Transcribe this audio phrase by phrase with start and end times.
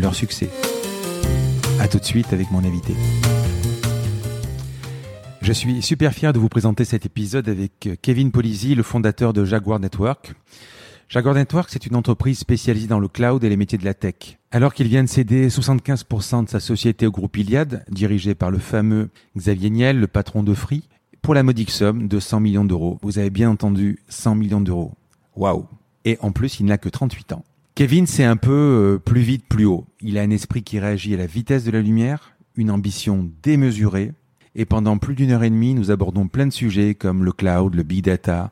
[0.00, 0.50] leur succès.
[1.78, 2.94] A tout de suite avec mon invité.
[5.42, 9.44] Je suis super fier de vous présenter cet épisode avec Kevin Polizzi, le fondateur de
[9.44, 10.34] Jaguar Network.
[11.08, 14.38] Jaguar Network, c'est une entreprise spécialisée dans le cloud et les métiers de la tech.
[14.52, 18.58] Alors qu'il vient de céder 75% de sa société au groupe Iliad, dirigé par le
[18.58, 20.84] fameux Xavier Niel, le patron de Free,
[21.20, 22.98] pour la modique somme de 100 millions d'euros.
[23.02, 24.92] Vous avez bien entendu, 100 millions d'euros.
[25.34, 25.66] Waouh
[26.04, 27.44] Et en plus, il n'a que 38 ans.
[27.80, 29.86] Kevin, c'est un peu euh, plus vite, plus haut.
[30.02, 34.12] Il a un esprit qui réagit à la vitesse de la lumière, une ambition démesurée,
[34.54, 37.74] et pendant plus d'une heure et demie, nous abordons plein de sujets comme le cloud,
[37.74, 38.50] le big data,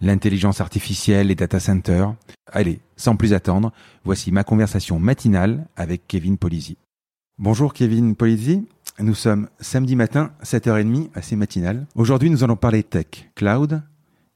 [0.00, 2.16] l'intelligence artificielle, les data centers.
[2.50, 6.76] Allez, sans plus attendre, voici ma conversation matinale avec Kevin Polizzi.
[7.38, 8.66] Bonjour Kevin Polizzi,
[8.98, 11.86] nous sommes samedi matin, 7h30, assez matinal.
[11.94, 13.84] Aujourd'hui, nous allons parler tech, cloud,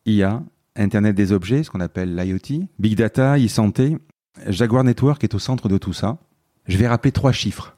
[0.06, 0.44] IA,
[0.76, 3.96] Internet des objets, ce qu'on appelle l'IoT, big data, e-santé.
[4.46, 6.18] Jaguar Network est au centre de tout ça.
[6.66, 7.76] Je vais rappeler trois chiffres.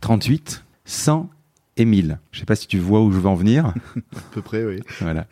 [0.00, 1.28] 38, 100
[1.76, 2.18] et 1000.
[2.30, 3.66] Je ne sais pas si tu vois où je veux en venir.
[3.96, 4.80] à peu près, oui.
[5.00, 5.26] Voilà.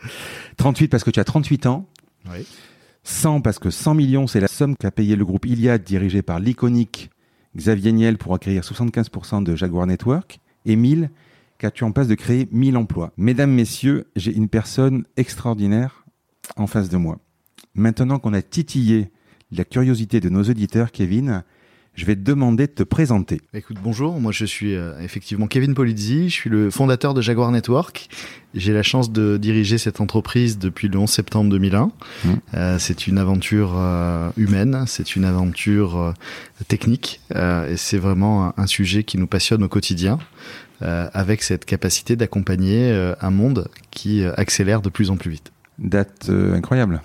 [0.57, 1.87] 38 parce que tu as 38 ans.
[2.31, 2.47] Oui.
[3.05, 6.41] 100 parce que 100 millions, c'est la somme qu'a payé le groupe Iliad dirigé par
[6.41, 7.11] l'iconique
[7.57, 10.41] Xavier Niel pour acquérir 75% de Jaguar Network.
[10.67, 11.11] Et 1000
[11.59, 13.13] car tu en passes de créer 1000 emplois.
[13.17, 16.05] Mesdames, messieurs, j'ai une personne extraordinaire
[16.57, 17.19] en face de moi.
[17.75, 19.11] Maintenant qu'on a titillé
[19.53, 21.43] la curiosité de nos auditeurs, Kevin,
[21.95, 23.41] je vais te demander de te présenter.
[23.55, 27.51] Écoute, bonjour, moi je suis euh, effectivement Kevin Polizzi, je suis le fondateur de Jaguar
[27.51, 28.09] Network.
[28.55, 31.87] J'ai la chance de diriger cette entreprise depuis le 11 septembre 2001.
[31.87, 32.29] Mmh.
[32.55, 36.15] Euh, c'est une aventure euh, humaine, c'est une aventure
[36.69, 40.19] technique et c'est vraiment un, un, sujet qui nous passionne au quotidien.
[40.81, 45.51] avec cette capacité d'accompagner un monde qui accélère de plus en plus vite.
[45.79, 47.03] Date incroyable.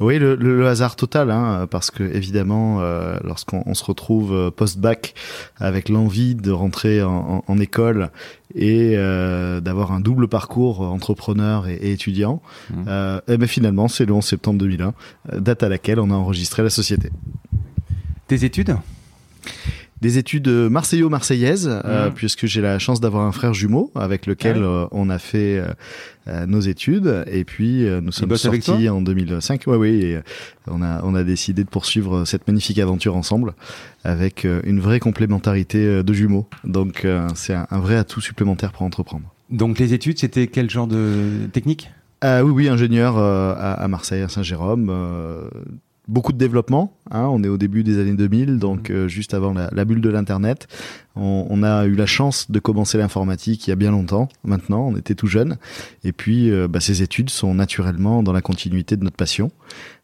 [0.00, 5.14] Oui, le, le, hasard total, hein, parce que évidemment, euh, lorsqu'on se retrouve euh, post-bac
[5.56, 8.10] avec l'envie de rentrer en, en, en école
[8.54, 12.74] et euh, d'avoir un double parcours entrepreneur et, et étudiant, mmh.
[12.86, 14.94] euh, et ben finalement, c'est le 11 septembre 2001,
[15.38, 17.10] date à laquelle on a enregistré la société.
[18.28, 18.76] Tes études?
[20.00, 21.82] Des études marseillo-marseillaises, mmh.
[21.84, 24.64] euh, puisque j'ai la chance d'avoir un frère jumeau avec lequel ah oui.
[24.64, 25.62] euh, on a fait
[26.28, 27.24] euh, nos études.
[27.30, 29.62] Et puis nous sommes sortis en 2005.
[29.66, 29.88] Oui, oui.
[30.04, 30.20] Et
[30.66, 33.54] on a on a décidé de poursuivre cette magnifique aventure ensemble
[34.04, 36.46] avec une vraie complémentarité de jumeaux.
[36.64, 39.24] Donc c'est un, un, vrai atout supplémentaire pour entreprendre.
[39.50, 41.90] Donc les études, c'était quel genre de technique?
[42.22, 44.92] Oui, oui, ingénieur à, à, Marseille, à Saint-Jérôme
[46.08, 46.92] beaucoup de développement.
[47.10, 50.00] Hein, on est au début des années 2000, donc euh, juste avant la, la, bulle
[50.00, 50.66] de l'internet.
[51.16, 54.28] On, on, a eu la chance de commencer l'informatique il y a bien longtemps.
[54.44, 55.56] Maintenant, on était tout jeune.
[56.04, 59.50] Et puis, euh, bah, ces études sont naturellement dans la continuité de notre passion.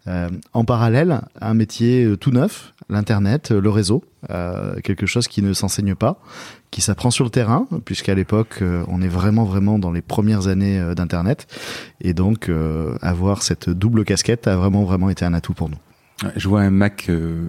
[0.06, 5.40] Euh, en parallèle, un métier euh, tout neuf, l'internet, le réseau, euh, quelque chose qui
[5.40, 6.20] ne s'enseigne pas,
[6.70, 10.82] qui s'apprend sur le terrain, puisqu'à l'époque, on est vraiment vraiment dans les premières années
[10.96, 11.46] d'internet,
[12.00, 12.50] et donc
[13.00, 15.78] avoir cette double casquette a vraiment vraiment été un atout pour nous.
[16.36, 17.46] Je vois un Mac euh,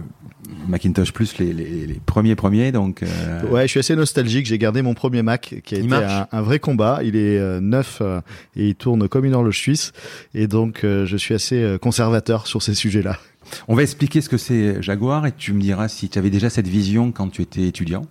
[0.68, 3.04] Macintosh Plus les, les, les, premiers premiers donc.
[3.04, 3.44] Euh...
[3.50, 4.46] Ouais, je suis assez nostalgique.
[4.46, 7.00] J'ai gardé mon premier Mac qui a il été un, un, vrai combat.
[7.04, 8.22] Il est euh, neuf euh,
[8.56, 9.92] et il tourne comme une horloge suisse
[10.34, 13.20] et donc euh, je suis assez euh, conservateur sur ces sujets-là.
[13.68, 16.50] On va expliquer ce que c'est Jaguar et tu me diras si tu avais déjà
[16.50, 18.08] cette vision quand tu étais étudiant.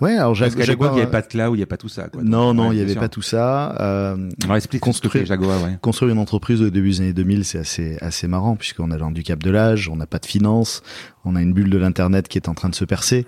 [0.00, 1.76] Ouais, alors Parce que Jaguar, il n'y avait pas de cloud, il n'y a pas
[1.76, 2.08] tout ça.
[2.08, 2.22] Quoi.
[2.22, 3.76] Non, non, il n'y avait pas tout ça.
[3.80, 5.78] Euh, alors explique construire, Jaguar, ouais.
[5.80, 9.42] construire une entreprise au début des années 2000, c'est assez assez marrant puisqu'on a l'handicap
[9.42, 10.82] de l'âge, on n'a pas de finances,
[11.24, 13.26] on a une bulle de l'internet qui est en train de se percer.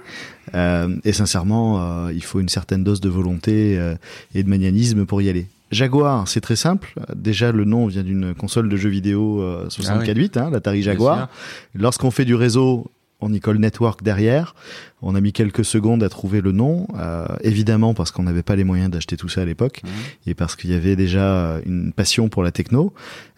[0.54, 3.94] Euh, et sincèrement, euh, il faut une certaine dose de volonté euh,
[4.34, 5.46] et de magnalisme pour y aller.
[5.72, 6.94] Jaguar, c'est très simple.
[7.16, 10.46] Déjà, le nom vient d'une console de jeux vidéo 64 bits, ah oui.
[10.46, 11.28] hein, l'Atari Jaguar.
[11.74, 12.88] Lorsqu'on fait du réseau,
[13.20, 14.54] on y colle Network derrière.
[15.02, 18.56] On a mis quelques secondes à trouver le nom, euh, évidemment parce qu'on n'avait pas
[18.56, 20.30] les moyens d'acheter tout ça à l'époque mmh.
[20.30, 22.92] et parce qu'il y avait déjà une passion pour la techno.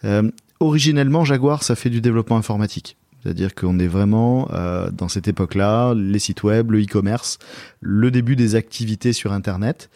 [0.05, 0.29] Euh,
[0.59, 2.97] originellement, Jaguar, ça fait du développement informatique.
[3.21, 7.37] C'est-à-dire qu'on est vraiment euh, dans cette époque-là, les sites web, le e-commerce,
[7.81, 9.89] le début des activités sur Internet.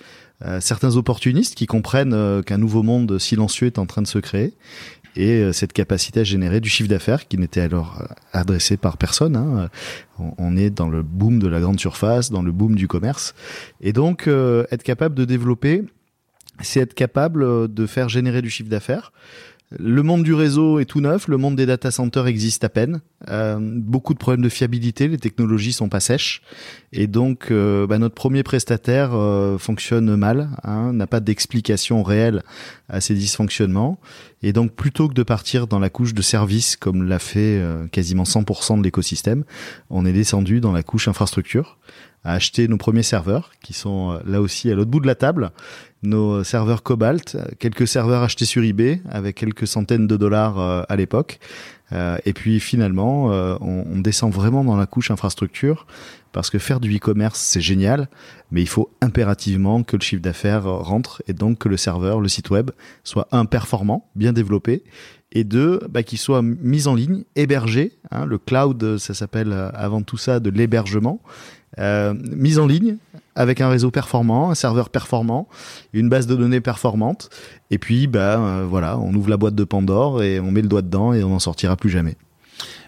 [0.43, 4.19] Euh, certains opportunistes qui comprennent euh, qu'un nouveau monde silencieux est en train de se
[4.19, 4.53] créer
[5.15, 9.35] et cette capacité à générer du chiffre d'affaires qui n'était alors adressé par personne.
[9.35, 9.69] Hein.
[10.37, 13.35] On, est dans le boom de la grande surface, dans le boom du commerce,
[13.81, 15.83] et donc être capable de développer,
[16.61, 19.11] c'est être capable de faire générer du chiffre d'affaires
[19.79, 23.01] le monde du réseau est tout neuf, le monde des data centers existe à peine.
[23.29, 26.41] Euh, beaucoup de problèmes de fiabilité, les technologies sont pas sèches,
[26.91, 32.43] et donc euh, bah, notre premier prestataire euh, fonctionne mal, hein, n'a pas d'explication réelle
[32.89, 33.99] à ces dysfonctionnements,
[34.41, 37.61] et donc plutôt que de partir dans la couche de service comme l'a fait
[37.91, 39.45] quasiment 100% de l'écosystème,
[39.89, 41.77] on est descendu dans la couche infrastructure
[42.25, 45.51] à acheter nos premiers serveurs qui sont là aussi à l'autre bout de la table
[46.03, 50.95] nos serveurs Cobalt, quelques serveurs achetés sur eBay avec quelques centaines de dollars euh, à
[50.95, 51.39] l'époque.
[51.91, 55.85] Euh, et puis finalement, euh, on, on, descend vraiment dans la couche infrastructure
[56.33, 58.09] parce que faire du e-commerce, c'est génial,
[58.51, 62.27] mais il faut impérativement que le chiffre d'affaires rentre et donc que le serveur, le
[62.27, 62.71] site web,
[63.03, 64.83] soit un performant, bien développé,
[65.31, 67.93] et deux, bah, qu'il soit mis en ligne, hébergé.
[68.11, 71.21] Hein, le cloud, ça s'appelle avant tout ça de l'hébergement.
[71.79, 72.97] Euh, mise en ligne
[73.35, 75.47] avec un réseau performant, un serveur performant,
[75.91, 77.31] une base de données performante,
[77.71, 80.67] et puis bah euh, voilà, on ouvre la boîte de Pandore et on met le
[80.67, 82.15] doigt dedans et on n'en sortira plus jamais.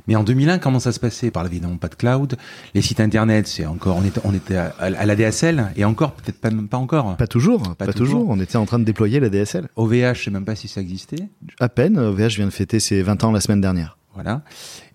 [0.07, 1.31] Mais en 2001, comment ça se passait?
[1.31, 2.35] Par évidemment pas de cloud.
[2.73, 6.39] Les sites internet, c'est encore, on était, on était à, la DSL et encore, peut-être
[6.39, 7.15] pas, pas encore.
[7.17, 8.29] Pas toujours, pas, toujours.
[8.29, 9.67] On était en train de déployer la DSL.
[9.75, 11.29] OVH, je sais même pas si ça existait.
[11.59, 11.97] À peine.
[11.97, 13.97] OVH vient de fêter ses 20 ans la semaine dernière.
[14.13, 14.43] Voilà.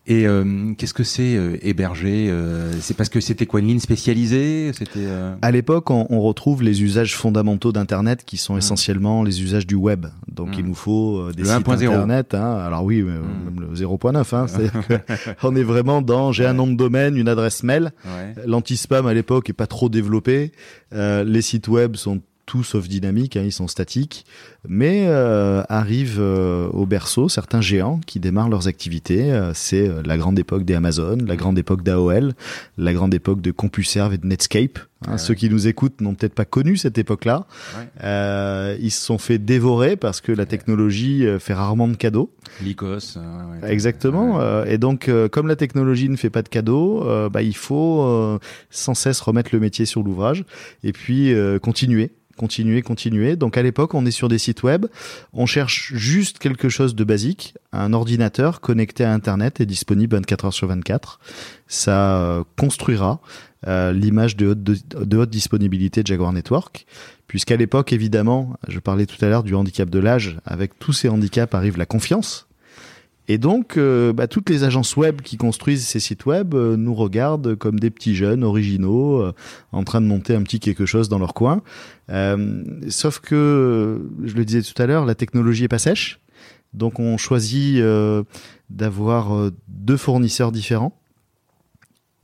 [0.07, 3.81] Et euh, qu'est-ce que c'est euh, héberger euh, C'est parce que c'était quoi une ligne
[3.81, 5.07] spécialisée C'était
[5.43, 8.59] à l'époque on, on, retrouve les usages fondamentaux d'Internet qui sont mmh.
[8.59, 10.07] essentiellement les usages du web.
[10.27, 10.69] Donc il mmh.
[10.69, 12.35] nous faut des sites Internet.
[12.35, 12.57] Hein.
[12.57, 13.07] Alors oui, mmh.
[13.07, 14.35] même le 0.9.
[14.35, 14.47] Hein,
[15.43, 17.93] on est vraiment dans j'ai un nom de domaine, une adresse mail.
[18.05, 18.35] Ouais.
[18.47, 20.53] L'anti-spam à l'époque est pas trop développé.
[20.93, 22.21] les sites web sont
[22.51, 24.27] tout sauf dynamique, hein, ils sont statiques,
[24.69, 29.33] mais euh, arrivent euh, au berceau certains géants qui démarrent leurs activités.
[29.33, 32.35] Euh, c'est la grande époque des Amazon, la grande époque d'AOL,
[32.77, 34.79] la grande époque de CompuServe et de Netscape.
[35.09, 37.47] Hein, ceux qui nous écoutent n'ont peut-être pas connu cette époque-là.
[38.03, 42.31] ils se sont fait dévorer parce que la technologie fait rarement de cadeaux.
[42.63, 43.17] Lycos.
[43.67, 44.63] Exactement.
[44.65, 49.23] et donc, comme la technologie ne fait pas de cadeaux, bah, il faut sans cesse
[49.23, 50.45] remettre le métier sur l'ouvrage
[50.85, 52.11] et puis continuer
[52.41, 53.37] continuer, continuer.
[53.37, 54.87] Donc à l'époque, on est sur des sites web,
[55.33, 60.45] on cherche juste quelque chose de basique, un ordinateur connecté à Internet et disponible 24
[60.47, 61.21] heures sur 24.
[61.67, 63.21] Ça euh, construira
[63.67, 66.87] euh, l'image de haute, de, haute disponibilité de Jaguar Network,
[67.27, 71.09] puisqu'à l'époque, évidemment, je parlais tout à l'heure du handicap de l'âge, avec tous ces
[71.09, 72.50] handicaps arrive la confiance.
[73.31, 76.97] Et donc, euh, bah, toutes les agences web qui construisent ces sites web euh, nous
[76.97, 79.33] regardent comme des petits jeunes originaux euh,
[79.71, 81.63] en train de monter un petit quelque chose dans leur coin.
[82.89, 86.19] sauf que, je le disais tout à l'heure, la technologie est pas sèche.
[86.75, 87.81] Donc, on choisit
[88.69, 90.97] d'avoir deux fournisseurs différents.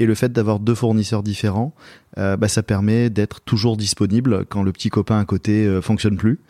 [0.01, 1.73] Et le fait d'avoir deux fournisseurs différents,
[2.17, 6.41] bah, ça permet d'être toujours disponible quand le petit copain à côté fonctionne plus.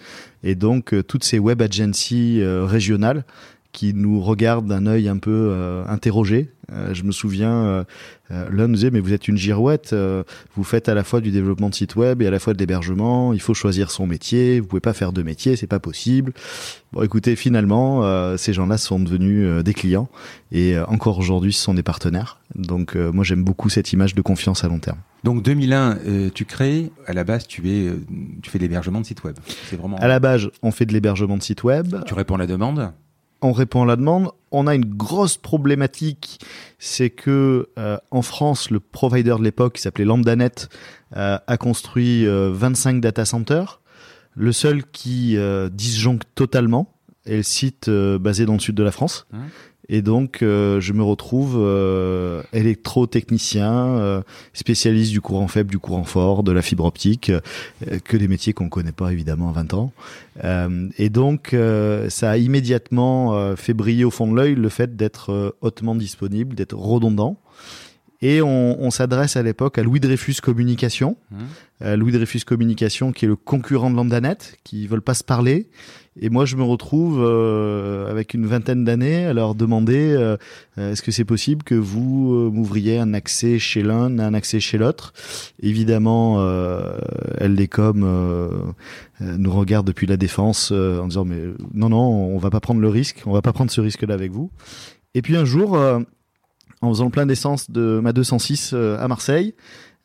[0.42, 3.24] Et donc, toutes ces web agencies régionales
[3.76, 6.48] qui nous regarde d'un œil un peu euh, interrogé.
[6.72, 7.84] Euh, je me souviens, euh,
[8.30, 9.94] l'un nous disait mais vous êtes une girouette,
[10.54, 12.58] vous faites à la fois du développement de site web et à la fois de
[12.58, 13.34] l'hébergement.
[13.34, 14.60] Il faut choisir son métier.
[14.60, 16.32] Vous pouvez pas faire deux métiers, c'est pas possible.
[16.92, 18.02] Bon, écoutez, finalement,
[18.38, 20.08] ces gens-là sont devenus des clients
[20.50, 22.40] et encore aujourd'hui, ce sont des partenaires.
[22.54, 24.98] Donc moi, j'aime beaucoup cette image de confiance à long terme.
[25.22, 25.98] Donc 2001,
[26.34, 26.90] tu crées.
[27.06, 27.92] À la base, tu es,
[28.42, 29.36] tu fais de l'hébergement de site web.
[29.68, 29.98] C'est vraiment.
[29.98, 31.94] À la base, on fait de l'hébergement de site web.
[32.06, 32.90] Tu réponds à la demande
[33.42, 34.30] on répond à la demande.
[34.50, 36.40] On a une grosse problématique,
[36.78, 40.68] c'est que euh, en France, le provider de l'époque, qui s'appelait LambdaNet,
[41.16, 43.80] euh, a construit 25 euh, data centers.
[44.34, 45.38] Le seul qui
[45.72, 46.92] disjoncte totalement
[47.24, 49.26] est le site basé dans le sud de la France.
[49.32, 49.46] Hein?
[49.88, 56.04] Et donc, euh, je me retrouve euh, électrotechnicien, euh, spécialiste du courant faible, du courant
[56.04, 57.30] fort, de la fibre optique,
[58.04, 59.92] que des métiers qu'on connaît pas évidemment à 20 ans.
[60.98, 61.54] et donc,
[62.08, 66.76] ça a immédiatement fait briller au fond de l'œil le fait d'être hautement disponible, d'être
[66.76, 67.38] redondant.
[68.22, 71.16] Et on, on s'adresse à l'époque à Louis Dreyfus Communication.
[71.30, 71.94] Mmh.
[71.94, 75.68] Louis Dreyfus Communication, qui est le concurrent de Lambdanet, qui veulent pas se parler.
[76.18, 80.36] Et moi, je me retrouve euh, avec une vingtaine d'années à leur demander euh,
[80.78, 84.78] est-ce que c'est possible que vous euh, m'ouvriez un accès chez l'un, un accès chez
[84.78, 85.12] l'autre?
[85.60, 86.96] Évidemment, euh,
[87.40, 88.74] LDCom
[89.20, 91.42] nous regarde depuis la défense en disant mais
[91.74, 94.32] non, non, on va pas prendre le risque, on va pas prendre ce risque-là avec
[94.32, 94.50] vous.
[95.14, 95.78] Et puis un jour
[96.82, 99.54] en faisant le plein d'essence de ma 206 euh, à Marseille,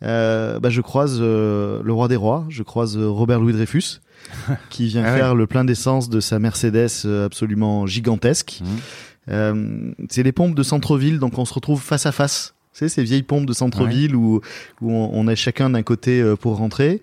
[0.04, 4.00] euh, bah, je croise euh, le roi des rois, je croise Robert Louis Dreyfus,
[4.70, 5.18] qui vient Ah ouais.
[5.18, 8.62] faire le plein d'essence de sa Mercedes euh, absolument gigantesque.
[9.30, 12.56] Euh, c'est les pompes de centre-ville, donc on se retrouve face à face.
[12.74, 14.40] C'est ces vieilles pompes de centre-ville où,
[14.82, 17.02] où on, on est chacun d'un côté euh, pour rentrer.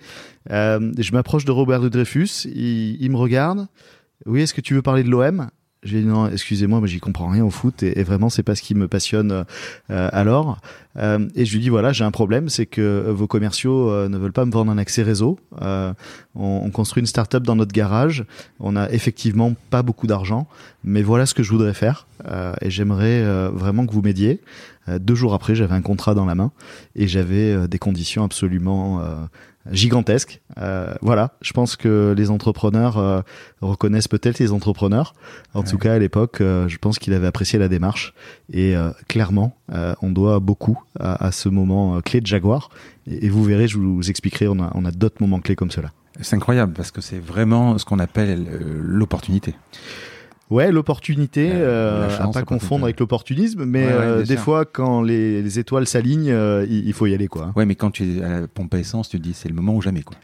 [0.51, 3.67] Euh, je m'approche de Robert de Dreyfus, il, il me regarde.
[4.27, 5.49] Oui, est-ce que tu veux parler de l'OM
[5.85, 8.63] J'ai dit non, excusez-moi, mais j'y comprends rien au foot et, vraiment c'est pas ce
[8.63, 9.45] qui me passionne
[9.91, 10.59] euh, alors.
[10.97, 14.09] Euh, et je lui dis voilà, j'ai un problème, c'est que euh, vos commerciaux euh,
[14.09, 15.39] ne veulent pas me vendre un accès réseau.
[15.63, 15.93] Euh,
[16.35, 18.25] on, on construit une start-up dans notre garage.
[18.59, 20.49] On a effectivement pas beaucoup d'argent,
[20.83, 22.07] mais voilà ce que je voudrais faire
[22.61, 24.41] et j'aimerais vraiment que vous m'aidiez.
[24.89, 26.51] Deux jours après, j'avais un contrat dans la main
[26.97, 29.01] et j'avais des conditions absolument
[29.73, 30.41] gigantesques.
[30.59, 33.21] Euh, voilà, je pense que les entrepreneurs euh,
[33.61, 35.15] reconnaissent peut-être les entrepreneurs.
[35.55, 38.15] En tout cas, à l'époque, euh, je pense qu'il avait apprécié la démarche
[38.53, 42.71] et euh, clairement, euh, on doit beaucoup à, à ce moment euh, clé de Jaguar.
[43.07, 45.71] Et, et vous verrez, je vous expliquerai, on a, on a d'autres moments clés comme
[45.71, 45.93] cela.
[46.21, 48.47] C'est incroyable parce que c'est vraiment ce qu'on appelle
[48.83, 49.55] l'opportunité.
[50.51, 54.41] Ouais, l'opportunité, Euh, euh, à pas confondre avec l'opportunisme, mais Ouais, ouais, euh, des sûr.
[54.45, 57.53] fois, quand les, les étoiles s'alignent, euh, il, il faut y aller, quoi.
[57.55, 59.55] Ouais, mais quand tu es à la pompe à essence, tu te dis c'est le
[59.55, 60.17] moment ou jamais quoi.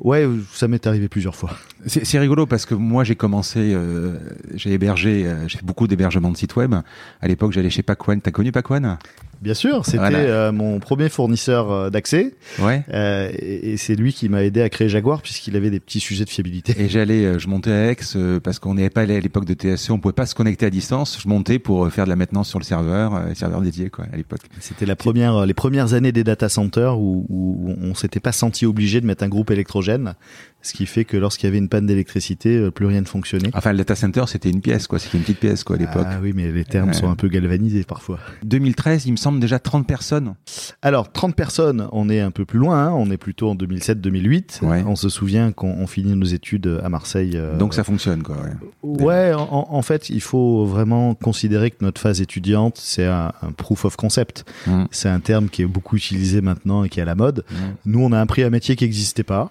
[0.00, 1.50] Ouais, ça m'est arrivé plusieurs fois.
[1.86, 4.14] C'est c'est rigolo parce que moi j'ai commencé, euh,
[4.54, 6.72] j'ai hébergé, euh, j'ai fait beaucoup d'hébergements de sites web.
[7.20, 8.20] À l'époque j'allais chez Pacwan.
[8.20, 8.96] T'as connu Pacwan
[9.40, 10.18] Bien sûr, c'était Voilà.
[10.18, 12.82] euh, mon premier fournisseur euh, d'accès, Ouais.
[12.92, 16.00] euh, et, et c'est lui qui m'a aidé à créer Jaguar puisqu'il avait des petits
[16.00, 16.74] sujets de fiabilité.
[16.78, 17.96] Et j'allais, je montais à Aix
[18.42, 20.70] parce qu'on n'avait pas allé à l'époque de TSE, on pouvait pas se connecter à
[20.70, 21.18] distance.
[21.22, 24.16] Je montais pour faire de la maintenance sur le serveur, euh, serveur dédié quoi à
[24.16, 24.40] l'époque.
[24.60, 28.66] C'était la première, les premières années des data centers où, où on s'était pas senti
[28.66, 30.14] obligé de mettre un groupe électrogène,
[30.62, 33.50] ce qui fait que lorsqu'il y avait une panne d'électricité, plus rien ne fonctionnait.
[33.54, 36.06] Enfin le data center c'était une pièce quoi, c'était une petite pièce quoi à l'époque.
[36.08, 36.94] Ah oui, mais les termes Ouais.
[36.94, 38.18] sont un peu galvanisés parfois.
[38.44, 40.34] 2013, il me semble déjà 30 personnes.
[40.82, 44.64] Alors, 30 personnes, on est un peu plus loin, hein, on est plutôt en 2007-2008.
[44.64, 44.82] Ouais.
[44.86, 47.32] On se souvient qu'on on finit nos études à Marseille.
[47.34, 48.36] euh, Donc ça fonctionne quoi.
[48.82, 49.02] Ouais.
[49.04, 53.52] Ouais, en, en fait, il faut vraiment considérer que notre phase étudiante, c'est un, un
[53.52, 54.44] proof of concept.
[54.66, 54.84] Mm.
[54.90, 57.44] C'est un terme qui est beaucoup utilisé maintenant et qui est à la mode.
[57.50, 57.54] Mm.
[57.86, 59.50] Nous, on a appris un métier qui n'existait pas.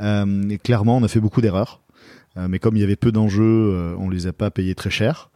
[0.00, 1.80] Euh, et clairement, on a fait beaucoup d'erreurs.
[2.36, 4.90] Euh, mais comme il y avait peu d'enjeux, euh, on les a pas payés très
[4.90, 5.30] cher.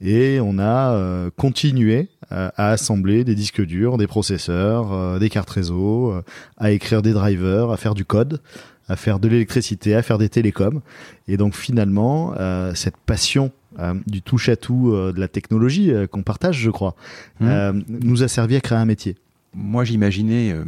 [0.00, 6.14] Et on a euh, continué à assembler des disques durs, des processeurs, des cartes réseau,
[6.56, 8.40] à écrire des drivers, à faire du code,
[8.88, 10.80] à faire de l'électricité, à faire des télécoms.
[11.28, 16.58] Et donc finalement, euh, cette passion euh, du touche-à-tout euh, de la technologie qu'on partage,
[16.58, 16.94] je crois,
[17.40, 17.46] Mm.
[17.48, 19.16] euh, nous a servi à créer un métier.
[19.54, 20.64] Moi, j'imaginais euh,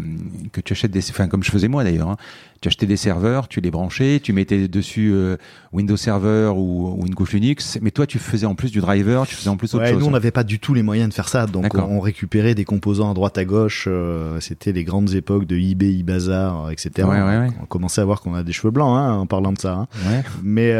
[0.53, 2.17] que tu achètes des, enfin comme je faisais moi d'ailleurs, hein.
[2.61, 5.37] tu achetais des serveurs, tu les branchais, tu mettais dessus euh,
[5.73, 9.27] Windows Server ou, ou une couche Linux, mais toi tu faisais en plus du driver,
[9.27, 10.01] tu faisais en plus autre Ouais, chose.
[10.01, 11.47] nous, on n'avait pas du tout les moyens de faire ça.
[11.47, 13.87] Donc, on, on récupérait des composants à droite à gauche.
[13.89, 16.91] euh, C'était les grandes époques de eBay, eBazaar, etc.
[17.09, 17.49] Ouais, ouais, ouais.
[17.63, 19.73] On commençait à voir qu'on a des cheveux blancs hein, en parlant de ça.
[19.75, 20.23] hein.
[20.43, 20.73] Mais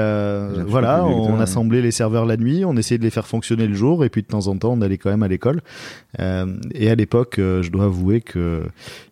[0.67, 1.41] voilà, on ouais.
[1.43, 4.21] assemblait les serveurs la nuit, on essayait de les faire fonctionner le jour, et puis
[4.21, 5.63] de temps en temps, on allait quand même à l'école.
[6.19, 8.65] Et à l'époque, je dois avouer que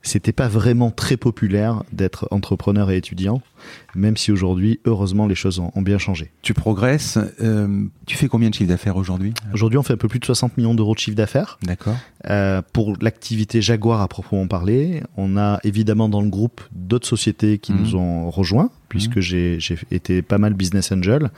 [0.02, 3.40] c'était pas vraiment très populaire d'être entrepreneur et étudiant,
[3.95, 6.33] même si aujourd'hui, heureusement, les choses ont, ont bien changé.
[6.42, 7.19] Tu progresses.
[7.40, 9.35] euh, tu fais combien de chiffre d'affaires aujourd'hui?
[9.52, 11.59] Aujourd'hui, on fait un peu plus de 60 millions d'euros de chiffre d'affaires.
[11.62, 11.97] D'accord.
[12.31, 17.59] Euh, pour l'activité Jaguar à proprement parler, on a évidemment dans le groupe d'autres sociétés
[17.59, 17.81] qui Mhm.
[17.81, 21.31] nous ont rejoints, puisque j'ai j'ai été pas mal business angel.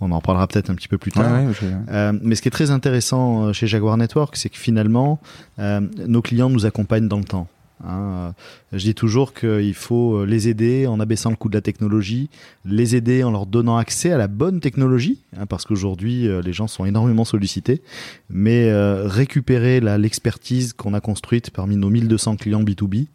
[0.00, 1.30] On en parlera peut-être un petit peu plus tard.
[1.32, 1.46] ouais,
[1.90, 5.20] Euh, mais ce qui est très intéressant euh, chez Jaguar Network, c'est que finalement,
[5.58, 7.48] euh, nos clients nous accompagnent dans le temps.
[7.84, 8.34] Hein.
[8.72, 12.30] Je dis toujours qu'il faut euh, les aider en abaissant le coût de la technologie,
[12.64, 16.52] les aider en leur donnant accès à la bonne technologie, hein, parce qu'aujourd'hui euh, les
[16.52, 17.82] gens sont énormément sollicités,
[18.30, 23.06] mais euh, récupérer l'expertise qu'on a construite parmi nos 1200 clients B2B,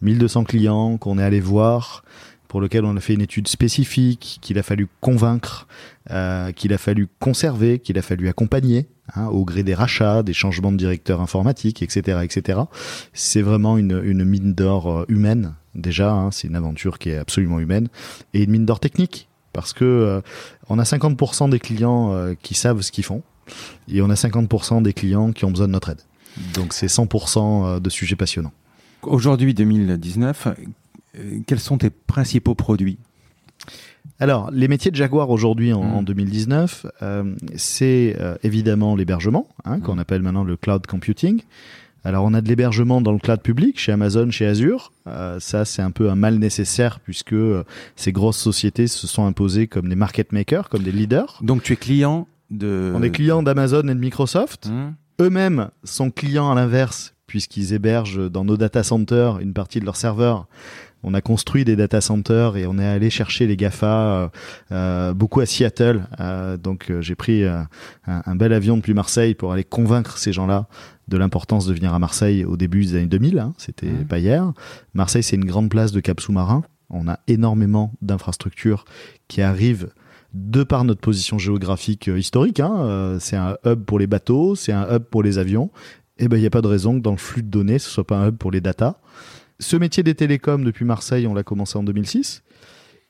[0.00, 2.04] 1200 clients qu'on est allé voir,
[2.52, 5.66] pour lequel on a fait une étude spécifique, qu'il a fallu convaincre,
[6.10, 10.34] euh, qu'il a fallu conserver, qu'il a fallu accompagner hein, au gré des rachats, des
[10.34, 12.60] changements de directeur informatique, etc., etc.
[13.14, 16.12] C'est vraiment une, mine d'or euh, humaine déjà.
[16.12, 17.88] hein, c'est une aventure qui est absolument humaine
[18.34, 20.20] et une mine d'or technique parce que euh,
[20.68, 23.22] on a 50% des clients qui savent ce qu'ils font
[23.88, 26.02] et on a 50% des clients qui ont besoin de notre aide.
[26.52, 28.52] Donc c'est 100% de sujets passionnants.
[29.02, 30.52] Aujourd'hui 2019, euh,
[31.46, 32.98] quels sont tes principaux produits
[34.18, 35.94] Alors, les métiers de Jaguar aujourd'hui en, Mm.
[35.94, 40.00] en 2019, euh, c'est euh, évidemment l'hébergement, hein, qu'on Mm.
[40.00, 41.42] appelle maintenant le cloud computing.
[42.04, 44.92] Alors, on a de l'hébergement dans le cloud public, chez Amazon, chez Azure.
[45.06, 47.62] Euh, ça, c'est un peu un mal nécessaire puisque euh,
[47.94, 51.38] ces grosses sociétés se sont imposées comme des market makers, comme des leaders.
[51.42, 52.92] Donc tu es client de.
[52.96, 54.66] On est clients d'Amazon et de Microsoft.
[54.66, 59.84] Hum, Eux-mêmes sont clients à l'inverse puisqu'ils hébergent dans nos data centers une partie de
[59.84, 60.48] leurs serveurs
[61.02, 64.30] On a construit des data centers et on est allé chercher les Gafa
[65.14, 66.06] beaucoup à Seattle.
[66.62, 67.68] donc j'ai pris un,
[68.06, 70.68] un, bel avion depuis Marseille pour aller convaincre ces gens-là
[71.08, 73.38] de l'importance de venir à Marseille au début des années 2000.
[73.38, 74.06] Hein, C'était mmh.
[74.06, 74.52] pas hier.
[74.94, 76.62] Marseille, c'est une grande place de cap sous-marin.
[76.90, 78.84] On a énormément d'infrastructures
[79.28, 79.90] qui arrivent
[80.34, 82.60] de par notre position géographique euh, historique.
[82.60, 82.74] Hein.
[82.80, 85.70] Euh, c'est un hub pour les bateaux, c'est un hub pour les avions.
[86.18, 87.78] Et eh ben, il n'y a pas de raison que dans le flux de données,
[87.78, 89.00] ce soit pas un hub pour les data.
[89.62, 92.42] Ce métier des télécoms depuis Marseille, on l'a commencé en 2006.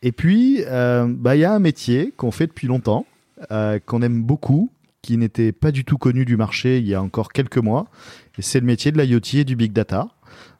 [0.02, 3.06] Et puis, euh, bah, il y a un métier qu'on fait depuis longtemps,
[3.87, 4.71] qu'on aime beaucoup,
[5.02, 7.88] qui n'était pas du tout connu du marché il y a encore quelques mois.
[8.38, 10.09] Et c'est le métier de l'IoT et du big data.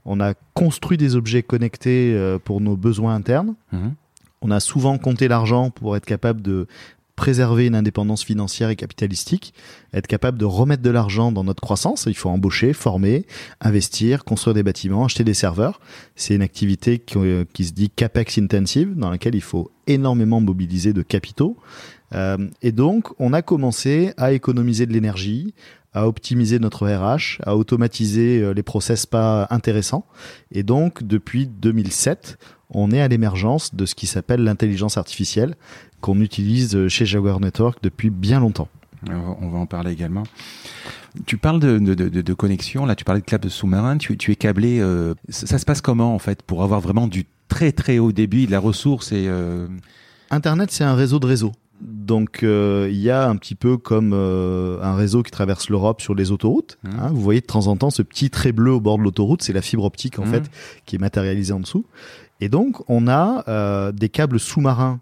[0.05, 3.55] On a construit des objets connectés euh, pour nos besoins internes.
[3.73, 3.95] Mhm.
[4.43, 6.67] On a souvent compté l'argent pour être capable de
[7.23, 9.55] préserver une indépendance financière et capitalistique,
[9.95, 12.07] être capable de remettre de l'argent dans notre croissance.
[12.09, 13.27] Il faut embaucher, former,
[13.61, 15.81] investir, construire des bâtiments, acheter des serveurs.
[16.17, 20.93] C'est une activité qui, euh, se dit capex intensive, dans laquelle il faut énormément mobiliser
[20.93, 21.57] de capitaux.
[22.13, 25.55] Euh, et donc, on a commencé à économiser de l'énergie,
[25.95, 30.07] à optimiser notre RH, à automatiser euh, les process pas intéressants.
[30.51, 32.37] Et donc, depuis 2007,
[32.75, 35.55] on est à l'émergence de ce qui s'appelle l'intelligence artificielle
[36.03, 38.69] qu'on utilise chez Jaguar Network depuis bien longtemps.
[39.11, 40.23] On va en parler également.
[41.27, 44.33] Tu parles de, de, de, de connexion, là tu parlais de câble sous-marin, tu, tu,
[44.33, 47.99] es câblé, euh, ça, se passe comment en fait pour avoir vraiment du très très
[47.99, 49.27] haut débit, de la ressource et...
[49.27, 49.67] Euh...
[50.31, 51.53] Internet c'est un réseau de réseaux.
[51.83, 56.15] Donc euh, il y a un petit peu comme un réseau qui traverse l'Europe sur
[56.15, 56.79] les autoroutes.
[56.85, 56.91] Mmh.
[56.99, 57.11] Hein.
[57.13, 59.53] vous voyez de temps en temps ce petit trait bleu au bord de l'autoroute, c'est
[59.53, 60.31] la fibre optique en mmh.
[60.31, 60.51] fait
[60.87, 61.85] qui est matérialisée en dessous.
[62.41, 65.01] Et donc on a des câbles sous-marins.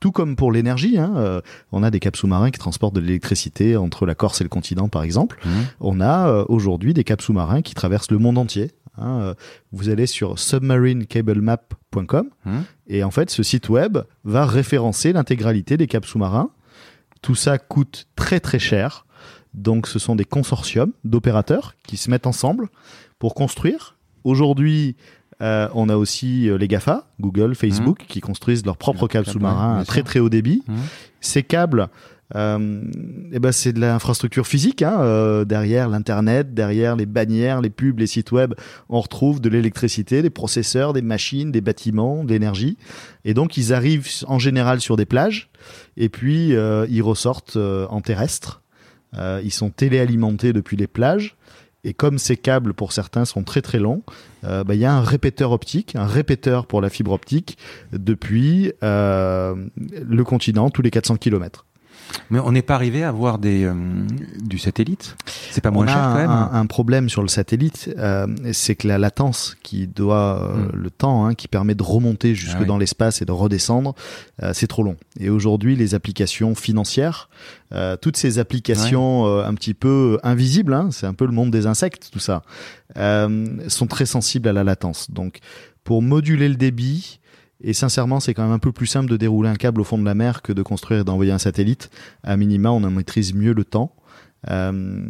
[0.00, 1.42] Tout comme pour l'énergie, hein,
[1.72, 4.88] on a des câbles sous-marins qui transportent de l'électricité entre la Corse et le continent,
[4.88, 5.38] par exemple.
[5.44, 5.50] Mmh.
[5.80, 8.70] On a aujourd'hui des câbles sous-marins qui traversent le monde entier.
[8.96, 9.34] Hein,
[9.72, 12.30] vous allez sur submarinecablemap.com
[12.86, 16.50] et en fait, ce site web va référencer l'intégralité des câbles sous-marins.
[17.22, 19.06] Tout ça coûte très très cher.
[19.54, 22.68] Donc ce sont des consortiums d'opérateurs qui se mettent ensemble
[23.18, 23.96] pour construire.
[24.24, 24.96] Aujourd'hui,
[25.42, 28.06] euh, on a aussi euh, les GAFA, Google, Facebook, mmh.
[28.06, 30.62] qui construisent leurs propres câbles sous-marins à très très haut débit.
[30.66, 30.74] Mmh.
[31.20, 31.88] Ces câbles,
[32.36, 32.82] euh,
[33.32, 37.98] et ben c'est de l'infrastructure physique hein, euh, derrière l'internet, derrière les bannières, les pubs,
[37.98, 38.54] les sites web,
[38.88, 42.76] on retrouve de l'électricité, des processeurs, des machines, des bâtiments, de l'énergie.
[43.24, 45.50] Et donc ils arrivent en général sur des plages
[45.96, 48.62] et puis euh, ils ressortent euh, en terrestre.
[49.18, 51.36] Euh, ils sont téléalimentés depuis les plages.
[51.84, 54.02] Et comme ces câbles, pour certains, sont très très longs,
[54.42, 57.56] bah, il y a un répéteur optique, un répéteur pour la fibre optique
[57.92, 61.64] depuis le continent tous les 400 km.
[62.30, 63.74] Mais on n'est pas arrivé à avoir des, euh,
[64.40, 65.16] du satellite
[65.50, 68.88] C'est pas moins cher quand même un, un, problème sur le satellite, euh, c'est que
[68.88, 70.70] la latence qui doit, euh, hmm.
[70.74, 73.94] le temps hein, qui permet de remonter jusque ah dans l'espace et de redescendre,
[74.52, 74.96] c'est trop long.
[75.18, 77.28] Et aujourd'hui, les applications financières,
[78.00, 82.10] toutes ces applications un petit peu invisibles, hein, c'est un peu le monde des insectes,
[82.12, 82.42] tout ça,
[82.96, 85.10] sont très sensibles à la latence.
[85.10, 85.40] Donc,
[85.84, 87.20] pour moduler le débit,
[87.62, 89.98] et sincèrement, c'est quand même un peu plus simple de dérouler un câble au fond
[89.98, 91.90] de la mer que de construire et d'envoyer un satellite.
[92.22, 93.94] À minima, on en maîtrise mieux le temps.
[94.48, 95.02] Euh,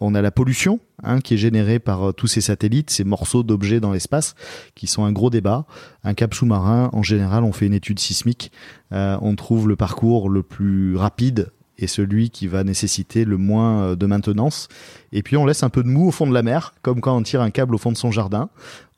[0.00, 3.44] on a la pollution hein, qui est générée par euh, tous ces satellites, ces morceaux
[3.44, 4.34] d'objets dans l'espace,
[4.74, 5.66] qui sont un gros débat.
[6.02, 8.50] Un câble sous-marin, en général, on fait une étude sismique.
[8.92, 13.82] Euh, on trouve le parcours le plus rapide et celui qui va nécessiter le moins
[13.82, 14.68] euh, de maintenance.
[15.12, 17.16] Et puis on laisse un peu de mou au fond de la mer, comme quand
[17.16, 18.48] on tire un câble au fond de son jardin.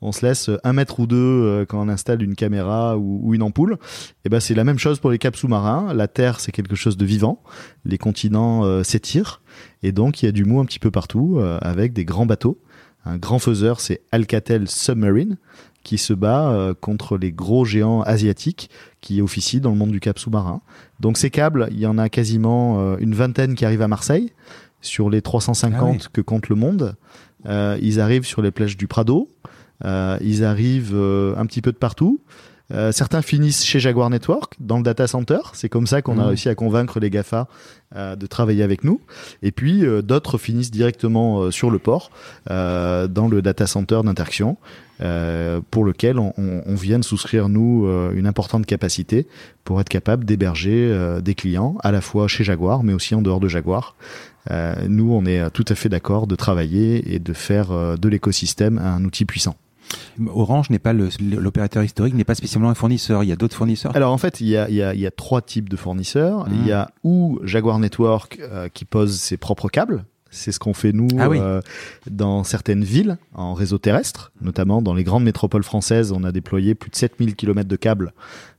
[0.01, 3.41] On se laisse un mètre ou deux euh, quand on installe une caméra ou, une
[3.41, 3.77] ampoule.
[4.25, 5.93] Et ben c'est la même chose pour les câbles sous-marins.
[5.93, 7.41] La Terre c'est quelque chose de vivant.
[7.85, 9.41] Les continents euh, s'étirent
[9.83, 12.59] et donc il y a du mou un petit peu partout avec des grands bateaux.
[13.05, 15.37] Un grand faiseur c'est Alcatel Submarine
[15.87, 18.69] qui se bat euh, contre les gros géants asiatiques
[18.99, 20.59] qui officient dans le monde du cap sous-marin.
[20.99, 24.33] Donc ces câbles, il y en a quasiment euh, une vingtaine qui arrivent à Marseille
[24.81, 26.97] sur les 350 ah que compte le monde.
[27.45, 29.29] Euh, ils arrivent sur les plages du Prado.
[29.85, 32.19] ils arrivent un petit peu de partout.
[32.73, 35.39] Euh, certains finissent chez Jaguar Network dans le data center.
[35.53, 36.27] C'est comme ça qu'on a mmh.
[36.27, 37.47] réussi à convaincre les Gafa
[37.95, 38.99] euh, de travailler avec nous.
[39.41, 42.11] Et puis euh, d'autres finissent directement sur le port
[42.49, 44.57] dans le data center d'interaction.
[45.71, 49.27] pour lequel on, on, vient de souscrire nous une importante capacité
[49.63, 53.39] pour être capable d'héberger des clients à la fois chez Jaguar mais aussi en dehors
[53.39, 53.95] de Jaguar.
[54.87, 59.03] nous, on est tout à fait d'accord de travailler et de faire de l'écosystème un
[59.05, 59.55] outil puissant.
[60.27, 63.23] Orange n'est pas l'opérateur historique, n'est pas spécialement un fournisseur.
[63.23, 63.95] Il y a d'autres fournisseurs?
[63.95, 65.75] Alors en fait, il y a, il y a, il y a trois types de
[65.75, 66.47] fournisseurs.
[66.51, 67.07] Il y a mmh.
[67.07, 70.05] ou Jaguar Network euh, qui pose ses propres câbles.
[70.29, 71.37] C'est ce qu'on fait nous Ah oui.
[71.39, 71.61] euh,
[72.09, 76.11] dans certaines villes en réseau terrestre, notamment dans les grandes métropoles françaises.
[76.11, 78.11] On a déployé plus de 7000 km de câbles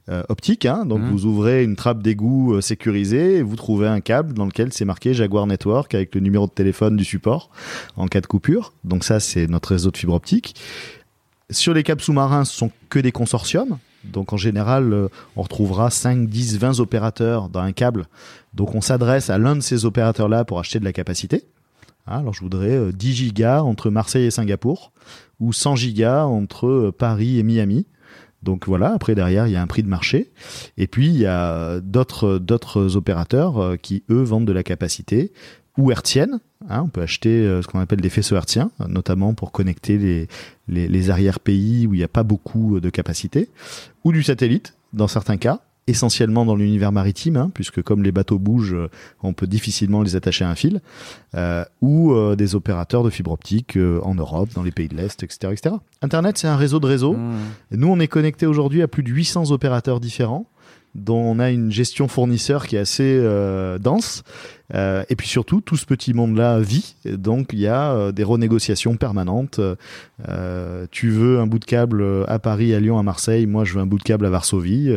[0.09, 0.65] euh, optiques.
[0.65, 0.87] hein.
[0.87, 1.11] Donc Mhm.
[1.11, 4.87] vous ouvrez une trappe d'égout euh, sécurisée et vous trouvez un câble dans lequel c'est
[4.87, 7.51] marqué Jaguar Network avec le numéro de téléphone du support
[7.97, 8.73] en cas de coupure.
[8.85, 10.55] Donc ça, c'est notre réseau de fibre optique.
[11.51, 13.79] Sur les câbles sous-marins, ce sont que des consortiums.
[14.05, 18.07] Donc en général, euh, on retrouvera 5, 10, 20 opérateurs dans un câble.
[18.55, 21.45] Donc on s'adresse à l'un de ces opérateurs-là pour acheter de la capacité.
[22.07, 24.93] Ah, alors je voudrais euh, 10 gigas entre Marseille et Singapour
[25.41, 27.87] ou 100 gigas entre euh, Paris et Miami.
[28.43, 30.31] Donc voilà, après derrière, il y a un prix de marché.
[30.77, 35.33] Et puis il y a d'autres d'autres opérateurs euh, qui eux vendent de la capacité
[35.79, 36.41] ou hertzienne.
[36.69, 40.29] Hein, on peut acheter euh, ce qu'on appelle des faisceaux hertziens, notamment pour connecter les,
[40.69, 43.49] les, les arrière-pays où il n'y a pas beaucoup euh, de capacité,
[44.05, 48.39] ou du satellite dans certains cas, essentiellement dans l'univers maritime, hein, puisque comme les bateaux
[48.39, 48.91] bougent, euh,
[49.23, 50.81] on peut difficilement les attacher à un fil,
[51.35, 54.97] euh, ou euh, des opérateurs de fibre optique euh, en Europe, dans les pays de
[54.97, 55.77] l'Est, etc., etc.
[56.03, 57.15] Internet, c'est un réseau de réseaux.
[57.15, 57.37] Mmh.
[57.73, 60.47] Nous, on est connecté aujourd'hui à plus de 800 opérateurs différents,
[60.95, 64.23] dont on a une gestion fournisseur qui est assez euh, dense.
[64.75, 66.97] Euh, et puis surtout, tout ce petit monde-là vit.
[67.05, 69.61] Donc, il y a euh, des renégociations permanentes.
[70.91, 73.47] Tu veux un bout de câble à Paris, à Lyon, à Marseille.
[73.47, 74.95] Moi, je veux un bout de câble à Varsovie.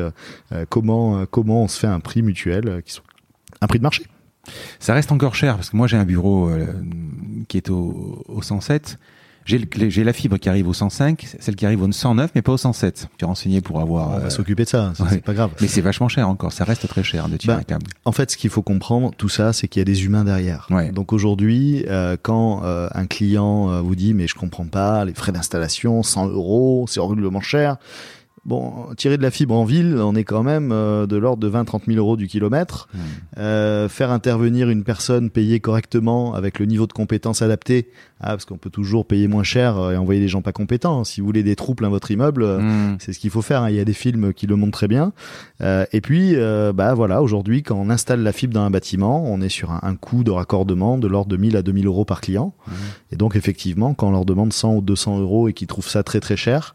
[0.69, 3.03] Comment, comment on se fait un prix mutuel, qui sont
[3.61, 4.05] un prix de marché
[4.79, 6.49] Ça reste encore cher parce que moi j'ai un bureau
[7.47, 8.97] qui est au, au 107.
[9.45, 12.57] J'ai la fibre qui arrive au 105, celle qui arrive au 109, mais pas au
[12.57, 13.07] 107.
[13.17, 14.09] Tu es renseigné pour avoir.
[14.09, 14.93] On euh, va s'occuper de ça.
[14.95, 15.09] ça, ouais.
[15.11, 15.51] C'est pas grave.
[15.61, 16.51] mais c'est vachement cher encore.
[16.53, 17.87] Ça reste très cher de tirer Bah, un câble.
[18.05, 20.67] En fait, ce qu'il faut comprendre, tout ça, c'est qu'il y a des humains derrière.
[20.69, 20.91] Ouais.
[20.91, 25.13] Donc aujourd'hui, euh, quand euh, un client euh, vous dit mais je comprends pas, les
[25.13, 27.77] frais d'installation, 100 euros, c'est horriblement cher.
[28.43, 31.47] Bon, tirer de la fibre en ville, on est quand même euh, de l'ordre de
[31.49, 32.87] 20-30 000 euros du kilomètre.
[32.91, 32.97] Mmh.
[33.37, 38.45] Euh, faire intervenir une personne payée correctement avec le niveau de compétence adapté, ah, parce
[38.45, 41.03] qu'on peut toujours payer moins cher euh, et envoyer des gens pas compétents.
[41.03, 42.97] Si vous voulez des troupes dans votre immeuble, euh, Mmh.
[42.99, 43.61] c'est ce qu'il faut faire.
[43.61, 43.69] hein.
[43.69, 45.13] Il y a des films qui le montrent très bien.
[45.61, 46.35] Euh, et puis,
[46.73, 49.79] bah voilà, aujourd'hui, quand on installe la fibre dans un bâtiment, on est sur un,
[49.83, 52.55] un coût de raccordement de l'ordre de 1000 à 2000 euros par client.
[52.67, 52.73] Mhm.
[53.11, 56.01] Et donc, effectivement, quand on leur demande 100 ou 200 euros et qu'ils trouvent ça
[56.01, 56.73] très très cher,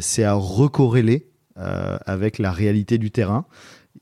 [0.00, 3.46] c'est à recorréler euh, avec la réalité du terrain.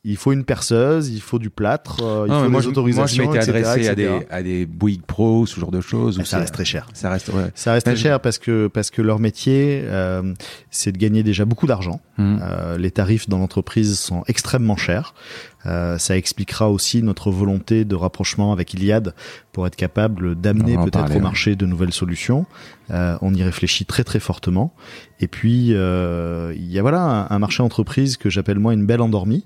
[0.03, 3.35] Il faut une perceuse, il faut du plâtre, euh, il Non, faut des autorisations, moi,
[3.37, 4.19] je m'étais etc., adressé à etc.
[4.19, 6.17] des, à des Bouygues Pro, ce genre de choses.
[6.17, 6.89] où Mais ça reste très cher.
[6.95, 7.53] Ça reste, ouais.
[7.55, 10.35] Ça reste très cher parce que parce que leur métier, euh,
[10.71, 12.01] c'est de gagner déjà beaucoup d'argent.
[12.19, 12.39] Mmh.
[12.43, 15.15] Euh, les tarifs dans l'entreprise sont extrêmement chers.
[15.67, 19.15] Euh, ça expliquera aussi notre volonté de rapprochement avec Iliad
[19.53, 21.21] pour être capable d'amener peut-être au ouais.
[21.21, 22.47] marché de nouvelles solutions.
[22.91, 24.75] Euh, on y réfléchit très très fortement.
[25.21, 28.87] Et puis euh, il y a voilà un, un marché entreprise que j'appelle moi une
[28.87, 29.45] belle endormie,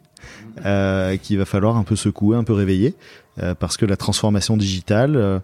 [0.67, 2.95] euh, qu'il va falloir un peu secouer, un peu réveiller,
[3.41, 5.39] euh, parce que la transformation digitale, euh,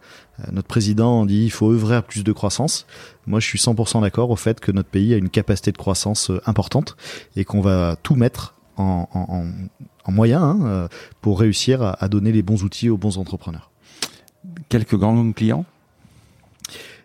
[0.51, 2.87] notre président dit il faut œuvrer à plus de croissance.
[3.27, 6.33] Moi, je suis 100% d'accord au fait que notre pays a une capacité de croissance
[6.47, 6.97] importante
[7.37, 9.45] et qu'on va tout mettre en, en, en,
[10.05, 10.89] en moyen hein, euh,
[11.21, 13.71] pour réussir à donner les bons outils aux bons entrepreneurs.
[14.69, 15.65] Quelques grands clients?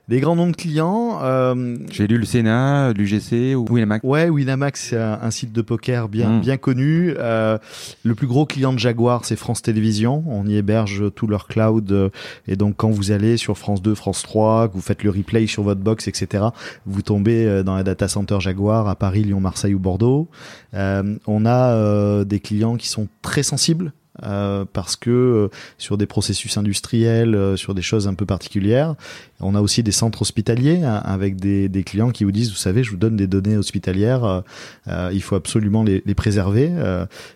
[0.10, 1.20] Des grands noms de clients.
[1.22, 4.04] euh, J'ai lu le Sénat, l'UGC ou Winamax.
[4.04, 6.42] Ouais, Winamax, c'est un, site de poker bien Mm.
[6.42, 7.14] bien connu.
[7.20, 7.60] Euh,
[8.04, 10.24] le plus gros client de Jaguar, c'est France Télévisions.
[10.28, 12.12] On y héberge tout leur cloud.
[12.48, 15.46] et donc, quand vous allez sur France 2, France 3, que vous faites le replay
[15.46, 16.46] sur votre box, etc.,
[16.88, 20.28] vous tombez euh, dans un data center Jaguar à Paris, Lyon, Marseille ou Bordeaux.
[20.74, 23.94] Euh, on a euh, des clients qui sont très sensibles.
[24.24, 28.96] Euh, parce que euh, sur des processus industriels, euh, sur des choses un peu particulières,
[29.40, 32.56] on a aussi des centres hospitaliers hein, avec des, des clients qui vous disent, vous
[32.56, 34.42] savez, je vous donne des données hospitalières, euh,
[34.88, 36.72] euh, il faut absolument les, les préserver.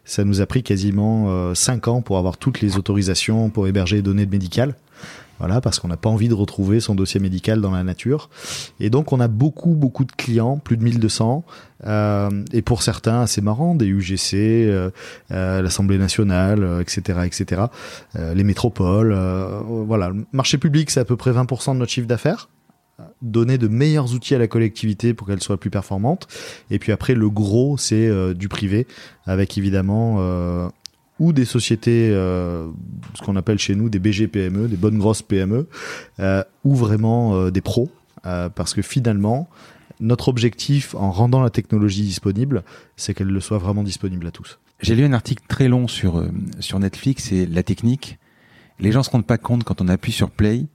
[0.06, 3.98] Ça nous a pris quasiment euh, cinq ans pour avoir toutes les autorisations pour héberger
[3.98, 4.76] les données médicales.
[5.40, 8.30] Voilà, parce qu'on n'a pas envie de retrouver son dossier médical dans la nature.
[8.80, 11.44] Et donc, on a beaucoup, beaucoup de clients, plus de 1200.
[11.86, 14.90] Euh, et pour certains, assez marrant, des UGC, euh,
[15.32, 17.64] euh, l'Assemblée nationale, euh, etc., etc.,
[18.16, 19.12] euh, les métropoles.
[19.12, 22.48] euh, voilà, le marché public, c'est à peu près 20% de notre chiffre d'affaires
[23.22, 26.28] donner de meilleurs outils à la collectivité pour qu'elle soit plus performante.
[26.70, 28.88] Et puis après, le gros, c'est euh, du privé,
[29.26, 30.68] avec évidemment euh,
[31.20, 32.68] ou des sociétés, euh,
[33.16, 35.68] ce qu'on appelle chez nous des BGPME, des bonnes grosses PME,
[36.20, 37.90] euh, ou vraiment euh, des pros,
[38.26, 39.48] euh, parce que finalement,
[40.00, 42.64] notre objectif en rendant la technologie disponible,
[42.98, 44.60] c'est qu'elle le soit vraiment disponible à tous.
[44.82, 48.18] J'ai lu un article très long sur, euh, sur Netflix et la technique.
[48.80, 50.66] Les gens se rendent pas compte quand on appuie sur play.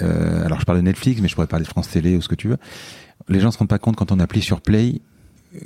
[0.00, 2.28] euh, alors je parle de Netflix, mais je pourrais parler de France Télé ou ce
[2.28, 2.58] que tu veux.
[3.28, 5.00] Les gens se rendent pas compte quand on appuie sur play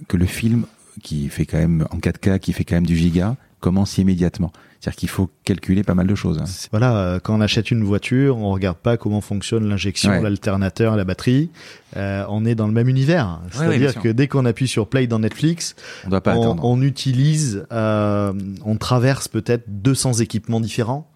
[0.07, 0.67] que le film
[1.03, 4.53] qui fait quand même en 4K, qui fait quand même du giga, commence immédiatement.
[4.81, 6.39] C'est-à-dire qu'il faut calculer pas mal de choses.
[6.41, 6.45] hein.
[6.73, 10.21] Voilà, euh, quand on achète une voiture, on regarde pas comment fonctionne l'injection, Ouais.
[10.21, 11.51] l'alternateur, la batterie.
[11.97, 13.41] Euh, on est dans le même univers.
[13.45, 16.65] ouais, C'est-à-dire que dès qu'on appuie sur play dans Netflix, On doit pas on, attendre.
[16.65, 18.33] on utilise, euh,
[18.65, 21.09] on traverse peut-être 200 équipements différents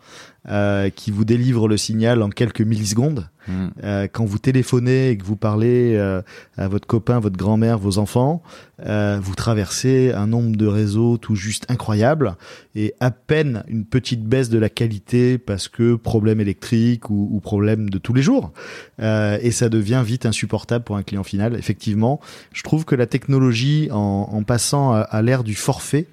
[0.49, 3.29] euh, qui vous délivrent le signal en quelques millisecondes.
[3.49, 3.67] Mm.
[3.85, 6.23] Euh, quand vous téléphonez et que vous parlez euh,
[6.57, 8.43] à votre copain, votre grand-mère, vos enfants,
[8.85, 12.37] euh, vous traversez un nombre de réseaux tout juste incroyable
[12.75, 17.41] et à peine une petite baisse de la qualité parce que problème électrique ou, ou
[17.41, 18.53] problème de tous les jours.
[19.01, 21.55] Euh, et ça devient vite insupportable pour un client final.
[21.55, 22.21] Effectivement,
[22.53, 26.07] je trouve que la technologie, en, en passant à, à l'ère du forfait,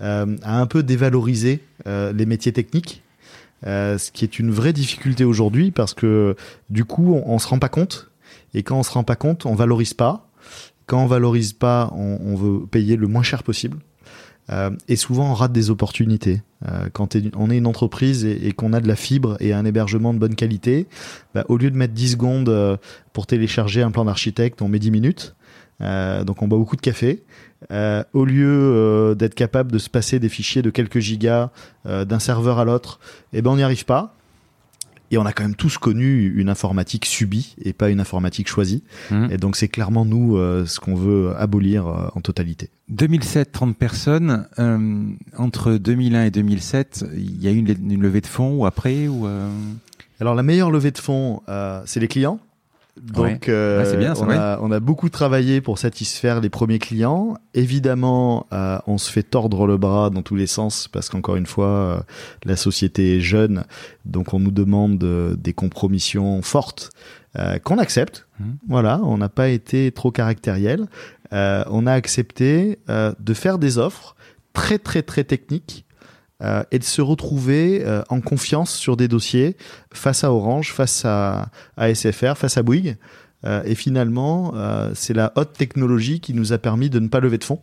[0.00, 3.02] euh, a un peu dévalorisé euh, les métiers techniques.
[3.66, 6.34] Euh, ce qui est une vraie difficulté aujourd'hui parce que
[6.70, 8.10] du coup on, on se rend pas compte.
[8.54, 10.30] Et quand on se rend pas compte on valorise pas.
[10.86, 13.78] Quand on valorise pas on, veut payer le moins cher possible.
[14.50, 16.42] Euh, et souvent on rate des opportunités.
[16.68, 19.64] Euh, quand on est une entreprise et, et qu'on a de la fibre et un
[19.64, 20.86] hébergement de bonne qualité
[21.34, 22.76] bah, au lieu de mettre 10 secondes euh,
[23.12, 25.34] pour télécharger un plan d'architecte on met 10 minutes.
[25.80, 27.22] Euh, donc on boit beaucoup de café
[27.72, 31.50] euh, au lieu euh, d'être capable de se passer des fichiers de quelques gigas
[31.86, 33.00] euh, d'un serveur à l'autre,
[33.32, 34.14] eh ben on n'y arrive pas.
[35.12, 38.84] Et on a quand même tous connu une informatique subie et pas une informatique choisie.
[39.10, 39.26] Mm.
[39.32, 42.70] Et donc c'est clairement nous euh, ce qu'on veut abolir euh, en totalité.
[42.90, 44.46] 2007, 30 personnes.
[44.58, 45.04] Euh,
[45.36, 49.08] entre 2001 et 2007, il y a eu une, une levée de fonds ou après
[49.08, 49.48] ou euh,
[50.20, 52.38] Alors la meilleure levée de fonds, euh, c'est les clients.
[53.02, 57.36] Donc euh, bien, ça, on, a, on a beaucoup travaillé pour satisfaire les premiers clients.
[57.54, 61.46] Évidemment, euh, on se fait tordre le bras dans tous les sens parce qu'encore une
[61.46, 62.00] fois, euh,
[62.44, 63.64] la société est jeune,
[64.04, 66.90] donc on nous demande euh, des compromissions fortes
[67.38, 68.26] euh, qu'on accepte.
[68.38, 68.56] Mhm.
[68.68, 70.86] Voilà, on n'a pas été trop caractériel.
[71.32, 74.16] Euh, on a accepté euh, de faire des offres
[74.52, 75.84] très très très techniques
[76.42, 79.56] euh, et de se retrouver euh, en confiance sur des dossiers
[79.92, 82.96] face à Orange, face à, à SFR, face à Bouygues.
[83.44, 84.52] Euh, et finalement,
[84.94, 87.60] c'est la haute technologie qui nous a permis de ne pas lever de fonds.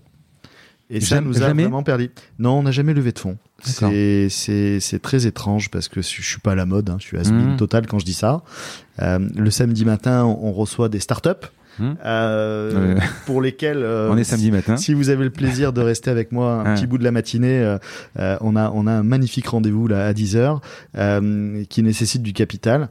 [0.89, 2.11] Et ça nous a jamais vraiment perdu.
[2.39, 3.37] Non, on n'a jamais levé de fonds.
[4.29, 6.89] C'est très étrange parce que je suis pas à la mode.
[6.89, 7.57] Hein, je suis has Mhm.
[7.57, 8.43] total quand je dis ça.
[9.01, 11.47] Euh, le samedi matin, on on reçoit des startups
[11.79, 11.97] Mhm.
[12.05, 13.01] euh, Ouais.
[13.25, 14.77] pour lesquelles euh, on est samedi matin.
[14.77, 16.75] si vous avez le plaisir de rester avec moi un Ouais.
[16.75, 17.77] petit bout de la matinée, euh,
[18.19, 20.59] euh, on a on a un magnifique rendez-vous là à 10h
[20.97, 22.89] euh, qui nécessite du capital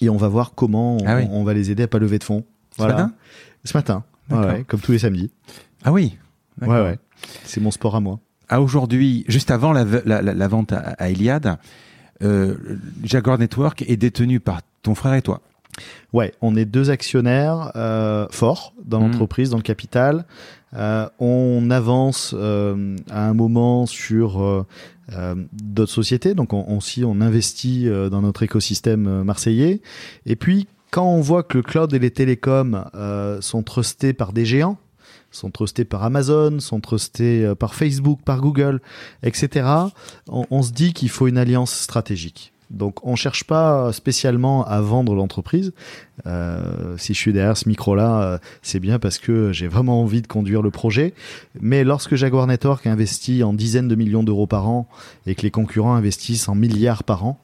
[0.00, 1.24] et on va voir comment on, Ah oui.
[1.30, 2.44] on va les aider à pas lever de fonds.
[2.76, 3.12] Ce matin?
[3.64, 4.04] Ce matin.
[4.30, 5.30] Ouais, comme tous les samedis.
[5.84, 6.16] Ah oui.
[6.62, 6.98] Ouais ouais.
[7.44, 8.18] C'est mon sport à moi.
[8.48, 11.56] À aujourd'hui, juste avant la, la, la- la vente à, à Iliad,
[12.22, 12.54] euh,
[13.04, 15.40] Jaguar Network est détenu par ton frère et toi.
[16.12, 19.06] Ouais, on est deux actionnaires euh, forts dans Mhm.
[19.12, 20.24] l'entreprise, dans le capital.
[20.74, 24.64] Euh, on avance euh, à un moment sur
[25.52, 29.80] d'autres sociétés, donc on, on aussi on investit euh, dans notre écosystème euh, marseillais.
[30.26, 34.32] Et puis quand on voit que le cloud et les télécoms euh, sont trustés par
[34.32, 34.76] des géants,
[35.32, 38.80] sont trustés par Amazon, sont trustés euh, par Facebook, par Google,
[39.24, 39.68] etc.
[40.28, 42.52] On, on se dit qu'il faut une alliance stratégique.
[42.70, 45.72] Donc on cherche pas spécialement à vendre l'entreprise.
[46.26, 50.22] Euh, si je suis derrière ce micro-là, euh, c'est bien parce que j'ai vraiment envie
[50.22, 51.12] de conduire le projet.
[51.60, 54.88] Mais lorsque Jaguar Network investit en dizaines de millions d'euros par an
[55.26, 57.40] et que les concurrents investissent en milliards par an,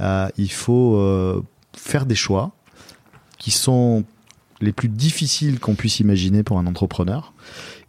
[0.00, 1.42] euh, il faut
[1.74, 2.52] faire des choix
[3.38, 4.04] qui sont
[4.60, 7.32] les plus difficiles qu'on puisse imaginer pour un entrepreneur.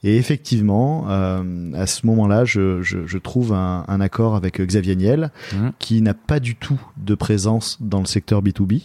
[0.03, 4.95] Et effectivement, euh, à ce moment-là, je, je, je trouve un, un accord avec Xavier
[4.95, 5.71] Niel, Mhm.
[5.79, 8.81] qui n'a pas du tout de présence dans le secteur B2B.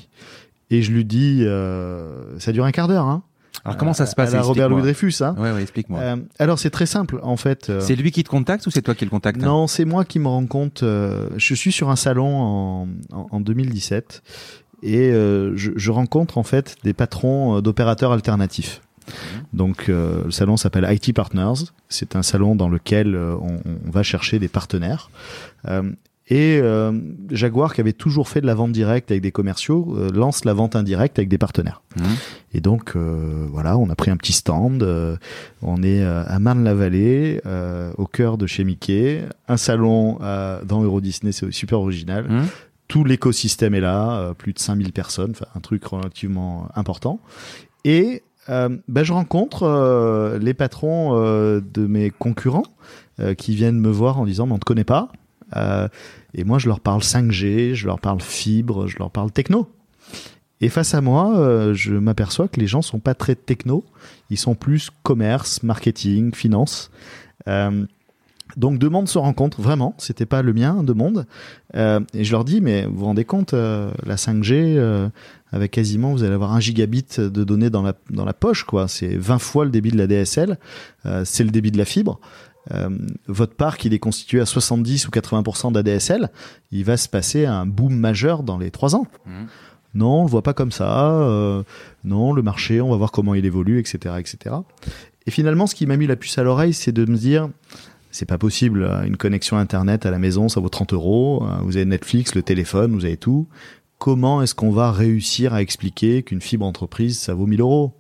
[0.71, 3.05] Et je lui dis, euh, ça dure un quart d'heure.
[3.05, 3.23] Hein,
[3.65, 4.71] Alors comment ça se passe à la Robert.
[4.71, 5.13] Louis Dreyfus.
[5.21, 5.35] Hein.
[5.39, 6.01] Ouais, ouais, explique-moi.
[6.01, 7.69] Euh, alors c'est très simple, en fait.
[7.69, 10.07] euh, C'est lui qui te contacte ou c'est toi qui le contacte non, c'est moi
[10.07, 10.83] qui me rends compte.
[10.83, 14.23] euh, je suis sur un salon en, en, en 2017
[14.83, 18.81] et euh, je, je rencontre en fait des patrons euh, d'opérateurs alternatifs.
[19.53, 21.65] Donc euh, le salon s'appelle IT Partners.
[21.89, 25.11] C'est un salon dans lequel euh, on, on va chercher des partenaires.
[25.69, 25.93] Euh,
[26.29, 26.93] et euh,
[27.31, 30.55] Jaguar, qui avait toujours fait de la vente directe avec des commerciaux, euh, lance la
[30.55, 31.83] vente indirecte avec des partenaires.
[31.97, 32.05] Mhm.
[32.55, 34.83] Et donc euh, voilà, on a pris un petit stand.
[35.63, 41.01] on est à Marne-la-Vallée, euh, au cœur de chez Mickey, un salon euh, dans Euro
[41.01, 42.27] Disney, c'est super original.
[42.29, 42.47] Mhm.
[42.89, 47.21] Tout l'écosystème est là, plus de 5000 personnes, un truc relativement important.
[47.85, 52.65] Et euh, ben, je rencontre euh, les patrons euh, de mes concurrents
[53.21, 55.09] euh, qui viennent me voir en disant mais on te connaît pas.
[56.35, 59.69] Et moi je leur parle 5G, je leur parle fibre, je leur parle techno.
[60.63, 63.85] Et face à moi, je m'aperçois que les gens sont pas très techno,
[64.31, 66.91] ils sont plus commerce, marketing, finance.
[68.57, 69.95] Donc deux mondes se rencontrent vraiment.
[69.99, 71.27] C'était pas le mien, deux mondes.
[71.75, 75.09] Euh, et je leur dis, mais vous vous rendez compte, euh, la 5G, euh,
[75.53, 78.89] avec quasiment, vous allez avoir un gigabit de données dans la dans la poche, quoi.
[78.89, 80.59] C'est 20 fois le débit de la DSL.
[81.07, 82.21] Euh, c'est le débit de la fibre.
[82.71, 82.91] Euh,
[83.27, 86.31] votre parc, il est constitué à 70 ou 80% d'ADSL.
[86.71, 89.07] Il va se passer un boom majeur dans les trois ans.
[89.27, 89.31] Mmh.
[89.95, 91.11] Non, on le voit pas comme ça.
[91.13, 91.63] Euh,
[92.05, 94.55] non, le marché, on va voir comment il évolue, etc., etc.
[95.27, 97.49] Et finalement, ce qui m'a mis la puce à l'oreille, c'est de me dire,
[98.13, 98.89] c'est pas possible.
[99.05, 101.45] Une connexion internet à la maison, ça vaut 30 euros.
[101.45, 103.49] Euh, Vous avez Netflix, le téléphone, vous avez tout.
[103.99, 107.93] Comment est-ce qu'on va réussir à expliquer qu'une fibre entreprise, ça vaut 1000 euros?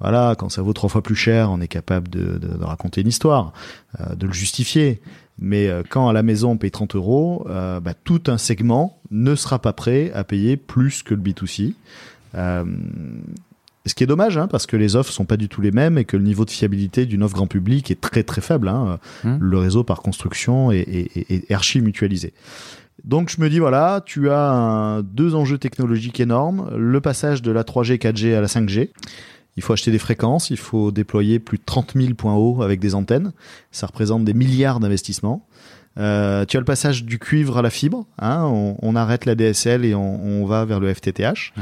[0.00, 3.52] Voilà, quand ça vaut trois fois plus cher, on est capable de, raconter une histoire,
[4.00, 5.00] euh, de le justifier.
[5.38, 9.00] Mais euh, quand à la maison on paye 30 euros, euh, bah, tout un segment
[9.10, 11.74] ne sera pas prêt à payer plus que le B2C.
[12.34, 12.64] Euh,
[13.86, 15.98] ce qui est dommage, hein, parce que les offres sont pas du tout les mêmes
[15.98, 18.68] et que le niveau de fiabilité d'une offre grand public est très très faible.
[18.68, 18.98] Hein.
[19.24, 19.38] Hmm.
[19.40, 22.32] Le réseau par construction est, est- est- est archi mutualisé.
[23.04, 27.50] Donc je me dis voilà, tu as un- deux enjeux technologiques énormes, le passage de
[27.50, 28.90] la 3G 4G à la 5G.
[29.56, 32.80] Il faut acheter des fréquences, il faut déployer plus de 30 000 points hauts avec
[32.80, 33.32] des antennes.
[33.70, 35.46] Ça représente des milliards d'investissements.
[35.98, 38.06] Euh, tu as le passage du cuivre à la fibre.
[38.18, 41.52] Hein, on, on arrête la DSL et on, on va vers le FTTH.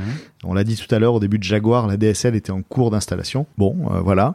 [0.45, 2.90] On l'a dit tout à l'heure, au début de Jaguar, la DSL était en cours
[2.90, 3.47] d'installation.
[3.59, 4.35] Bon, euh, voilà.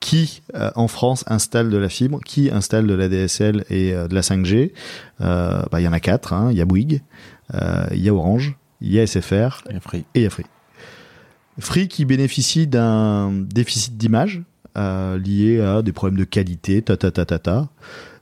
[0.00, 2.20] Qui euh, en France installe de la fibre?
[2.24, 4.72] Qui installe de la DSL et de la 5G
[5.20, 6.32] Euh, bah, Il y en a quatre.
[6.32, 6.48] hein.
[6.52, 7.02] Il y a Bouygues,
[7.52, 10.04] il y a Orange, il y a SFR Et Free.
[10.14, 10.44] et il y a Free.
[11.58, 14.42] Free qui bénéficie d'un déficit d'image
[14.76, 17.68] lié à des problèmes de qualité, ta ta ta ta ta.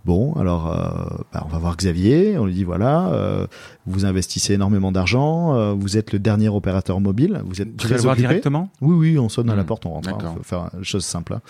[0.05, 3.47] Bon, alors euh, bah, on va voir Xavier, on lui dit voilà, euh,
[3.87, 7.91] vous investissez énormément d'argent, euh, vous êtes le dernier opérateur mobile, vous êtes Tu très
[7.91, 8.69] vas le voir directement?
[8.81, 10.09] Oui, oui, on sonne à la Hmm, porte, on rentre.
[10.11, 11.35] hein, faut faire une chose simple.
[11.35, 11.41] hein.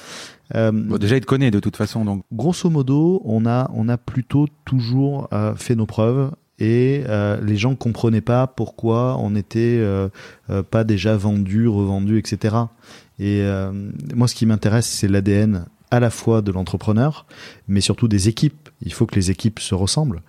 [0.55, 2.25] Euh, Bon, Déjà, il te connaît de toute façon, donc.
[2.31, 7.57] grosso modo, on a, on a plutôt toujours euh, fait nos preuves et euh, les
[7.57, 10.11] gens comprenaient pas pourquoi on n'était euh,
[10.51, 12.55] euh, pas déjà vendu, revendu, etc.
[13.19, 13.73] Et euh,
[14.15, 17.27] moi, ce qui m'intéresse, c'est l'ADN à la fois de l'entrepreneur,
[17.69, 18.71] mais surtout des équipes.
[18.81, 20.23] Il faut que les équipes se ressemblent.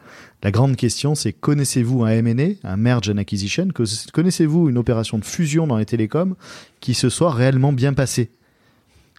[0.43, 3.69] La grande question, c'est connaissez-vous un M&A, un merge and acquisition?
[4.11, 6.35] Connaissez-vous une opération de fusion dans les télécoms
[6.81, 8.29] qui se soit réellement bien passée?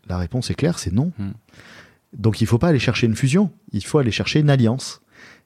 [0.06, 1.12] La réponse est claire, c'est non.
[1.18, 1.32] Hmm.
[2.12, 5.00] Donc il faut pas aller chercher une fusion, il faut aller chercher une alliance.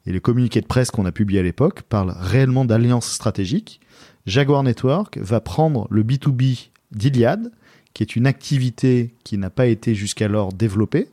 [0.04, 3.80] Et le communiqué de presse qu'on a publié à l'époque parle réellement d'alliance stratégique.
[4.26, 7.52] Jaguar Network va prendre le B2B d'Iliad,
[7.98, 11.08] qui est une activité qui n'a pas été jusqu'alors développée,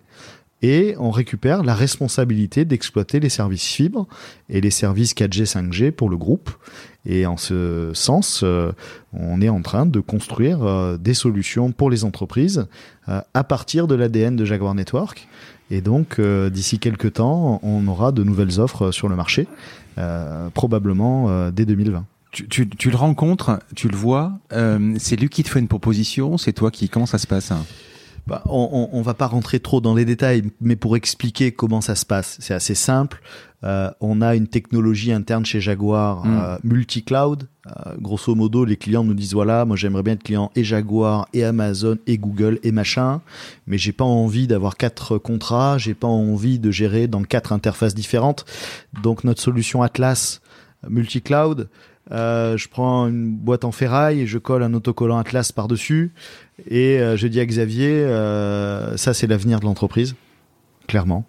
[0.62, 4.08] et on récupère la responsabilité d'exploiter les services fibres
[4.50, 6.52] et les services 4G, 5G pour le groupe.
[7.08, 8.72] Et en ce sens, euh,
[9.14, 12.68] on est en train de construire euh, des solutions pour les entreprises
[13.10, 15.28] euh, à partir de l'ADN de Jaguar Network.
[15.72, 19.48] Et donc, d'ici quelques temps, on aura de nouvelles offres sur le marché,
[20.54, 22.06] probablement dès 2020.
[22.36, 24.34] Tu, tu, tu le rencontres, tu le vois.
[24.52, 26.38] euh, c'est lui qui te fait une proposition.
[26.38, 26.90] C'est toi qui.
[26.90, 27.64] Comment ça se passe hein?
[28.28, 31.80] Bah, on, on, on va pas rentrer trop dans les détails, mais pour expliquer comment
[31.80, 33.22] ça se passe, c'est assez simple.
[33.64, 36.40] Euh, on a une technologie interne chez Jaguar, Mm.
[36.44, 37.48] euh, multi-cloud.
[37.68, 41.28] Euh, grosso modo, les clients nous disent voilà, moi j'aimerais bien être client et Jaguar,
[41.34, 43.22] et Amazon, et Google, et machin,
[43.68, 47.96] mais j'ai pas envie d'avoir quatre contrats, j'ai pas envie de gérer dans quatre interfaces
[47.96, 48.44] différentes.
[49.04, 50.42] Donc notre solution Atlas
[50.90, 51.70] multi-cloud,
[52.12, 56.14] euh, je prends une boîte en ferraille et je colle un autocollant Atlas par-dessus.
[56.70, 60.16] Et euh, je dis à Xavier, euh, ça c'est l'avenir de l'entreprise,
[60.88, 61.26] clairement.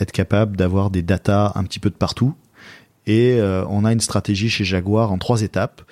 [0.00, 2.34] Être capable d'avoir des datas un petit peu de partout.
[3.06, 5.82] Et on a une stratégie chez Jaguar en trois étapes.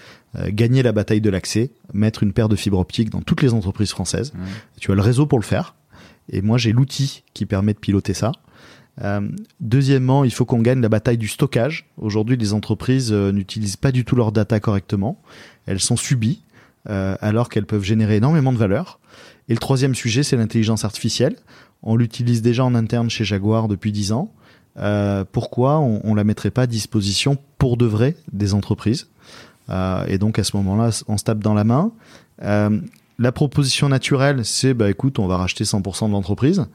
[0.48, 3.90] Gagner la bataille de l'accès, mettre une paire de fibres optiques dans toutes les entreprises
[3.90, 4.32] françaises.
[4.80, 5.76] Tu as le réseau pour le faire.
[6.28, 8.32] Et moi, j'ai l'outil qui permet de piloter ça.
[9.02, 9.28] Euh,
[9.60, 11.86] deuxièmement, il faut qu'on gagne la bataille du stockage.
[11.98, 15.20] Aujourd'hui, les entreprises euh, n'utilisent pas du tout leurs data correctement.
[15.66, 16.42] Elles sont subies,
[16.88, 18.98] euh, alors qu'elles peuvent générer énormément de valeur.
[19.48, 21.36] Et le troisième sujet, c'est l'intelligence artificielle.
[21.82, 24.32] On l'utilise déjà en interne chez Jaguar depuis 10 ans.
[25.32, 29.08] Pourquoi on, on la mettrait pas à disposition pour de vrai des entreprises
[29.70, 31.92] Et donc à ce moment-là, on se tape dans la main.
[33.18, 36.66] La proposition naturelle, c'est bah écoute, on va racheter 100% de l'entreprise.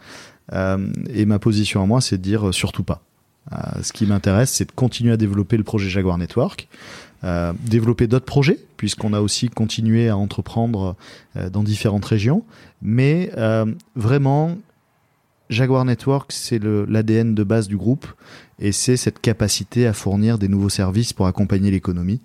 [0.53, 3.01] Euh, et ma position à moi, c'est de dire euh, surtout pas.
[3.53, 6.67] Euh, ce qui m'intéresse, c'est de continuer à développer le projet Jaguar Network,
[7.65, 10.95] développer d'autres projets, puisqu'on a aussi continué à entreprendre
[11.51, 12.43] dans différentes régions.
[12.81, 13.31] Mais
[13.95, 14.57] vraiment,
[15.51, 18.07] Jaguar Network, c'est l'ADN de base du groupe,
[18.57, 22.21] et c'est cette capacité à fournir des nouveaux services pour accompagner l'économie.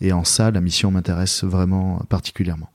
[0.00, 2.70] Et en ça, la mission m'intéresse vraiment particulièrement.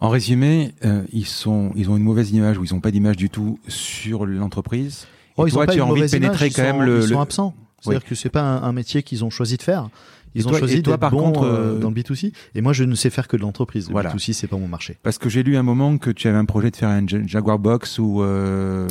[0.00, 3.16] En résumé, euh, ils sont, ils ont une mauvaise image ou ils n'ont pas d'image
[3.16, 5.06] du tout sur l'entreprise.
[5.36, 6.82] Oh, Et ils toi, ont pas tu as envie de pénétrer image, quand même sont-
[6.82, 7.54] le- Ils sont absents.
[7.80, 9.88] C'est-à-dire que c'est pas un, un métier qu'ils ont choisi de faire.
[10.34, 12.32] Ils Et ont toi- choisi d'être par contre, euh, euh, dans le B2C.
[12.54, 13.86] Et moi, je ne sais faire que de l'entreprise.
[13.88, 14.10] Le Voilà.
[14.10, 14.96] B2C, c'est pas mon marché.
[15.02, 17.24] Parce que j'ai lu un moment que tu avais un projet de faire un Ja-
[17.26, 18.88] Jaguar Box ou euh,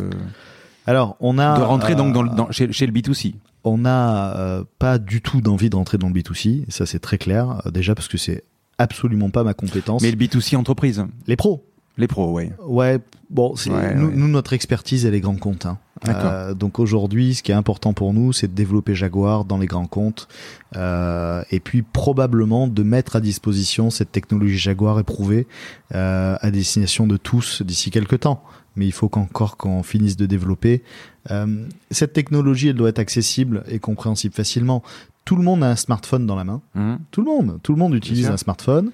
[0.86, 3.36] Alors, on a de rentrer donc dans, le- dans- chez, chez le B2C.
[3.66, 6.64] on n'a pas du tout d'envie de rentrer dans le B2C.
[6.70, 7.62] Ça, c'est très clair.
[7.74, 8.44] Déjà parce que c'est
[8.84, 10.02] absolument pas ma compétence.
[10.02, 11.66] Mais le B2C entreprise, les pros.
[11.98, 12.52] les pros, ouais.
[12.66, 14.14] Ouais, bon, Ouais, nous, ouais.
[14.16, 15.66] nous, notre expertise, elle est grand compte.
[15.66, 15.78] Hein.
[16.08, 19.68] Euh, donc aujourd'hui, ce qui est important pour nous, c'est de développer Jaguar dans les
[19.68, 20.28] grands comptes,
[20.76, 25.48] euh, et puis probablement de mettre à disposition cette technologie Jaguar éprouvée
[25.96, 28.44] euh, à destination de tous d'ici quelques temps.
[28.76, 30.82] Mais il faut qu'encore qu'on finisse de développer.
[31.30, 34.82] Euh, cette technologie, elle doit être accessible et compréhensible facilement.
[35.26, 36.62] Tout le monde a un smartphone dans la main.
[36.76, 37.00] Hum.
[37.12, 38.92] Tout le monde, tout le monde utilise un smartphone,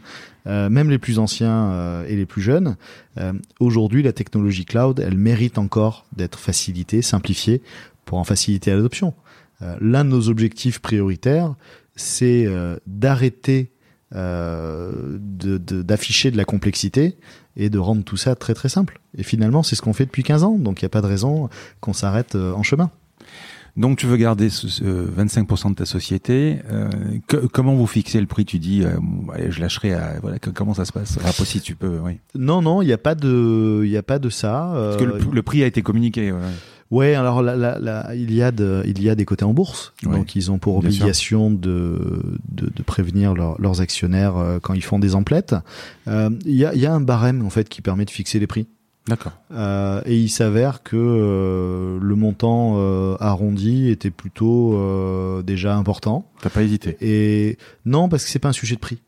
[0.47, 2.75] euh, même les plus anciens euh, et les plus jeunes.
[3.17, 7.61] Euh, Aujourd'hui, la technologie cloud, elle mérite encore d'être facilitée, simplifiée,
[8.05, 9.13] pour en faciliter l'adoption.
[9.61, 11.55] Euh, L'un de nos objectifs prioritaires,
[11.95, 13.71] c'est euh, d'arrêter
[14.15, 17.17] euh, de- de- d'afficher de, la complexité
[17.55, 18.99] et de rendre tout ça très très simple.
[19.17, 21.07] Et finalement, c'est ce qu'on fait depuis 15 ans, donc il n'y a pas de
[21.07, 21.49] raison
[21.81, 22.89] qu'on s'arrête en chemin.
[23.77, 26.59] Donc tu veux garder ce, ce 25% de ta société.
[26.71, 26.89] euh,
[27.27, 28.45] que- comment vous fixez le prix?
[28.45, 28.91] Tu dis, euh,
[29.33, 29.93] allez, je lâcherai.
[29.93, 31.17] À, voilà, que- comment ça se passe?
[31.25, 32.19] Après, si tu peux, oui.
[32.35, 34.71] Non, non, il n'y a pas de, il a pas de ça.
[34.73, 36.31] Parce que Euh, le, le prix a été communiqué.
[36.31, 36.39] ouais.
[36.91, 37.43] Ouais, alors
[38.15, 40.11] il y a de, il y a des côtés en bourse, Ouais.
[40.17, 44.83] donc ils ont pour obligation de, de, de prévenir leurs- leurs actionnaires euh, quand ils
[44.83, 45.53] font des emplettes.
[46.07, 48.39] Euh, Il y, a, il y a un barème en fait qui permet de fixer
[48.39, 48.65] les prix,
[49.09, 49.33] D'accord.
[49.51, 56.25] Euh, et il s'avère que euh, le montant euh, arrondi était plutôt euh, déjà important.
[56.41, 56.95] T'as pas hésité.
[57.01, 58.99] Et non, parce que c'est pas un sujet de prix.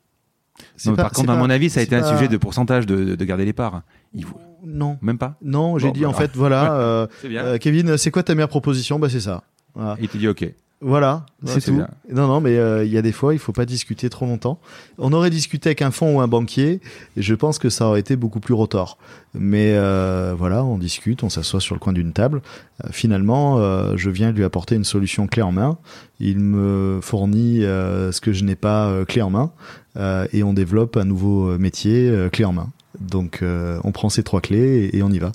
[0.85, 2.85] Non, pas- par contre, à pas- mon avis, ça a été un sujet de pourcentage
[2.85, 3.81] de, de garder les parts.
[4.13, 4.37] Il faut...
[4.63, 8.11] Non, Même pas non, j'ai Bon, dit bah, en fait, voilà, euh, euh, Kevin, c'est
[8.11, 8.99] quoi ta meilleure proposition?
[8.99, 9.43] Bah c'est ça.
[9.73, 9.97] Voilà.
[9.99, 10.45] Il te dit OK.
[10.83, 11.75] Voilà, Ouais, c'est tout.
[11.75, 11.87] bien.
[12.11, 14.59] Non, non, mais euh, il y a des fois, il faut pas discuter trop longtemps.
[14.97, 16.81] On aurait discuté avec un fonds ou un banquier,
[17.15, 18.97] et je pense que ça aurait été beaucoup plus rotor.
[19.35, 22.41] Mais euh, voilà, on discute, on s'assoit sur le coin d'une table.
[22.83, 25.77] Euh, finalement, euh, je viens lui apporter une solution clé en main.
[26.19, 29.51] Il me fournit euh, ce que je n'ai pas clé en main,
[29.97, 32.69] euh, et on développe un nouveau métier clé en main.
[32.99, 35.31] Donc, euh, on prend ces trois clés et, et on y va.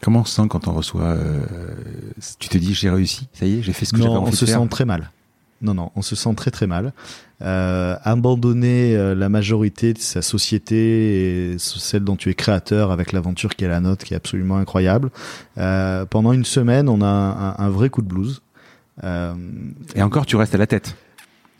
[0.00, 1.40] Comment on se sent quand on reçoit euh,
[2.38, 4.28] Tu te dis, j'ai réussi, ça y est, j'ai fait ce que j'avais Non, envie
[4.28, 4.60] on de se faire.
[4.60, 5.10] sent très mal.
[5.60, 6.92] Non, non, on se sent très très mal.
[7.42, 13.12] Euh, abandonner euh, la majorité de sa société et celle dont tu es créateur avec
[13.12, 15.10] l'aventure qui est la nôtre, qui est absolument incroyable.
[15.58, 18.40] Euh, pendant une semaine, on a un, un- vrai coup de blues.
[19.02, 19.34] Euh,
[19.96, 20.94] Et encore, tu restes à la tête.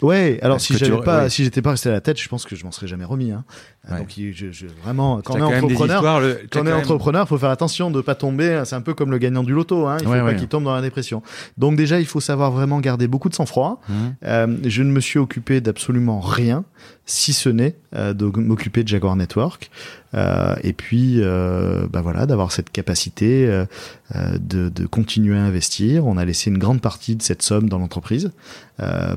[0.03, 1.31] ouais, alors si tu j'avais pas, ouais.
[1.31, 3.33] si j'étais pas resté à la tête, je pense que je m'en serais jamais remis.
[3.33, 3.45] Hein.
[3.91, 3.99] Ouais.
[3.99, 6.69] Donc, il- je, je- vraiment, quand on est quand entrepreneur, histoires, le- t'as quand on
[6.69, 8.63] est quand entrepreneur, faut faire attention de pas tomber.
[8.67, 9.87] C'est un peu comme le gagnant du loto.
[9.87, 9.97] Hein.
[10.01, 10.37] Il faut Ouais, pas ouais.
[10.37, 11.23] qu'il tombe dans la dépression.
[11.57, 13.81] Donc déjà, il faut savoir vraiment garder beaucoup de sang-froid.
[13.89, 14.15] Hum.
[14.25, 16.65] Euh, je ne me suis occupé d'absolument rien,
[17.07, 19.71] si ce n'est euh, de m'occuper de Jaguar Network.
[20.15, 23.47] Euh, et puis, euh, bah voilà, d'avoir cette capacité
[24.15, 26.07] de, de continuer à investir.
[26.07, 28.31] On a laissé une grande partie de cette somme dans l'entreprise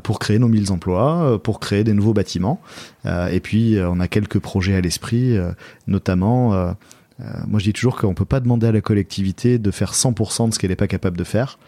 [0.03, 2.61] pour créer nos 1000 emplois, pour créer des nouveaux bâtiments.
[3.05, 5.51] Et puis, on a quelques projets à l'esprit, euh,
[5.87, 6.53] notamment.
[6.53, 6.71] euh,
[7.19, 10.49] euh, moi, je dis toujours qu'on peut pas demander à la collectivité de faire 100%
[10.49, 11.59] de ce qu'elle n'est pas capable de faire.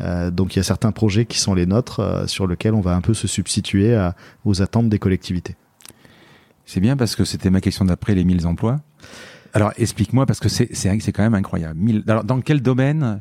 [0.00, 3.02] Donc, il y a certains projets qui sont les nôtres, sur lesquels on va un
[3.02, 3.94] peu se substituer
[4.46, 5.54] aux attentes des collectivités.
[6.64, 8.80] C'est bien parce que c'était ma question d'après les 1000 emplois.
[9.52, 11.78] Alors explique-moi parce que c'est quand même incroyable.
[11.78, 13.20] 1000 alors dans quel domaine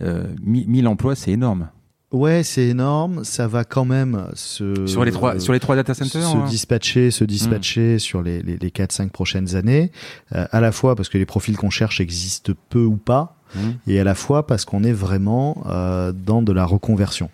[0.00, 1.68] euh, 1000 emplois c'est énorme.
[2.10, 3.22] Ouais, c'est énorme.
[3.24, 6.22] Ça va quand même se sur les trois sur les trois data centers.
[6.22, 6.46] se hein.
[6.48, 9.92] dispatcher, se dispatcher sur les, les, les 4-5 prochaines années,
[10.34, 13.76] euh, à la fois parce que les profils qu'on cherche existent peu ou pas, Hum.
[13.86, 17.30] et à la fois parce qu'on est vraiment euh, dans de la reconversion.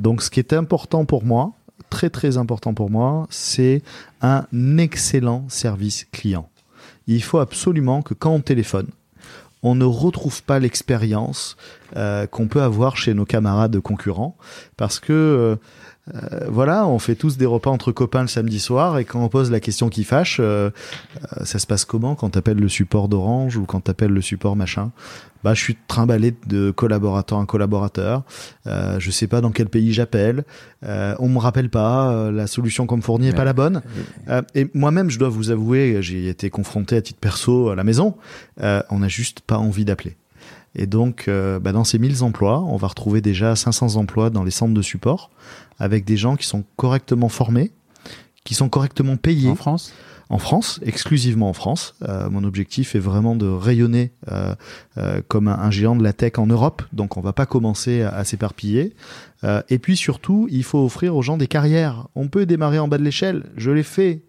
[0.00, 1.52] Donc ce qui est important pour moi,
[1.88, 3.82] très très important pour moi, c'est
[4.22, 4.44] un
[4.78, 6.48] excellent service client.
[7.06, 8.88] Il faut absolument que quand on téléphone,
[9.62, 11.56] on ne retrouve pas l'expérience
[11.96, 14.36] euh, qu'on peut avoir chez nos camarades concurrents,
[14.76, 15.58] parce que
[16.08, 19.28] euh, voilà, on fait tous des repas entre copains le samedi soir, et quand on
[19.28, 20.70] pose la question qui fâche, euh,
[21.38, 24.56] euh, ça se passe comment quand t'appelles le support d'Orange ou quand t'appelles le support
[24.56, 24.90] machin?
[25.44, 28.22] Bah, je suis trimballé de collaborateur en collaborateur.
[28.68, 30.44] Euh, je sais pas dans quel pays j'appelle.
[30.84, 32.30] On me rappelle pas.
[32.30, 33.82] la solution qu'on me fournit est pas la bonne.
[34.54, 38.14] Et moi-même, je dois vous avouer, j'ai été confronté à titre perso à la maison.
[38.60, 40.16] On n'a juste pas envie d'appeler.
[40.74, 44.44] Et donc, euh, bah, dans ces 1000 emplois, on va retrouver déjà 500 emplois dans
[44.44, 45.30] les centres de support,
[45.78, 47.72] avec des gens qui sont correctement formés,
[48.44, 49.92] qui sont correctement payés en France?
[50.28, 51.94] en France, exclusivement en France.
[52.30, 54.12] mon objectif est vraiment de rayonner
[55.28, 56.80] comme un, géant de la tech en Europe.
[56.94, 58.94] Donc on va pas commencer à, s'éparpiller.
[59.68, 62.08] et puis surtout, il faut offrir aux gens des carrières.
[62.14, 63.44] On peut démarrer en bas de l'échelle.
[63.58, 64.22] Je l'ai fait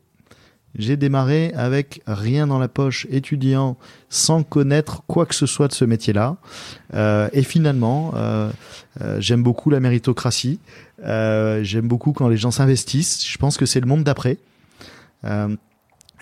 [0.75, 3.77] j'ai démarré avec rien dans la poche, étudiant,
[4.09, 6.37] sans connaître quoi que ce soit de ce métier-là.
[6.93, 8.49] Euh, et finalement, euh,
[9.01, 10.59] euh, j'aime beaucoup la méritocratie.
[11.03, 13.25] j'aime beaucoup quand les gens s'investissent.
[13.27, 14.37] Je pense que c'est le monde d'après.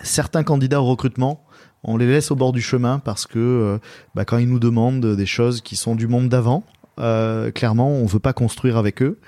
[0.02, 1.44] certains candidats au recrutement,
[1.84, 3.80] on les laisse au bord du chemin parce que
[4.14, 6.64] bah, quand ils nous demandent des choses qui sont du monde d'avant,
[6.96, 9.18] clairement, on veut pas construire avec eux.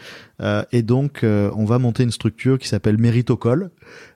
[0.41, 3.70] Et donc, on va monter une structure qui s'appelle Méritocol,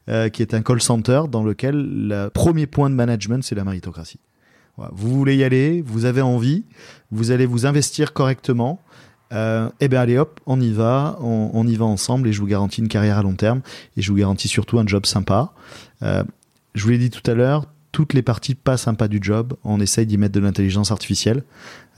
[0.08, 1.76] euh, qui est un call center dans lequel
[2.08, 4.20] le premier point de management, c'est la méritocratie.
[4.92, 6.64] Vous voulez y aller, vous avez envie,
[7.10, 8.80] vous allez vous investir correctement.
[9.34, 12.46] Euh, eh bien allez hop, on y va, on, y va ensemble et je vous
[12.46, 13.60] garantis une carrière à long terme
[13.98, 15.52] et je vous garantis surtout un job sympa.
[16.02, 16.24] Euh,
[16.74, 19.78] je vous l'ai dit tout à l'heure, toutes les parties pas sympas du job, on
[19.80, 21.42] essaye d'y mettre de l'intelligence artificielle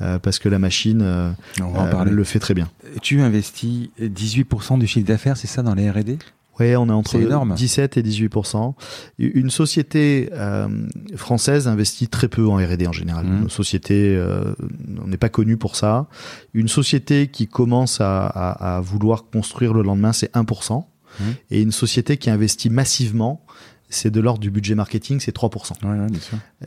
[0.00, 2.68] euh, parce que la machine le fait très bien.
[3.02, 6.18] Tu investis 18% du chiffre d'affaires, c'est ça dans les R&D
[6.60, 7.18] oui, on est entre
[7.54, 8.74] 17 et 18%
[9.18, 10.68] Une société euh,
[11.16, 13.26] française investit très peu en R&D en général.
[13.26, 13.42] Mmh.
[13.42, 14.54] Une société, euh,
[15.02, 16.06] on n'est pas connu pour ça.
[16.52, 21.24] Une société qui commence à, vouloir construire le lendemain, c'est 1% mmh.
[21.50, 23.42] Et une société qui investit massivement,
[23.90, 25.72] c'est de l'ordre du budget marketing, c'est 3%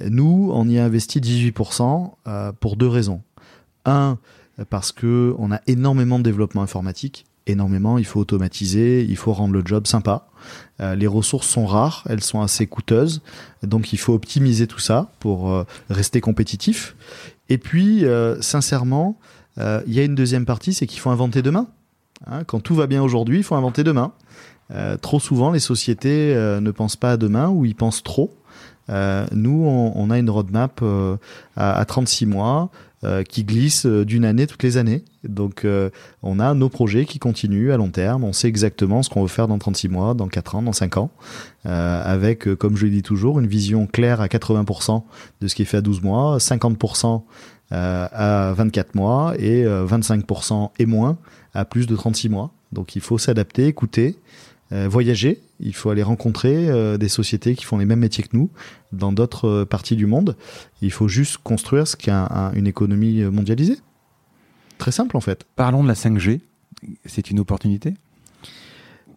[0.09, 3.21] Nous, on y a investi 18% euh, pour deux raisons.
[3.85, 4.17] Un,
[4.69, 9.53] parce que on a énormément de développement informatique énormément, il faut automatiser, il faut rendre
[9.53, 10.27] le job sympa.
[10.79, 13.21] Euh, les ressources sont rares, elles sont assez coûteuses,
[13.63, 16.95] donc il faut optimiser tout ça pour euh, rester compétitif.
[17.49, 18.05] Et puis,
[18.39, 19.19] sincèrement,
[19.57, 21.67] il y a une deuxième partie, c'est qu'il faut inventer demain.
[22.27, 24.13] Hein, quand tout va bien aujourd'hui, il faut inventer demain.
[25.01, 28.33] Trop souvent, les sociétés ne pensent pas à demain ou ils pensent trop.
[28.89, 30.83] nous, on, a une roadmap
[31.55, 32.71] à, à 36 mois
[33.03, 35.03] euh, qui glisse euh, d'une année toutes les années.
[35.25, 35.89] Donc euh,
[36.21, 39.27] on a nos projets qui continuent à long terme, on sait exactement ce qu'on veut
[39.27, 41.11] faire dans 36 mois, dans 4 ans, dans 5 ans,
[41.65, 45.03] avec, comme je le dis toujours, une vision claire à 80%
[45.41, 47.23] de ce qui est fait à 12 mois, 50%
[47.71, 51.17] à 24 mois et 25% et moins
[51.53, 52.51] à plus de 36 mois.
[52.71, 54.17] Donc il faut s'adapter, écouter,
[54.89, 58.49] voyager il faut aller rencontrer euh, des sociétés qui font les mêmes métiers que nous
[58.91, 60.35] dans d'autres euh, parties du monde.
[60.81, 63.77] Il faut juste construire ce qu'est une économie mondialisée.
[64.77, 65.45] Très simple en fait.
[65.55, 66.41] Parlons de la 5G.
[67.05, 67.93] C'est une opportunité?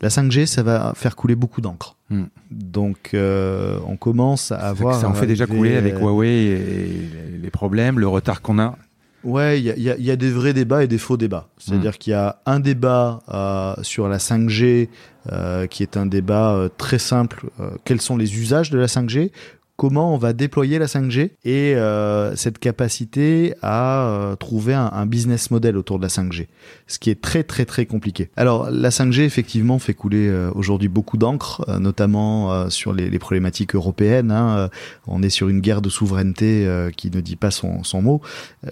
[0.01, 1.97] La 5G, ça va faire couler beaucoup d'encre.
[2.11, 2.25] Hmm.
[2.51, 5.01] Donc, euh, on commence à avoir.
[5.01, 8.77] Ça en fait déjà couler avec Huawei et les problèmes, le retard qu'on a.
[9.25, 11.49] Ouais, il y a, y a, des vrais débats et des faux débats.
[11.59, 11.99] C'est-à-dire hmm.
[11.99, 14.89] qu'il y a un débat euh, sur la 5G
[15.33, 17.47] euh, qui est un débat euh, très simple.
[17.59, 19.33] Euh, quels sont les usages de la 5G
[19.77, 25.07] comment on va déployer la 5G et euh, cette capacité à euh, trouver un, un,
[25.07, 26.47] business model autour de la 5G,
[26.87, 28.31] ce qui est très très très compliqué.
[28.37, 33.75] Alors la 5G effectivement fait couler euh, aujourd'hui beaucoup d'encre, notamment sur les, les, problématiques
[33.75, 34.31] européennes.
[34.31, 34.71] Hein.
[35.07, 36.67] On est sur une guerre de souveraineté
[36.97, 38.21] qui ne dit pas son, son mot.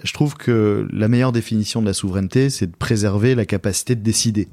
[0.03, 4.01] Je trouve que la meilleure définition de la souveraineté, c'est de préserver la capacité de
[4.01, 4.47] décider.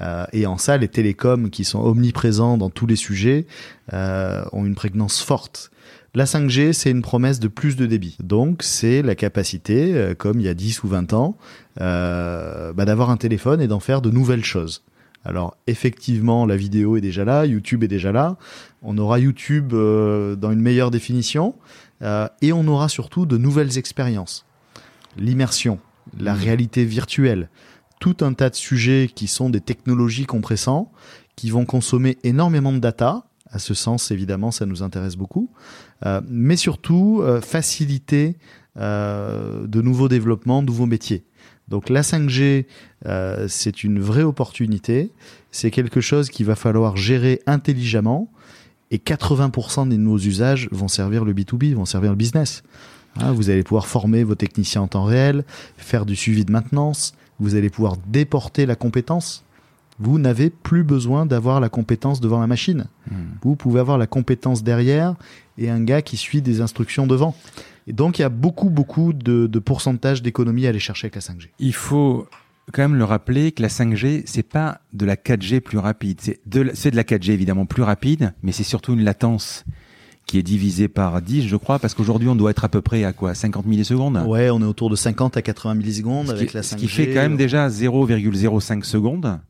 [0.00, 3.46] Euh, et en ça, les télécoms qui sont omniprésents dans tous les sujets
[3.92, 5.70] euh, ont une prégnance forte.
[6.14, 8.16] La 5G, c'est une promesse de plus de débit.
[8.22, 11.36] Donc, c'est la capacité, euh, comme il y a 10 ou 20 ans,
[11.80, 14.84] euh, bah, d'avoir un téléphone et d'en faire de nouvelles choses.
[15.24, 18.38] Alors, effectivement, la vidéo est déjà là, YouTube est déjà là.
[18.82, 21.54] On aura YouTube euh, dans une meilleure définition.
[22.40, 24.46] et on aura surtout de nouvelles expériences.
[25.16, 25.80] L'immersion,
[26.18, 26.38] la mmh.
[26.38, 27.50] réalité virtuelle,
[28.00, 30.92] tout un tas de sujets qui sont des technologies compressants,
[31.36, 33.24] qui vont consommer énormément de data.
[33.50, 35.50] À ce sens, évidemment, ça nous intéresse beaucoup.
[36.06, 38.36] Euh, mais surtout, euh, faciliter
[38.76, 41.24] euh, de nouveaux développements, de nouveaux métiers.
[41.68, 42.64] Donc la 5G,
[43.46, 45.10] c'est une vraie opportunité.
[45.50, 48.32] C'est quelque chose qu'il va falloir gérer intelligemment.
[48.90, 52.62] Et 80% de nos usages vont servir le B2B, vont servir le business.
[53.20, 55.44] Hein, vous allez pouvoir former vos techniciens en temps réel,
[55.76, 59.44] faire du suivi de maintenance, vous allez pouvoir déporter la compétence.
[60.00, 62.86] Vous n'avez plus besoin d'avoir la compétence devant la machine.
[63.10, 63.14] Hmm.
[63.42, 65.14] Vous pouvez avoir la compétence derrière
[65.56, 67.34] et un gars qui suit des instructions devant.
[67.86, 71.16] Et donc il y a beaucoup, beaucoup de, de pourcentage d'économie à aller chercher avec
[71.16, 71.48] la 5G.
[71.58, 72.28] Il faut
[72.72, 76.18] quand même le rappeler que la 5G, c'est pas de la 4G plus rapide.
[76.20, 79.64] C'est de, de la 4G évidemment plus rapide, mais c'est surtout une latence
[80.26, 83.02] qui est divisé par 10, je crois, parce qu'aujourd'hui, on doit être à peu près
[83.02, 84.22] à quoi 50 millisecondes?
[84.26, 86.64] Ouais, on est autour de 50 à 80 millisecondes avec la 5G.
[86.64, 89.40] Ce qui fait quand même déjà 0,05 secondes.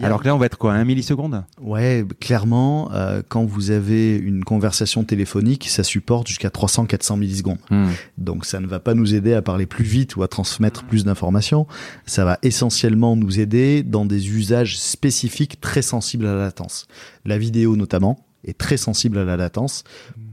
[0.00, 1.44] Alors que là, on va être quoi, un milliseconde?
[1.60, 7.58] Ouais, clairement, euh, quand vous avez une conversation téléphonique, ça supporte jusqu'à 300-400 millisecondes.
[7.70, 7.90] Hmm.
[8.16, 11.04] Donc ça ne va pas nous aider à parler plus vite ou à transmettre plus
[11.04, 11.66] d'informations.
[12.06, 16.86] Ça va essentiellement nous aider dans des usages spécifiques très sensibles à la latence.
[17.24, 19.84] La vidéo notamment est très sensible à la latence.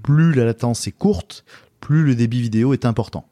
[0.03, 1.43] Plus la latence est courte,
[1.79, 3.28] plus le débit vidéo est important.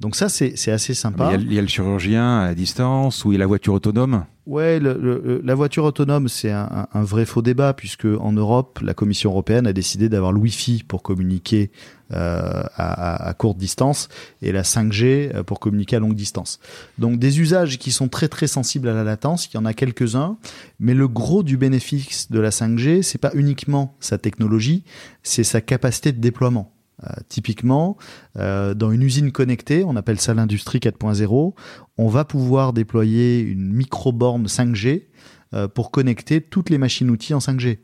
[0.00, 1.32] Donc ça, c'est c'est assez sympa.
[1.38, 4.24] Il y, y a le chirurgien à distance ou il y a la voiture autonome?
[4.46, 8.80] Ouais, le, le- la voiture autonome, c'est un, un- vrai faux débat puisque en Europe,
[8.82, 11.70] la Commission européenne a décidé d'avoir le Wi-Fi pour communiquer
[12.12, 14.08] euh, à, à- à courte distance
[14.42, 16.58] et la 5G euh, pour communiquer à longue distance.
[16.98, 19.74] Donc des usages qui sont très très sensibles à la latence, il y en a
[19.74, 20.38] quelques-uns,
[20.80, 24.82] mais le gros du bénéfice de la 5G, c'est pas uniquement sa technologie,
[25.22, 26.72] c'est sa capacité de déploiement.
[27.04, 27.96] Euh, typiquement,
[28.36, 31.54] euh, dans une usine connectée, on appelle ça l'industrie 4.0,
[31.96, 35.06] on va pouvoir déployer une micro-borne 5G
[35.52, 37.78] euh, pour connecter toutes les machines-outils en 5G.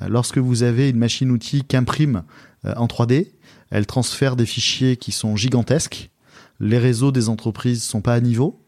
[0.00, 2.22] Euh, lorsque vous avez une machine-outil qui imprime
[2.64, 3.32] euh, en 3D,
[3.70, 6.10] elle transfère des fichiers qui sont gigantesques.
[6.60, 8.64] Les réseaux des entreprises sont pas à niveau.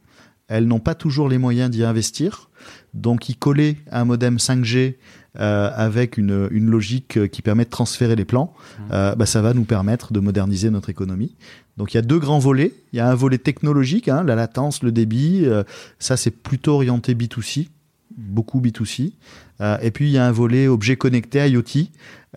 [0.49, 2.51] Elles n'ont pas toujours les moyens d'y investir.
[2.93, 4.97] Donc, y coller un modem 5G
[5.39, 8.53] euh, avec une, une logique euh, qui permet de transférer les plans,
[8.93, 11.37] euh, bah, ça va nous permettre de moderniser notre économie.
[11.77, 12.75] Donc il y a deux grands volets.
[12.93, 15.43] Il y a un volet technologique, hein, la latence, le débit.
[15.45, 15.63] euh,
[15.99, 17.69] ça, c'est plutôt orienté B2C,
[18.17, 19.13] beaucoup B2C.
[19.61, 21.89] Euh, et puis il y a un volet objet connecté IoT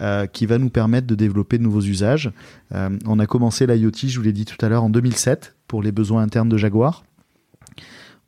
[0.02, 2.32] euh, qui va nous permettre de développer de nouveaux usages.
[2.74, 5.82] Euh, on a commencé l'IoT, je vous l'ai dit tout à l'heure, en 2007 pour
[5.82, 7.04] les besoins internes de Jaguar.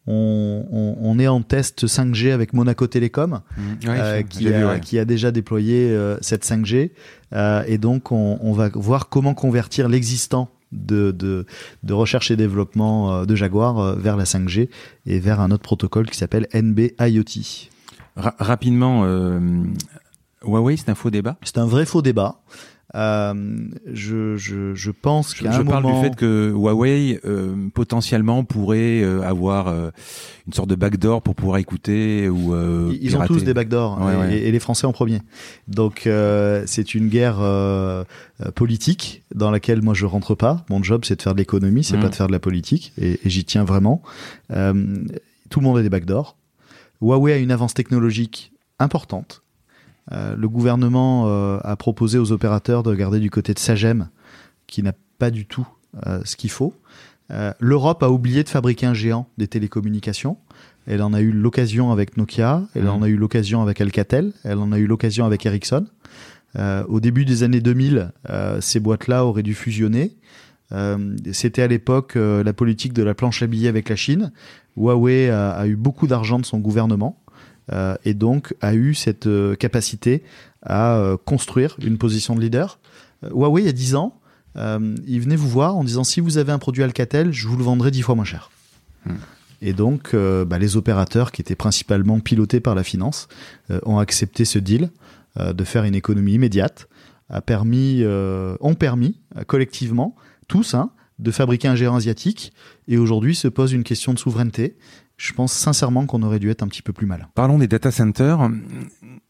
[0.08, 4.68] On, on- on est en test 5G avec Monaco Télécom Ouais, euh, qui, vu, a,
[4.74, 4.80] ouais.
[4.80, 6.92] qui a déjà déployé euh, cette 5G.
[7.34, 11.46] Euh, et donc, on, on va voir comment convertir l'existant de, de,
[11.84, 14.70] de recherche et développement de Jaguar vers la 5G
[15.06, 17.70] et vers un autre protocole qui s'appelle NB IoT.
[18.16, 19.06] Ra- rapidement,
[20.44, 21.38] Huawei, c'est un faux débat?
[21.44, 22.42] C'est un vrai faux débat.
[22.96, 23.34] Euh,
[23.92, 26.02] je, je, je pense Je, qu'à je un parle moment...
[26.02, 29.90] du fait que Huawei euh, potentiellement pourrait euh, avoir euh,
[30.48, 33.34] une sorte de backdoor pour pouvoir écouter ou euh, Ils ont pirater.
[33.34, 34.38] tous des backdoors Ouais, et, ouais.
[34.44, 35.20] et les Français en premier.
[35.68, 37.40] Donc euh, c'est une guerre
[38.56, 40.66] politique dans laquelle moi je rentre pas.
[40.70, 42.04] Mon job c'est de faire de l'économie, c'est Mhm.
[42.04, 44.02] pas de faire de la politique et, et j'y tiens vraiment.
[44.52, 44.74] Euh,
[45.50, 46.36] tout le monde a des backdoors.
[47.02, 49.42] Huawei a une avance technologique importante.
[50.12, 54.10] Euh, le gouvernement euh, a proposé aux opérateurs de regarder du côté de Sagem,
[54.68, 55.68] qui n'a pas du tout
[56.06, 56.74] euh, ce qu'il faut.
[57.32, 60.38] Euh, L'Europe a oublié de fabriquer un géant des télécommunications.
[60.86, 64.60] Elle en a eu l'occasion avec Nokia, elle en a eu l'occasion avec Alcatel, elle
[64.60, 65.88] en a eu l'occasion avec Ericsson.
[66.58, 70.16] Euh, au début des années 2000, euh, ces boîtes-là auraient dû fusionner.
[70.72, 74.32] Euh, C'était à l'époque euh, la politique de la planche à billets avec la Chine.
[74.78, 77.20] Huawei a, a eu beaucoup d'argent de son gouvernement
[77.72, 80.24] euh, et donc a eu cette euh, capacité
[80.62, 82.80] à euh, construire une position de leader.
[83.24, 84.20] Huawei, il y a 10 ans,
[84.58, 87.64] il venait vous voir en disant si vous avez un produit Alcatel, je vous le
[87.64, 88.52] vendrai 10 fois moins cher.
[89.06, 89.16] Hmm.
[89.62, 93.28] Et donc, euh, bah, les opérateurs qui étaient principalement pilotés par la finance
[93.72, 94.92] euh, ont accepté ce deal
[95.40, 96.88] euh, de faire une économie immédiate,
[97.30, 100.16] a permis, ont permis collectivement
[100.48, 102.54] tous hein, de fabriquer un géant asiatique.
[102.88, 104.78] Et aujourd'hui se pose une question de souveraineté.
[105.18, 107.28] Je pense sincèrement qu'on aurait dû être un petit peu plus malin.
[107.36, 108.50] Parlons des data centers.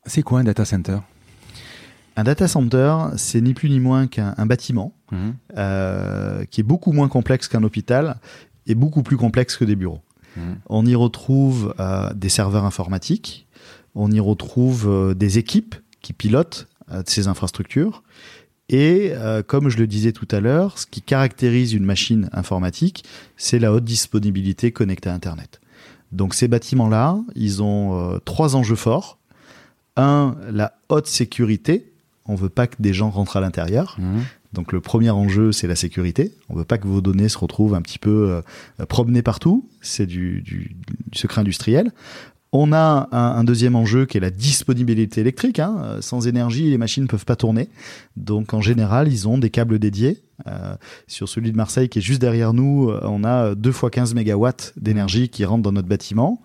[0.05, 0.97] C'est quoi un data center?
[2.15, 5.35] Un data center, c'est ni plus ni moins qu'un un bâtiment Mhm.
[5.57, 8.17] euh, qui est beaucoup moins complexe qu'un hôpital
[8.65, 9.99] et beaucoup plus complexe que des bureaux.
[10.37, 10.55] Mhm.
[10.67, 13.47] On y retrouve euh, des serveurs informatiques,
[13.93, 16.67] on y retrouve euh, des équipes qui pilotent
[17.07, 18.03] ces infrastructures.
[18.69, 19.11] Et
[19.47, 23.03] comme je le disais tout à l'heure, ce qui caractérise une machine informatique,
[23.37, 25.61] c'est la haute disponibilité connectée à Internet.
[26.11, 29.17] Donc ces bâtiments-là, ils ont euh, trois enjeux forts.
[29.97, 31.91] Un, la haute sécurité.
[32.27, 33.97] On veut pas que des gens rentrent à l'intérieur.
[33.99, 34.23] Mhm.
[34.53, 36.33] Donc le premier enjeu, c'est la sécurité.
[36.49, 38.41] On veut pas que vos données se retrouvent un petit peu
[38.79, 39.67] euh, promenées partout.
[39.81, 40.75] C'est du, du-
[41.11, 41.91] du secret industriel.
[42.51, 45.59] On a un, un deuxième enjeu qui est la disponibilité électrique.
[45.59, 45.97] hein.
[45.99, 47.67] Sans énergie, les machines ne peuvent pas tourner.
[48.15, 50.23] Donc en général, ils ont des câbles dédiés.
[50.47, 50.75] Euh,
[51.07, 54.13] sur celui de Marseille qui est juste derrière nous, euh, on a 2 fois 15
[54.15, 56.41] mégawatts d'énergie qui rentrent dans notre bâtiment.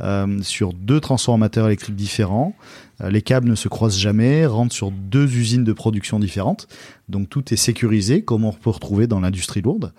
[0.00, 2.56] Euh, sur deux transformateurs électriques différents.
[3.00, 6.66] Euh, les câbles ne se croisent jamais, rentrent sur deux usines de production différentes.
[7.08, 9.92] Donc tout est sécurisé, comme on peut retrouver dans l'industrie lourde.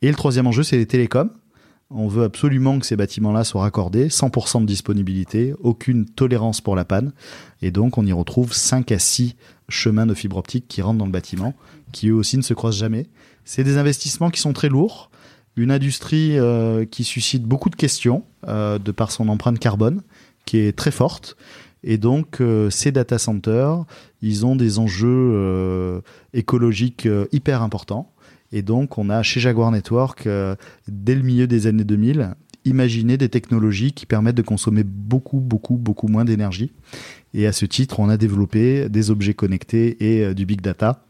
[0.00, 1.28] Et le troisième enjeu, c'est les télécoms.
[1.90, 6.86] On veut absolument que ces bâtiments-là soient raccordés, 100% de disponibilité, aucune tolérance pour la
[6.86, 7.12] panne.
[7.60, 9.36] Et donc, on y retrouve 5 à 6
[9.72, 11.54] chemins de fibre optique qui rentrent dans le bâtiment,
[11.92, 13.06] qui eux aussi ne se croisent jamais.
[13.44, 15.10] C'est des investissements qui sont très lourds,
[15.56, 20.02] une industrie euh, qui suscite beaucoup de questions euh, de par son empreinte carbone,
[20.44, 21.36] qui est très forte.
[21.84, 23.84] Et donc, euh, ces data centers,
[24.22, 26.02] ils ont des enjeux
[26.32, 28.12] écologiques hyper importants.
[28.52, 30.28] Et donc, on a chez Jaguar Network,
[30.86, 35.76] dès le milieu des années 2000, imaginé des technologies qui permettent de consommer beaucoup, beaucoup,
[35.76, 36.72] beaucoup moins d'énergie.
[37.34, 41.04] Et à ce titre, on a développé des objets connectés et du big data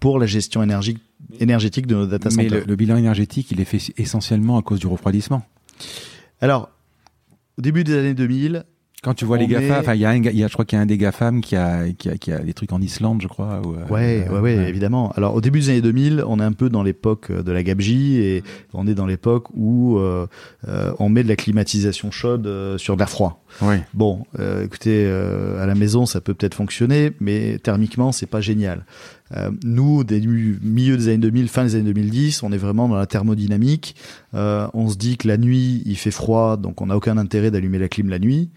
[0.00, 2.50] pour la gestion énergétique de nos data centers.
[2.50, 5.44] Mais le bilan énergétique, il est fait essentiellement à cause du refroidissement.
[6.40, 6.70] Alors,
[7.58, 8.64] au début des années 2000,
[9.04, 10.76] quand tu vois les GAFA, enfin, il y a un, y a, je crois qu'il
[10.76, 13.20] y a un des GAFAM qui a, qui a, qui a des trucs en Islande,
[13.22, 13.60] je crois.
[13.64, 15.12] Ou, euh, ouais, ouais, ouais, évidemment.
[15.16, 18.16] Alors, au début des années 2000, on est un peu dans l'époque de la gabegie
[18.16, 18.42] et
[18.72, 20.26] on est dans l'époque où euh,
[20.66, 23.44] euh, on met de la climatisation chaude euh, sur de l'air froid.
[23.60, 23.82] Ouais.
[23.92, 28.86] Bon, euh, écoutez, à la maison, ça peut peut-être fonctionner, mais thermiquement, c'est pas génial.
[29.32, 32.96] Euh, nous, des milieu des années 2000, fin des années 2010, on est vraiment dans
[32.96, 33.96] la thermodynamique.
[34.34, 37.50] Euh, on se dit que la nuit, il fait froid, donc on n'a aucun intérêt
[37.50, 38.50] d'allumer la clim la nuit.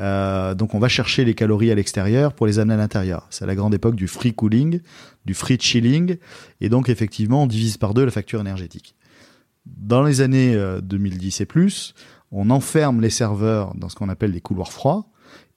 [0.00, 3.26] Euh, donc on va chercher les calories à l'extérieur pour les amener à l'intérieur.
[3.30, 4.80] C'est la grande époque du free cooling,
[5.26, 6.16] du free chilling,
[6.60, 8.94] et donc effectivement on divise par deux la facture énergétique.
[9.66, 11.94] Dans les années 2010 et plus,
[12.32, 15.06] on enferme les serveurs dans ce qu'on appelle des couloirs froids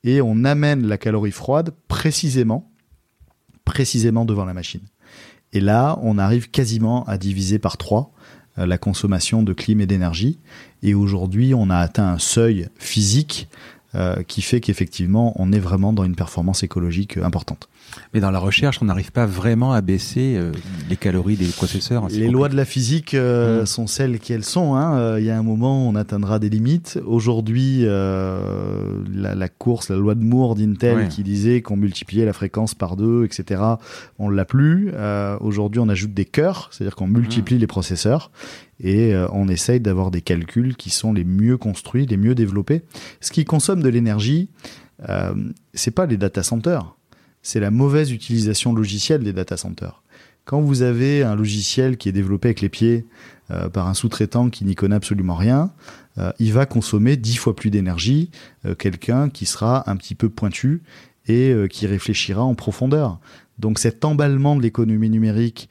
[0.04, 2.72] et on amène la calorie froide précisément
[3.66, 4.82] précisément devant la machine.
[5.54, 8.12] Et là, on arrive quasiment à diviser par trois
[8.58, 10.40] euh, la consommation de clim et d'énergie.
[10.84, 13.48] Et aujourd'hui, on a atteint un seuil physique
[13.96, 17.70] euh, qui fait qu'effectivement, on est vraiment dans une performance écologique importante.
[18.14, 20.52] Mais dans la recherche, on n'arrive pas vraiment à baisser euh,
[20.90, 22.08] les calories des processeurs.
[22.10, 23.66] Les lois de la physique euh, mmh.
[23.66, 24.76] sont celles qu'elles sont.
[24.76, 24.98] Hein.
[24.98, 27.00] Euh, il y a un moment, on atteindra des limites.
[27.06, 32.76] Aujourd'hui, la, la, course, la loi de Moore d'Intel qui disait qu'on multipliait la fréquence
[32.76, 33.62] par deux, etc.,
[34.20, 34.92] on l'a plus.
[35.40, 37.60] Aujourd'hui, on ajoute des cœurs, c'est-à-dire qu'on multiplie mmh.
[37.60, 38.32] les processeurs
[38.84, 42.84] et on essaye d'avoir des calculs qui sont les mieux construits, les mieux développés.
[43.22, 44.50] Ce qui consomme de l'énergie,
[45.10, 45.34] euh,
[45.74, 46.96] c'est pas les data centers
[47.46, 50.02] c'est la mauvaise utilisation logicielle des data centers.
[50.46, 53.06] Quand vous avez un logiciel qui est développé avec les pieds
[53.52, 55.72] euh, par un sous-traitant qui n'y connaît absolument rien,
[56.18, 58.32] euh, il va consommer dix fois plus d'énergie
[58.66, 60.82] euh, quelqu'un qui sera un petit peu pointu
[61.28, 63.20] et qui réfléchira en profondeur.
[63.58, 65.70] Donc cet emballement de l'économie numérique,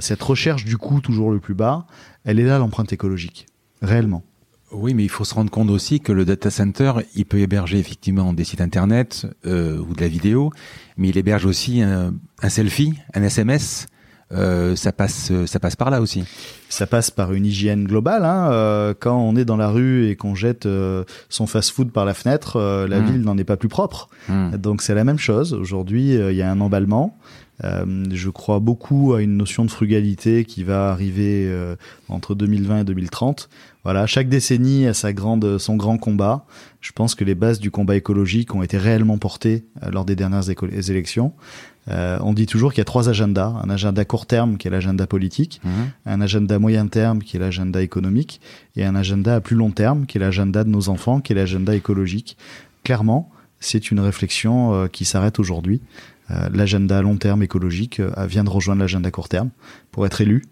[0.00, 1.86] cette recherche du coût toujours le plus bas,
[2.24, 3.46] elle est là l'empreinte écologique,
[3.80, 4.22] réellement.
[4.72, 7.78] Oui, mais il faut se rendre compte aussi que le data center, il peut héberger
[7.78, 10.52] effectivement des sites internet euh, ou de la vidéo,
[10.96, 13.86] mais il héberge aussi un, un selfie, un SMS.
[14.32, 16.22] Euh, ça passe, ça passe par là aussi.
[16.68, 18.24] Ça passe par une hygiène globale.
[18.24, 18.50] Hein.
[18.52, 22.14] Euh, quand on est dans la rue et qu'on jette euh, son fast-food par la
[22.14, 23.06] fenêtre, euh, la mmh.
[23.06, 24.08] ville n'en est pas plus propre.
[24.28, 24.56] Mmh.
[24.56, 25.52] Donc c'est la même chose.
[25.52, 27.18] Aujourd'hui, il y a un emballement.
[27.64, 31.76] Euh, je crois beaucoup à une notion de frugalité qui va arriver euh,
[32.08, 33.48] entre 2020 et 2030.
[33.84, 36.44] Voilà, chaque décennie a sa grande, son grand combat.
[36.80, 40.16] Je pense que les bases du combat écologique ont été réellement portées euh, lors des
[40.16, 41.32] dernières élections.
[41.88, 43.54] Euh, on dit toujours qu'il y a trois agendas.
[43.62, 45.70] Un agenda court terme qui est l'agenda politique, mmh.
[46.06, 48.40] un agenda moyen terme qui est l'agenda économique
[48.76, 51.36] et un agenda à plus long terme qui est l'agenda de nos enfants, qui est
[51.36, 52.36] l'agenda écologique.
[52.84, 55.80] Clairement, c'est une réflexion euh, qui s'arrête aujourd'hui.
[56.30, 59.50] Euh, l'agenda à long terme écologique vient de rejoindre l'agenda court terme.
[59.90, 60.44] Pour être élu,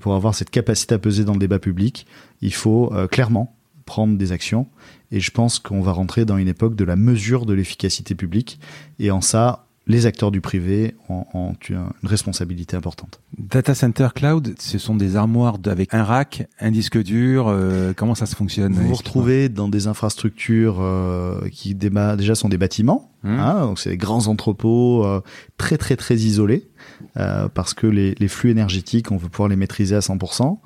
[0.00, 2.06] pour avoir cette capacité à peser dans le débat public,
[2.42, 3.54] il faut clairement
[3.86, 4.66] prendre des actions.
[5.12, 8.58] Et je pense qu'on va rentrer dans une époque de la mesure de l'efficacité publique.
[8.98, 13.20] Et en ça, les acteurs du privé ont, ont, une responsabilité importante.
[13.38, 17.46] Data Center Cloud, ce sont des armoires avec un rack, un disque dur.
[17.46, 22.48] Euh, comment ça se fonctionne Vous vous retrouvez dans des infrastructures euh, qui déjà sont
[22.48, 23.12] des bâtiments.
[23.24, 23.38] Hum.
[23.38, 25.20] Hein, donc c'est des grands entrepôts euh,
[25.56, 26.68] très très très isolés
[27.16, 30.58] euh, parce que les, les, flux énergétiques, on veut pouvoir les maîtriser à 100%.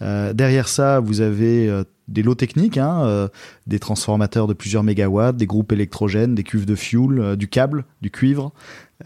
[0.00, 3.28] Derrière ça, vous avez des lots techniques, hein, euh,
[3.66, 7.84] des transformateurs de plusieurs mégawatts, des groupes électrogènes, des cuves de fuel, euh, du câble,
[8.02, 8.52] du cuivre.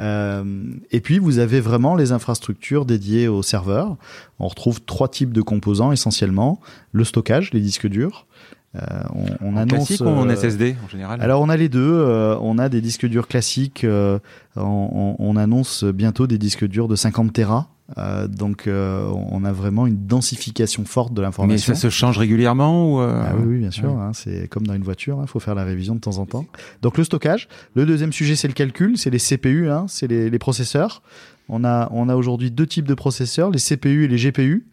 [0.01, 0.45] Euh,
[0.90, 3.97] et puis vous avez vraiment les infrastructures dédiées aux serveurs.
[4.38, 6.61] On retrouve trois types de composants essentiellement
[6.93, 8.26] le stockage, les disques durs.
[8.74, 11.20] on, on en annonce, classique ou en SSD en général?
[11.20, 12.03] Alors on a les deux.
[12.40, 13.84] on a des disques durs classiques.
[13.84, 17.68] On, on, annonce bientôt des disques durs de 50 Tera
[17.99, 21.72] euh, donc euh, on a vraiment une densification forte de l'information.
[21.72, 23.22] Mais ça se change régulièrement ou euh...
[23.24, 23.90] ah oui, oui, bien sûr.
[23.90, 26.26] Hein, c'est comme dans une voiture, il hein, faut faire la révision de temps en
[26.26, 26.47] temps.
[26.80, 27.49] Donc le stockage.
[27.74, 31.03] Le deuxième sujet, c'est le calcul, c'est les CPU, hein, c'est les, les, processeurs.
[31.49, 34.66] On a, on a aujourd'hui deux types de processeurs, les CPU et les GPU.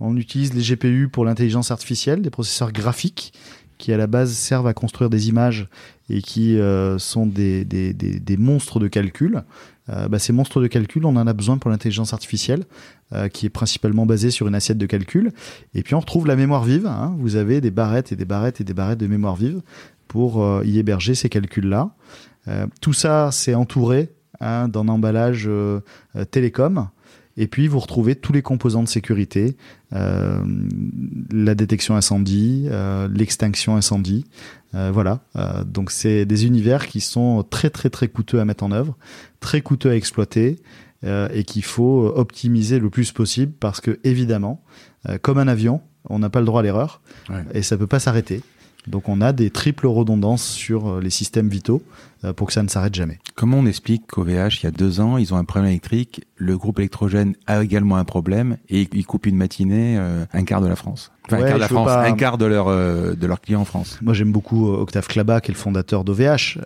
[0.00, 3.32] On utilise les GPU pour l'intelligence artificielle, des processeurs graphiques
[3.82, 5.66] qui à la base servent à construire des images
[6.08, 7.66] et qui euh, sont des,
[8.38, 9.42] monstres de calcul.
[9.90, 12.62] Euh, bah, ces monstres de calcul, on en a besoin pour l'intelligence artificielle,
[13.12, 15.32] euh, qui est principalement basée sur une assiette de calcul.
[15.74, 16.86] Et puis on retrouve la mémoire vive.
[16.86, 17.16] Hein.
[17.18, 19.60] Vous avez des barrettes et des barrettes et des barrettes de mémoire vive
[20.06, 21.90] pour y héberger ces calculs-là.
[22.80, 25.48] tout ça, c'est entouré hein, d'un emballage
[26.30, 26.88] télécom.
[27.36, 29.56] Et puis vous retrouvez tous les composants de sécurité,
[29.92, 30.42] euh,
[31.30, 34.26] la détection incendie, euh, l'extinction incendie.
[34.74, 35.20] Euh, voilà.
[35.66, 38.96] donc c'est des univers qui sont très très très coûteux à mettre en œuvre,
[39.40, 40.58] très coûteux à exploiter
[41.04, 44.62] et qu'il faut optimiser le plus possible parce que évidemment,
[45.20, 47.02] comme un avion, on n'a pas le droit à l'erreur
[47.52, 48.40] et ça peut pas s'arrêter.
[48.86, 52.68] Donc on a des triples redondances sur les systèmes vitaux euh, pour que ça ne
[52.68, 53.18] s'arrête jamais.
[53.34, 56.58] Comment on explique qu'OVH, il y a deux ans, ils ont un problème électrique, le
[56.58, 60.68] groupe électrogène a également un problème et ils coupent une matinée euh, un quart de
[60.68, 63.40] la France Enfin, un quart de la France, un quart de leur euh, de leurs
[63.40, 63.96] clients en France.
[64.02, 66.58] Moi, j'aime beaucoup Octave Klaba, qui est le fondateur d'OVH,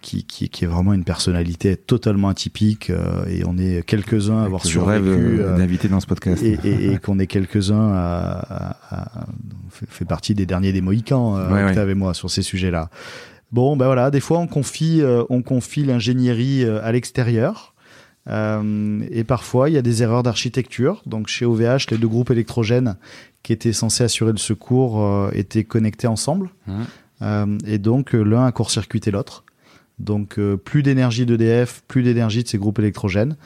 [0.00, 2.90] qui, qui, qui est vraiment une personnalité totalement atypique,
[3.28, 5.42] et on est quelques-uns à avoir survécu.
[5.42, 6.42] rêve d'inviter dans ce podcast.
[6.42, 9.26] Et, et, et qu'on est quelques-uns à, à, à,
[9.68, 12.88] fait, partie des derniers des Mohicans, Octave et moi, sur ces sujets-là.
[13.52, 17.74] Bon, ben voilà, des fois on confie, euh, on confie l'ingénierie euh, à l'extérieur.
[18.28, 21.02] Euh, et parfois, il y a des erreurs d'architecture.
[21.06, 22.96] Donc, chez OVH, les deux groupes électrogènes
[23.42, 26.50] qui étaient censés assurer le secours étaient connectés ensemble.
[26.66, 27.58] Mmh.
[27.66, 29.44] et donc, l'un a court-circuité l'autre.
[29.98, 33.36] Donc, plus d'énergie d'EDF, plus d'énergie de ces groupes électrogènes.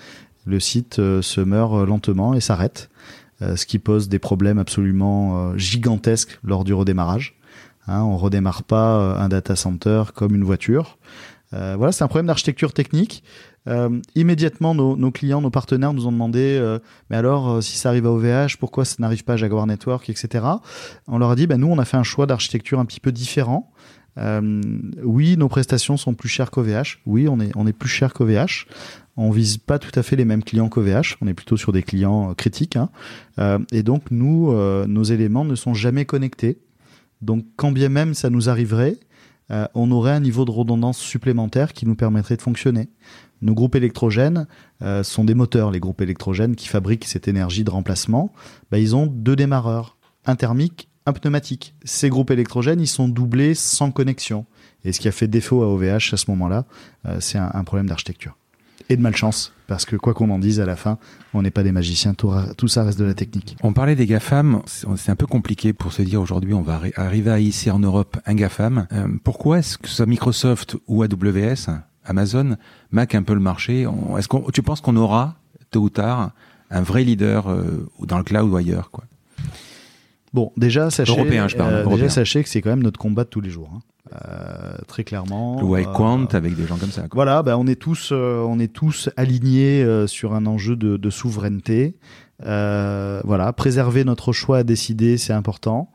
[0.45, 2.91] Le site se meurt lentement et s'arrête.
[3.41, 7.37] ce qui pose des problèmes absolument gigantesques lors du redémarrage.
[7.87, 10.99] Hein, on redémarre pas euh, un data center comme une voiture.
[11.53, 13.23] Euh, voilà, c'est un problème d'architecture technique.
[13.69, 16.79] Euh, immédiatement, nos, clients, nos partenaires nous ont demandé,
[17.09, 20.45] mais alors, si ça arrive à OVH, pourquoi ça n'arrive pas à Jaguar Network, etc.
[21.07, 23.13] On leur a dit, ben nous, on a fait un choix d'architecture un petit peu
[23.13, 23.73] différent.
[24.19, 27.01] oui, nos prestations sont plus chères qu'OVH.
[27.07, 28.67] Oui, on est, on est plus cher qu'OVH.
[29.17, 31.17] On vise pas tout à fait les mêmes clients qu'OVH.
[31.23, 32.77] On est plutôt sur des clients critiques.
[32.77, 32.91] Hein.
[33.71, 34.53] et donc, nous,
[34.87, 36.59] nos éléments ne sont jamais connectés.
[37.23, 38.99] Donc, quand bien même ça nous arriverait,
[39.51, 42.89] euh, on aurait un niveau de redondance supplémentaire qui nous permettrait de fonctionner.
[43.43, 44.47] Nos groupes électrogènes
[44.83, 48.33] euh, sont des moteurs, les groupes électrogènes qui fabriquent cette énergie de remplacement.
[48.71, 51.75] Bah, ils ont deux démarreurs, un thermique, un pneumatique.
[51.85, 54.47] Ces groupes électrogènes, ils sont doublés sans connexion.
[54.85, 56.65] Et ce qui a fait défaut à OVH à ce moment-là,
[57.07, 58.37] euh, c'est un problème d'architecture
[58.89, 59.53] et de malchance.
[59.67, 60.99] Parce que quoi qu'on en dise à la fin,
[61.33, 63.57] on n'est pas des magiciens, tout, tout, ça reste de la technique.
[63.63, 67.31] On parlait des GAFAM, c'est un peu compliqué pour se dire aujourd'hui on va arriver
[67.31, 68.87] à hisser en Europe un GAFAM.
[68.93, 71.71] Euh, pourquoi est-ce que ce soit Microsoft ou AWS,
[72.05, 72.57] Amazon,
[72.91, 73.87] Mac un peu le marché
[74.19, 75.37] Est-ce qu'on, tu penses qu'on aura,
[75.71, 76.33] tôt ou tard,
[76.71, 79.05] un vrai leader euh, dans le cloud ou ailleurs quoi?
[80.35, 83.23] Bon, déjà, sachez, européen, je parle, euh, déjà, sachez que c'est quand même notre combat
[83.23, 83.71] de tous les jours.
[83.73, 83.81] Hein.
[84.13, 85.61] Euh, très clairement.
[85.61, 87.03] Le Quant avec des gens comme ça.
[87.03, 87.11] Quoi.
[87.15, 90.99] Voilà, ben on est tous, euh, on est tous alignés euh, sur un enjeu de,
[90.99, 91.97] de souveraineté.
[92.41, 95.91] voilà, préserver notre choix à décider, c'est important.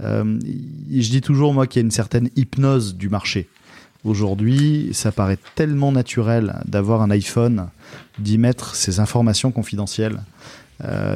[0.00, 3.48] je dis toujours moi qu'il y a une certaine hypnose du marché.
[4.04, 7.68] Aujourd'hui, ça paraît tellement naturel d'avoir un iPhone,
[8.18, 10.20] d'y mettre ses informations confidentielles,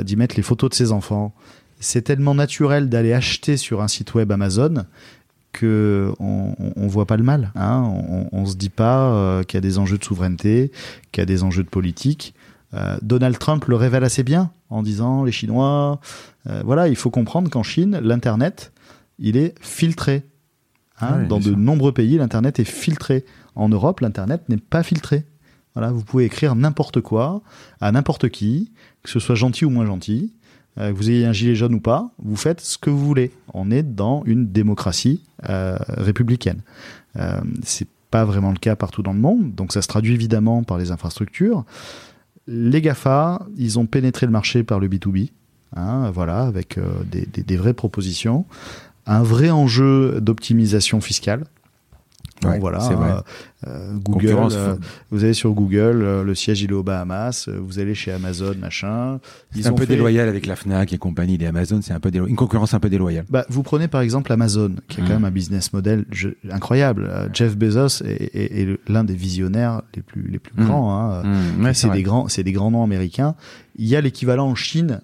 [0.05, 1.35] d'y mettre les photos de ses enfants.
[1.81, 4.85] C'est tellement naturel d'aller acheter sur un site web Amazon
[5.57, 7.51] que on, on, voit pas le mal.
[7.55, 7.83] Hein.
[7.83, 10.71] On, on se dit pas euh, qu'il y a des enjeux de souveraineté,
[11.11, 12.35] qu'il y a des enjeux de politique.
[12.75, 16.01] Euh, Donald Trump le révèle assez bien en disant les Chinois.
[16.49, 18.73] Euh, voilà, il faut comprendre qu'en Chine, l'internet,
[19.19, 20.25] il est filtré.
[21.01, 21.25] Hein.
[21.25, 23.25] Dans de nombreux pays, l'internet est filtré.
[23.55, 25.25] En Europe, l'internet n'est pas filtré.
[25.75, 27.43] Voilà, vous pouvez écrire n'importe quoi
[27.81, 30.33] à n'importe qui, que ce soit gentil ou moins gentil.
[30.79, 33.33] Euh, que vous ayez un gilet jaune ou pas, vous faites ce que vous voulez.
[33.55, 36.61] On est dans une démocratie euh, républicaine.
[37.17, 40.63] Euh, c'est pas vraiment le cas partout dans le monde, donc ça se traduit évidemment
[40.63, 41.65] par les infrastructures.
[42.47, 45.31] Les GAFA, ils ont pénétré le marché par le B2B,
[45.75, 46.79] hein, voilà, avec
[47.11, 48.45] des vraies propositions,
[49.07, 51.45] un vrai enjeu d'optimisation fiscale.
[52.45, 53.21] Ouais, voilà, euh,
[53.67, 54.77] euh, Google, euh,
[55.11, 58.55] vous allez sur Google, euh, le siège il est aux Bahamas, vous allez chez Amazon,
[58.61, 59.21] machin.
[59.53, 62.37] C'est un peu déloyal avec la Fnac et compagnie, les Amazon, c'est un peu une
[62.37, 63.25] concurrence un peu déloyale.
[63.31, 65.13] Bah, vous prenez par exemple Amazon, qui a quand mmh.
[65.15, 66.05] même un business model
[66.51, 67.11] incroyable.
[67.33, 70.67] Jeff Bezos est, est, est l'un des visionnaires les plus les plus mmh.
[70.67, 70.95] grands.
[70.95, 71.23] Hein.
[71.25, 71.73] Mmh.
[71.73, 73.35] c'est des grands, c'est des grands noms américains.
[73.77, 75.01] Il y a l'équivalent en Chine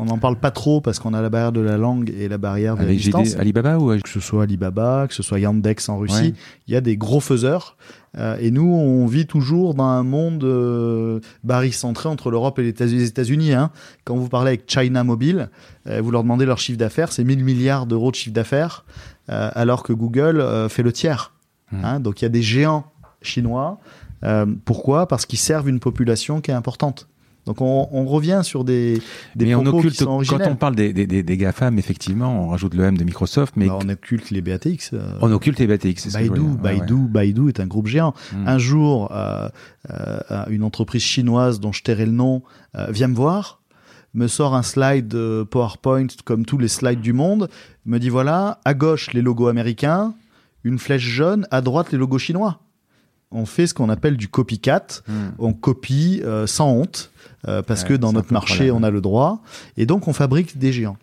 [0.00, 2.38] on n'en parle pas trop parce qu'on a la barrière de la langue et la
[2.38, 3.36] barrière de la distance.
[3.36, 6.32] Alibaba ou que ce soit Alibaba, que ce soit Yandex en Russie,
[6.66, 7.76] il y a des gros faiseurs.
[8.16, 13.04] Euh, et nous, on vit toujours dans un monde euh, barycentré entre l'Europe et les
[13.04, 13.52] États-Unis.
[13.52, 13.70] Hein.
[14.04, 15.50] Quand vous parlez avec China Mobile,
[15.86, 18.86] euh, vous leur demandez leur chiffre d'affaires, c'est 1000 milliards d'euros de chiffre d'affaires,
[19.28, 21.34] euh, alors que Google fait le tiers.
[21.72, 21.84] Hmm.
[21.84, 22.00] Hein.
[22.00, 22.90] Donc il y a des géants
[23.20, 23.78] chinois.
[24.64, 25.06] pourquoi?
[25.06, 27.09] Parce qu'ils servent une population qui est importante.
[27.50, 29.02] Donc on, on revient sur des,
[29.34, 30.42] des mais on occulte, qui sont originels.
[30.44, 33.54] quand on parle des, des, des, des GAFAM, effectivement, on rajoute le M de Microsoft,
[33.56, 34.90] mais Bah, on occulte les BATX.
[34.92, 36.00] euh, on occulte les BATX.
[36.00, 36.38] c'est ce Baidu.
[36.40, 38.14] Ouais, Baidu, Baidu est un groupe géant.
[38.32, 38.46] Mm.
[38.46, 39.48] Un jour, euh,
[39.90, 42.42] euh, une entreprise chinoise dont je tairai le nom
[42.76, 43.60] euh, vient me voir,
[44.14, 47.48] me sort un slide euh, PowerPoint comme tous les slides du monde,
[47.84, 50.14] me dit voilà, à gauche les logos américains,
[50.62, 52.60] une flèche jaune, à droite les logos chinois.
[53.32, 54.86] On fait ce qu'on appelle du copycat.
[55.08, 55.14] ouais.
[55.14, 55.32] Mm.
[55.38, 57.09] On copie euh, sans honte
[57.48, 58.76] euh, parce Ouais, que dans notre marché problème.
[58.76, 59.42] on a le droit
[59.76, 60.96] et donc on fabrique des géants.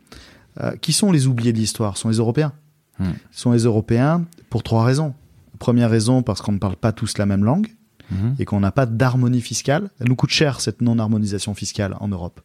[0.62, 1.98] Euh, qui sont les oubliés de l'histoire?
[1.98, 2.52] Ce sont les Européens.
[3.00, 3.12] Hmm.
[3.32, 5.14] Ce sont les Européens pour trois raisons.
[5.60, 7.68] Première raison parce qu'on ne parle pas tous la même langue
[8.10, 8.36] Mhm.
[8.40, 9.90] et qu'on n'a pas d'harmonie fiscale.
[10.00, 12.40] Elle nous coûte cher cette non-harmonisation fiscale en Europe.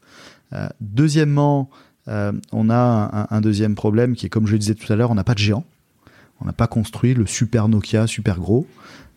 [0.53, 1.71] Euh, deuxièmement,
[2.09, 5.11] on a un, un deuxième problème qui est comme je le disais tout à l'heure,
[5.11, 5.65] on n'a pas de géant.
[6.41, 8.67] On n'a pas construit le super Nokia super gros.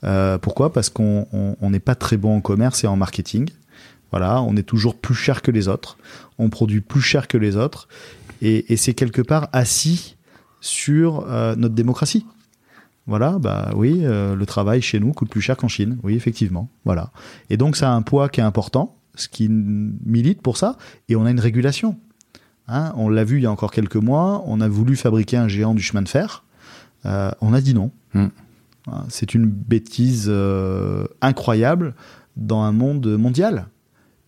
[0.04, 0.72] Euh, pourquoi?
[0.72, 3.50] Parce qu'on on- on n'est pas très bon en commerce et en marketing.
[4.16, 5.98] Voilà, on est toujours plus cher que les autres.
[6.40, 7.90] On produit plus cher que les autres.
[8.42, 10.16] Et, et c'est quelque part assis
[10.62, 12.26] sur euh, notre démocratie.
[13.08, 15.98] Voilà, bah oui, euh, le travail chez nous coûte plus cher qu'en Chine.
[16.02, 16.70] Oui, effectivement.
[16.86, 17.12] Voilà.
[17.50, 20.78] Et donc ça a un poids qui est important, ce qui milite pour ça.
[21.10, 22.00] Et on a une régulation.
[22.70, 24.46] Hein, on l'a vu il y a encore quelques mois.
[24.46, 26.46] On a voulu fabriquer un géant du chemin de fer.
[27.06, 27.92] Euh, on a dit non.
[28.14, 28.28] Hmm.
[28.86, 31.96] Voilà, C'est une bêtise euh, incroyable
[32.38, 33.68] dans un monde mondial.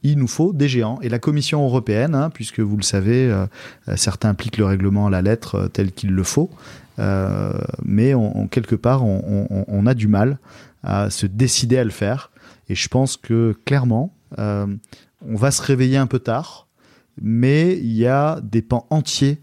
[0.08, 1.00] Il nous faut des géants.
[1.02, 3.46] Et la Commission européenne, hein, puisque vous le savez, euh,
[3.90, 6.50] euh, certains appliquent le règlement à la lettre euh, tel qu'il le faut,
[7.84, 8.14] mais
[8.50, 10.40] quelque part, on, a du mal
[10.82, 12.32] à se décider à le faire.
[12.70, 16.66] Et je pense que clairement, on va se réveiller un peu tard,
[17.22, 19.40] mais il y a des pans entiers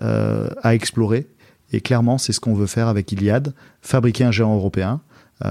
[0.00, 1.28] à explorer.
[1.70, 5.00] Et clairement, c'est ce qu'on veut faire avec Iliad, fabriquer un géant européen.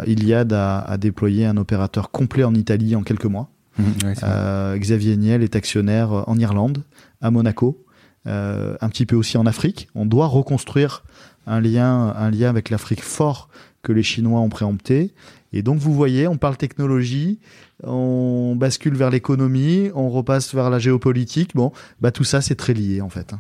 [0.06, 3.50] Iliad a déployé un opérateur complet en Italie en quelques mois.
[3.78, 3.86] Mhm.
[4.04, 4.14] Ouais.
[4.24, 6.84] Euh, Xavier Niel est actionnaire en Irlande,
[7.22, 7.84] à Monaco,
[8.26, 9.88] euh, un petit peu aussi en Afrique.
[9.96, 11.04] On doit reconstruire
[11.46, 13.50] un lien, un lien avec l'Afrique fort
[13.84, 15.14] que les Chinois ont préempté.
[15.54, 17.40] Et donc vous voyez, on parle technologie,
[17.84, 21.56] on bascule vers l'économie, on repasse vers la géopolitique.
[21.56, 21.72] Bon,
[22.02, 23.34] bah tout ça c'est très lié en fait.
[23.34, 23.40] hein.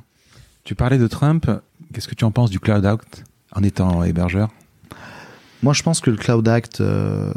[0.63, 1.49] Tu parlais de Trump.
[1.93, 3.23] Qu'est-ce que tu en penses du Cloud Act
[3.53, 4.49] en étant hébergeur?
[5.63, 7.31] Moi, je pense que le Cloud Act euh,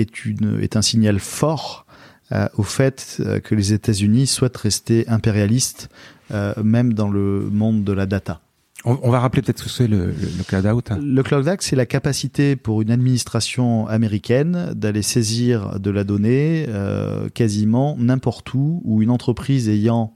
[0.00, 1.86] est, une, est un signal fort
[2.32, 5.88] euh, au fait euh, que les États-Unis souhaitent rester impérialistes,
[6.30, 8.40] euh, même dans le monde de la data.
[8.84, 10.14] on, va rappeler peut-être ce que c'est le,
[10.46, 10.90] Cloud Out.
[11.00, 16.66] Le Cloud Act, c'est la capacité pour une administration américaine d'aller saisir de la donnée
[16.68, 20.14] euh, quasiment n'importe où, où une entreprise ayant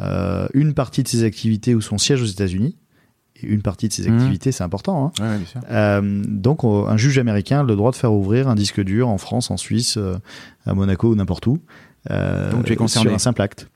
[0.00, 2.76] euh, une partie de ses activités ou son siège aux États-Unis,
[3.42, 4.16] une partie de ses Mhm.
[4.18, 5.60] activités, c'est important, hein, Ouais, bien sûr.
[5.70, 9.08] Euh, donc, on- un juge américain a le droit de faire ouvrir un disque dur
[9.08, 10.16] en France, en Suisse, euh,
[10.66, 11.58] à Monaco ou n'importe où.
[12.10, 13.08] euh, Donc, tu es concerné.
[13.10, 13.68] Sur un simple acte.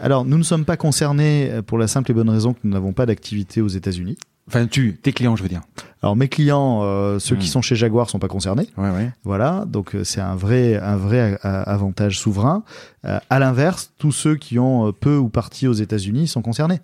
[0.00, 2.92] Alors, nous ne sommes pas concernés pour la simple et bonne raison que nous n'avons
[2.92, 4.16] pas d'activité aux États-Unis.
[4.48, 5.62] Enfin, tu, tes clients, je veux dire.
[6.02, 7.50] Alors, mes clients, euh, ceux qui Hmm.
[7.50, 8.68] sont chez Jaguar, sont pas concernés.
[8.76, 9.10] Ouais, ouais.
[9.24, 12.62] Voilà, donc c'est un vrai, un vrai avantage souverain.
[13.04, 16.78] Euh, à l'inverse, tous ceux qui ont peu ou partie aux États-Unis sont concernés.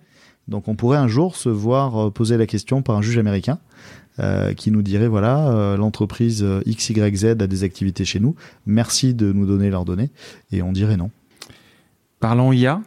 [0.47, 3.59] Donc on pourrait un jour se voir euh, poser la question par un juge américain
[4.19, 8.35] euh, qui nous dirait voilà, euh, l'entreprise XYZ a des activités chez nous,
[8.65, 10.11] merci de nous donner leurs données,
[10.51, 11.11] et on dirait non.
[12.19, 12.81] Parlons IA.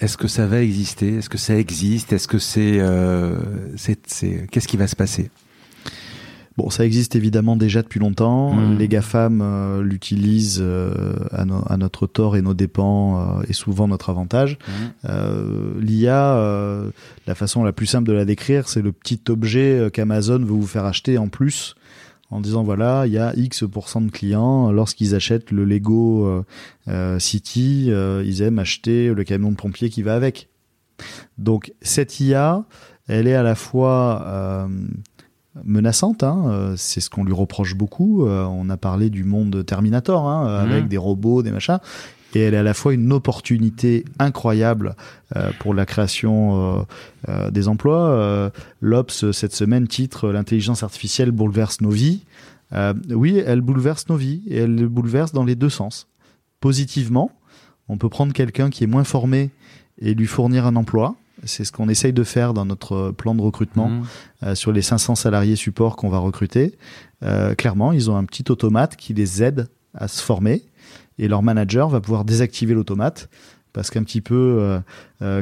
[0.00, 1.16] Est-ce que ça va exister?
[1.16, 2.12] Est-ce que ça existe?
[2.12, 2.78] Est-ce que c'est,
[4.50, 5.30] qu'est-ce qui va se passer?
[6.58, 8.52] Bon, ça existe évidemment déjà depuis longtemps.
[8.52, 8.78] Mhm.
[8.78, 13.52] Les GAFAM euh, l'utilisent euh, à, no- à notre tort et nos dépens euh, et
[13.54, 14.58] souvent notre avantage.
[15.06, 16.36] Euh, L'IA,
[17.26, 20.66] la façon la plus simple de la décrire, c'est le petit objet qu'Amazon veut vous
[20.66, 21.74] faire acheter en plus
[22.30, 26.44] en disant voilà, il y a X% de clients, lorsqu'ils achètent le Lego
[27.18, 27.90] City,
[28.24, 30.48] ils aiment acheter le camion de pompier qui va avec.
[31.38, 32.64] Donc cette IA,
[33.08, 34.66] elle est à la fois
[35.64, 38.26] menaçante, hein, euh, c'est ce qu'on lui reproche beaucoup.
[38.26, 40.70] euh, on a parlé du monde Terminator, hein, Mhm.
[40.72, 41.78] avec des robots, des machins.
[42.34, 44.96] Et elle est à la fois une opportunité incroyable
[45.36, 46.82] euh, pour la création euh,
[47.28, 48.08] euh, des emplois.
[48.08, 48.48] Euh,
[48.80, 52.24] L'Obs, cette semaine, titre L'intelligence artificielle bouleverse nos vies.
[52.72, 56.08] Euh, oui, elle bouleverse nos vies et elle bouleverse dans les deux sens.
[56.60, 57.30] Positivement,
[57.88, 59.50] on peut prendre quelqu'un qui est moins formé
[60.00, 61.14] et lui fournir un emploi.
[61.44, 64.02] C'est ce qu'on essaye de faire dans notre plan de recrutement Mhm.
[64.44, 66.76] euh, sur les 500 salariés support qu'on va recruter.
[67.22, 70.62] Euh, clairement, ils ont un petit automate qui les aide à se former
[71.18, 73.28] et leur manager va pouvoir désactiver l'automate
[73.72, 74.80] parce qu'un petit peu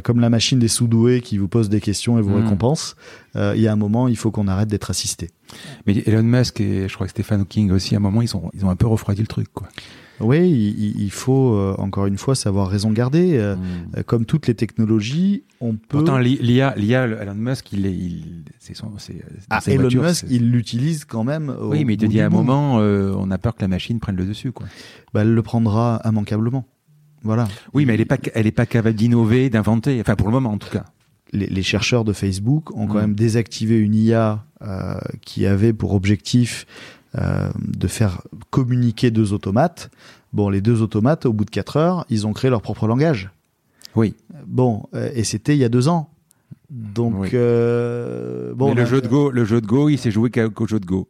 [0.04, 2.42] comme la machine des sous-doués qui vous pose des questions et vous Mm.
[2.44, 2.94] récompense,
[3.34, 5.30] il y a un moment, il faut qu'on arrête d'être assisté.
[5.86, 8.48] Mais Elon Musk et je crois que Stephen Hawking aussi, à un moment, ils ont,
[8.54, 9.68] ils ont un peu refroidi le truc, quoi.
[10.20, 13.36] Oui, il, il faut euh, encore une fois savoir raison garder.
[13.38, 13.56] Euh,
[13.96, 15.78] euh, Comme toutes les technologies, on peut.
[15.88, 19.16] Pourtant, l'IA, l'IA, Elon Musk, il est, il, c'est son, c'est,
[19.48, 21.48] Ah, Elon voitures, Musk, il l'utilise quand même.
[21.48, 23.68] au Oui, mais il te dit à un moment, euh, on a peur que la
[23.68, 24.66] machine prenne le dessus, quoi.
[25.14, 26.66] Bah, elle le prendra immanquablement.
[27.22, 27.48] Voilà.
[27.74, 30.00] Oui, mais elle est pas, elle est pas capable d'innover, d'inventer.
[30.00, 30.84] Enfin, pour le moment, en tout cas.
[31.32, 33.00] les, les chercheurs de Facebook ont quand Mm.
[33.00, 34.44] même désactivé une IA
[35.22, 36.66] qui avait pour objectif
[37.14, 39.90] de faire communiquer deux automates.
[40.32, 43.30] Bon, les deux automates, au bout de quatre heures, ils ont créé leur propre langage.
[43.96, 44.14] Oui.
[44.46, 46.08] Bon, euh, et c'était il y a deux ans.
[46.70, 47.30] Donc, Oui.
[47.34, 50.66] euh, bon, mais le jeu de Go, le jeu de Go, il s'est joué qu'au
[50.68, 51.08] jeu de Go.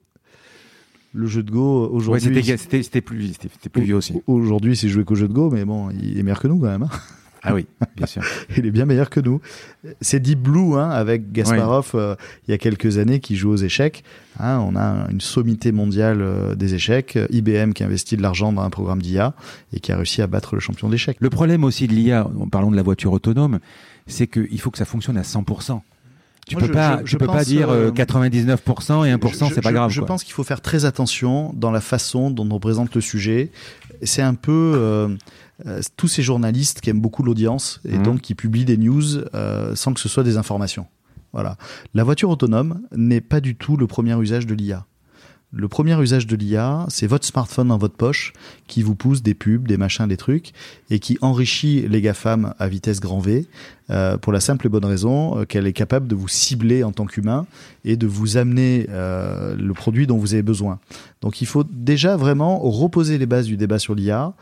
[1.12, 2.42] le jeu de Go Ouais, aujourd'hui.
[2.42, 3.32] c'était, c'était, plus,
[3.70, 4.14] plus vieux aussi.
[4.26, 6.68] Aujourd'hui, c'est joué qu'au jeu de Go, mais bon, il est meilleur que nous quand
[6.68, 6.84] même.
[6.84, 6.90] hein.
[7.42, 7.66] Ah oui,
[7.96, 8.22] bien sûr.
[8.58, 9.40] Il est bien meilleur que nous.
[10.02, 12.14] C'est Deep Blue hein, avec Gasparov euh,
[12.46, 14.04] il y a quelques années qui joue aux échecs.
[14.38, 17.18] Hein, on a une sommité mondiale euh, des échecs.
[17.30, 19.32] IBM qui investit de l'argent dans un programme d'IA
[19.72, 21.16] et qui a réussi à battre le champion d'échecs.
[21.20, 23.58] Le problème aussi de l'IA, en parlant de la voiture autonome,
[24.06, 25.80] c'est qu'il faut que ça fonctionne à 100%.
[26.46, 29.12] Tu Moi, peux je- pas, je- tu je peux pas dire euh, euh, 99% et
[29.12, 29.90] 1%, Je- c'est pas grave.
[29.90, 30.08] Je quoi.
[30.08, 33.50] pense qu'il faut faire très attention dans la façon dont on présente le sujet.
[34.02, 35.08] C'est un peu euh,
[35.66, 38.02] euh, tous ces journalistes qui aiment beaucoup l'audience et Mhm.
[38.02, 40.86] donc qui publient des news euh, sans que ce soit des informations.
[41.32, 41.56] Voilà.
[41.94, 44.86] La voiture autonome n'est pas du tout le premier usage de l'IA.
[45.52, 48.32] Le premier usage de l'IA, c'est votre smartphone dans votre poche
[48.68, 50.52] qui vous pousse des pubs, des machins, des trucs
[50.90, 53.46] et qui enrichit les GAFAM à vitesse grand V
[53.90, 57.04] euh, pour la simple et bonne raison qu'elle est capable de vous cibler en tant
[57.04, 57.46] qu'humain
[57.84, 60.78] et de vous amener euh, le produit dont vous avez besoin.
[61.20, 64.34] Donc il faut déjà vraiment reposer les bases du débat sur l'IA.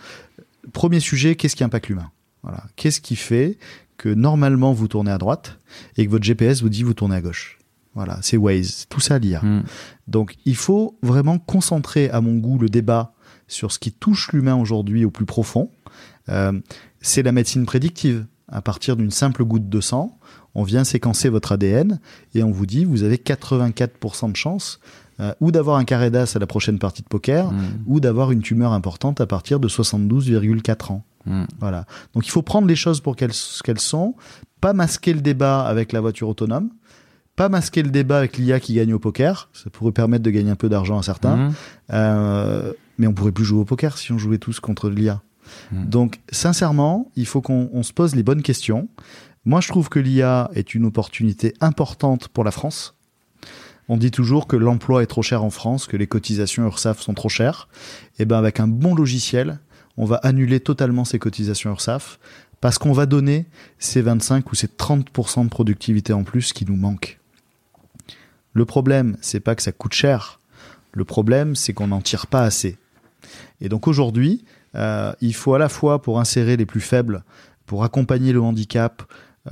[0.73, 2.11] Premier sujet, qu'est-ce qui impacte l'humain?
[2.43, 2.64] Voilà.
[2.77, 3.59] Qu'est-ce qui fait
[3.97, 5.59] que normalement vous tournez à droite
[5.97, 7.59] et que votre GPS vous dit vous tournez à gauche?
[7.95, 9.43] Voilà, c'est Waze, tout ça l'IA.
[9.43, 9.64] Mm.
[10.07, 13.12] Donc il faut vraiment concentrer à mon goût le débat
[13.49, 15.71] sur ce qui touche l'humain aujourd'hui au plus profond.
[16.29, 16.53] Euh,
[17.01, 18.27] c'est la médecine prédictive.
[18.51, 20.19] À partir d'une simple goutte de sang,
[20.55, 22.01] on vient séquencer votre ADN
[22.35, 24.81] et on vous dit vous avez 84% de chance
[25.21, 27.59] euh, ou d'avoir un carré d'as à la prochaine partie de poker Mm.
[27.87, 31.03] ou d'avoir une tumeur importante à partir de 72,4 ans.
[31.27, 31.45] Mm.
[31.61, 31.85] Voilà.
[32.14, 34.14] Donc il faut prendre les choses pour qu'elles ce qu'elles sont,
[34.61, 36.71] pas masquer le débat avec la voiture autonome,
[37.37, 40.51] pas masquer le débat avec l'IA qui gagne au poker, ça pourrait permettre de gagner
[40.51, 41.53] un peu d'argent à certains, Mm.
[41.93, 45.23] euh, mais on pourrait plus jouer au poker si on jouait tous contre l'IA.
[45.73, 48.89] Donc sincèrement, il faut qu'on on se pose les bonnes questions.
[49.47, 52.97] Moi, je trouve que l'IA est une opportunité importante pour la France.
[53.89, 57.14] On dit toujours que l'emploi est trop cher en France, que les cotisations URSAF sont
[57.14, 57.68] trop chères.
[58.18, 59.61] Et ben avec un bon logiciel,
[59.97, 62.18] on va annuler totalement ces cotisations URSAF
[62.61, 63.47] parce qu'on va donner
[63.78, 67.18] ces 25 ou ces 30% de productivité en plus qui nous manquent.
[68.53, 70.41] Le problème, c'est pas que ça coûte cher.
[70.93, 72.76] Le problème, c'est qu'on n'en tire pas assez.
[73.61, 77.24] Et donc aujourd'hui, euh, il faut à la fois pour insérer les plus faibles,
[77.66, 79.03] pour accompagner le handicap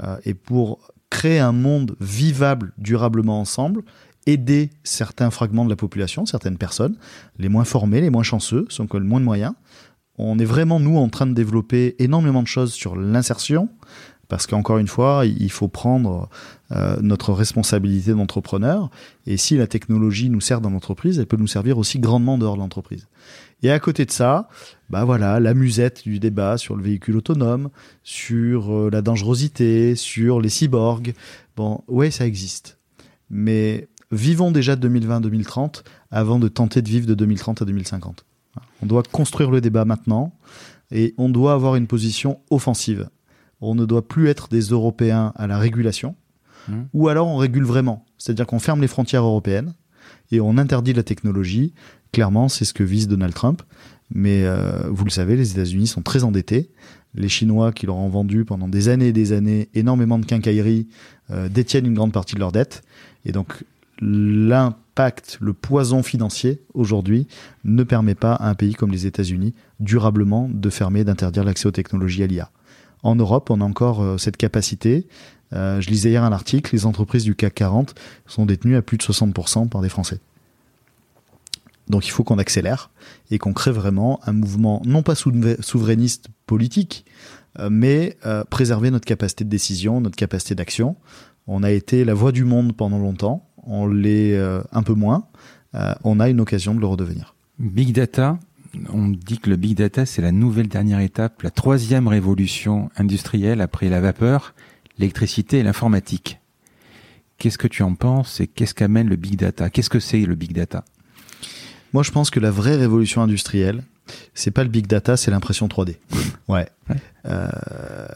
[0.03, 0.81] euh, et pour
[1.11, 3.83] créer un monde vivable durablement ensemble,
[4.27, 6.97] aider certains fragments de la population, certaines personnes,
[7.39, 9.55] les moins formés, les moins chanceux, ceux qui le moins de moyens.
[10.19, 13.69] On est vraiment, nous, en train de développer énormément de choses sur l'insertion,
[14.29, 16.29] parce qu'encore une fois, il faut prendre
[16.73, 18.91] euh, notre responsabilité d'entrepreneur,
[19.27, 22.55] et si la technologie nous sert dans l'entreprise, elle peut nous servir aussi grandement dehors
[22.55, 23.07] de l'entreprise.
[23.63, 24.49] Et à côté de ça,
[24.91, 27.71] bah voilà, la musette du débat sur le véhicule autonome,
[28.03, 31.15] sur euh, la dangerosité, sur les cyborgs.
[31.57, 32.79] Bon, ouais, ça existe.
[33.31, 38.25] Mais vivons déjà de 2020-2030 avant de tenter de vivre de 2030 à 2050.
[38.83, 40.33] On doit construire le débat maintenant
[40.91, 43.09] et on doit avoir une position offensive.
[43.61, 46.15] On ne doit plus être des Européens à la régulation,
[46.69, 46.75] Mmh.
[46.95, 48.05] ou alors on régule vraiment.
[48.19, 49.75] C'est-à-dire qu'on ferme les frontières européennes
[50.33, 51.75] et on interdit la technologie.
[52.13, 53.63] Clairement, c'est ce que vise Donald Trump.
[54.15, 56.71] Mais euh, vous le savez, les États-Unis sont très endettés.
[57.15, 60.89] Les Chinois qui leur ont vendu pendant des années et des années énormément de quincailleries
[61.31, 62.83] euh, détiennent une grande partie de leurs dettes.
[63.25, 63.65] Et donc
[64.01, 67.27] l'impact, le poison financier aujourd'hui
[67.65, 71.73] ne permet pas à un pays comme les États-Unis durablement de fermer, d'interdire l'accès aux
[71.73, 72.51] technologies à l'IA.
[73.03, 75.07] En Europe, on a encore euh, cette capacité.
[75.53, 77.95] Euh, je lisais hier un article, les entreprises du CAC 40
[78.27, 80.19] sont détenues à plus de 60% par des Français.
[81.89, 82.91] Donc il faut qu'on accélère
[83.31, 87.05] et qu'on crée vraiment un mouvement, non pas souve- souverainiste politique,
[87.61, 88.17] euh, mais
[88.51, 90.97] préserver notre capacité de décision, notre capacité d'action.
[91.47, 95.27] On a été la voix du monde pendant longtemps, on l'est euh, un peu moins.
[95.75, 97.35] Euh, on a une occasion de le redevenir.
[97.59, 98.39] Big data,
[98.93, 103.61] on dit que le big data, c'est la nouvelle dernière étape, la troisième révolution industrielle
[103.61, 104.55] après la vapeur,
[104.99, 106.41] l'électricité et l'informatique.
[107.39, 109.69] Qu'est-ce que tu en penses et qu'est-ce qu'amène le big data?
[109.69, 110.85] Qu'est-ce que c'est le big data?
[111.93, 113.83] Moi, je pense que la vraie révolution industrielle,
[114.35, 115.97] c'est pas le big data, c'est l'impression 3D.
[116.49, 116.69] Ouais.
[117.25, 117.49] Euh,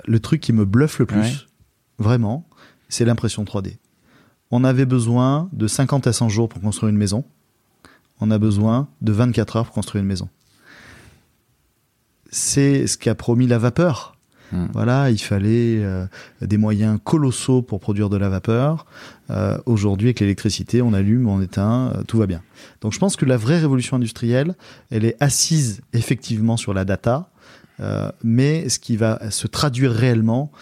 [0.07, 1.49] le truc qui me bluffe le plus,
[1.99, 2.49] vraiment,
[2.89, 3.79] c'est l'impression 3D.
[4.51, 7.25] On avait besoin de 50 à 100 jours pour construire une maison.
[8.21, 10.29] On a besoin de 24 heures pour construire une maison.
[12.31, 14.17] C'est ce qu'a promis la vapeur.
[14.53, 14.67] Hmm.
[14.73, 16.07] Voilà, il fallait euh,
[16.41, 18.85] des moyens colossaux pour produire de la vapeur.
[19.31, 22.43] Euh, aujourd'hui, avec l'électricité, on allume, on éteint, euh, tout va bien.
[22.81, 24.57] Donc, je pense que la vraie révolution industrielle,
[24.91, 27.31] elle est assise effectivement sur la data,
[28.23, 30.53] mais ce qui va se traduire réellement,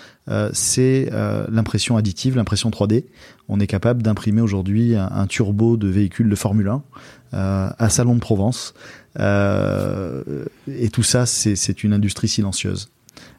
[0.53, 1.11] c'est
[1.49, 3.05] l'impression additive, l'impression 3D.
[3.49, 6.69] On est capable d'imprimer aujourd'hui un, turbo de véhicule de Formule
[7.33, 8.75] 1 à Salon de Provence.
[9.19, 12.89] et tout ça, c'est une industrie silencieuse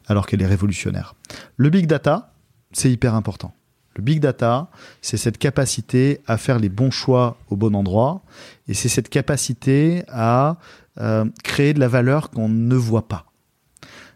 [0.08, 1.16] alors qu'elle est révolutionnaire.
[1.56, 2.34] Le big data,
[2.74, 3.54] c'est hyper important.
[3.96, 4.70] Le big data,
[5.02, 8.22] c'est cette capacité à faire les bons choix au bon endroit
[8.68, 10.58] et c'est cette capacité à
[11.00, 13.26] euh, créer de la valeur qu'on ne voit pas.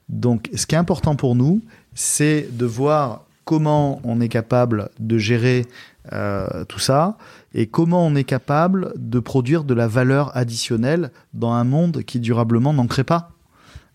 [0.09, 1.61] Donc, ce qui est important pour nous,
[1.93, 5.65] c'est de voir comment on est capable de gérer
[6.11, 7.17] euh, tout ça
[7.53, 12.19] et comment on est capable de produire de la valeur additionnelle dans un monde qui
[12.19, 13.31] durablement n'en crée pas.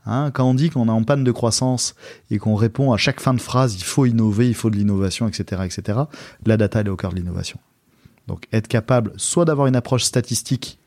[0.06, 1.94] Hein, quand on dit qu'on est en panne de croissance
[2.30, 5.28] et qu'on répond à chaque fin de phrase, il faut innover, il faut de l'innovation,
[5.28, 5.98] etc., etc.,
[6.46, 7.58] la data, elle est au cœur de l'innovation.
[8.26, 10.78] Donc, être capable soit d'avoir une approche statistique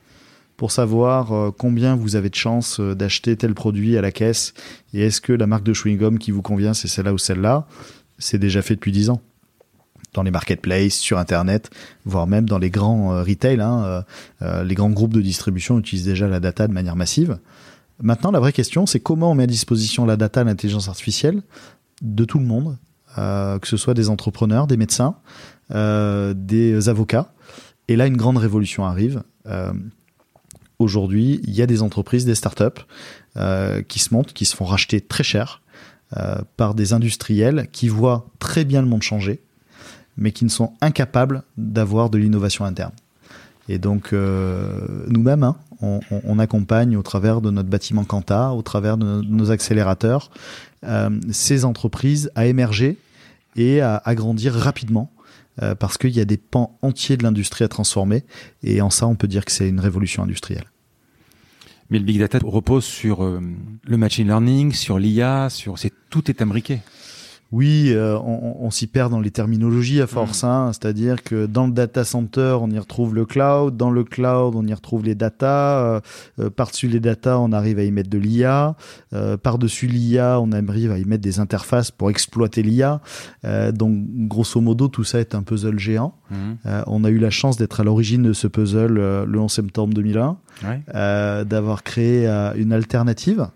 [0.61, 4.53] pour savoir euh, combien vous avez de chances euh, d'acheter tel produit à la caisse
[4.93, 7.65] et est-ce que la marque de chewing-gum qui vous convient, c'est celle-là ou celle-là,
[8.19, 9.21] c'est déjà fait depuis 10 ans
[10.13, 11.71] dans les marketplaces, sur Internet,
[12.05, 13.59] voire même dans les grands euh, retail.
[13.59, 14.05] Hein,
[14.63, 17.39] les grands groupes de distribution utilisent déjà la data de manière massive.
[17.99, 21.41] Maintenant, la vraie question, c'est comment on met à disposition la data, l'intelligence artificielle
[22.03, 22.77] de tout le monde,
[23.15, 25.15] que ce soit des entrepreneurs, des médecins,
[25.71, 27.33] des avocats.
[27.87, 29.23] Et là, une grande révolution arrive.
[30.81, 32.81] Euh, aujourd'hui, il y a des entreprises, des startups
[33.87, 35.61] qui se montent, qui se font racheter très cher
[36.57, 39.39] par des industriels qui voient très bien le monde changer,
[40.17, 42.91] mais qui ne sont incapables d'avoir de l'innovation interne.
[43.69, 49.21] Et donc, nous-mêmes, hein, on, accompagne au travers de notre bâtiment Quanta, au travers de
[49.21, 50.29] nos, accélérateurs,
[50.83, 52.97] euh, ces entreprises à émerger
[53.55, 55.11] et à, grandir rapidement.
[55.61, 58.23] Euh, parce qu'il y a des pans entiers de l'industrie à transformer
[58.63, 60.65] et en ça on peut dire que c'est une révolution industrielle.
[61.91, 63.41] Mais le big data repose sur euh,
[63.83, 66.79] le machine learning, sur l'IA, sur c'est tout est imbriqué.
[67.51, 70.43] Oui, euh, on, s'y perd dans les terminologies à force.
[70.43, 70.47] Mm.
[70.47, 73.75] Hein, C'est-à-dire que dans le data center, on y retrouve le cloud.
[73.75, 75.79] Dans le cloud, on y retrouve les data.
[75.79, 75.99] Euh,
[76.39, 78.75] euh, par-dessus les data, on arrive à y mettre de l'IA.
[79.43, 83.01] par-dessus l'IA, on arrive à y mettre des interfaces pour exploiter l'IA.
[83.73, 83.97] donc,
[84.27, 86.15] grosso modo, tout ça est un puzzle géant.
[86.29, 86.53] Mm.
[86.87, 90.37] on a eu la chance d'être à l'origine de ce puzzle le 11 septembre 2001,
[91.43, 93.49] d'avoir créé une alternative.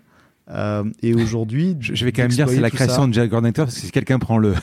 [0.48, 3.74] Euh, et aujourd'hui, je vais quand même dire c'est la création de Jack Network parce
[3.74, 4.54] que si quelqu'un prend le,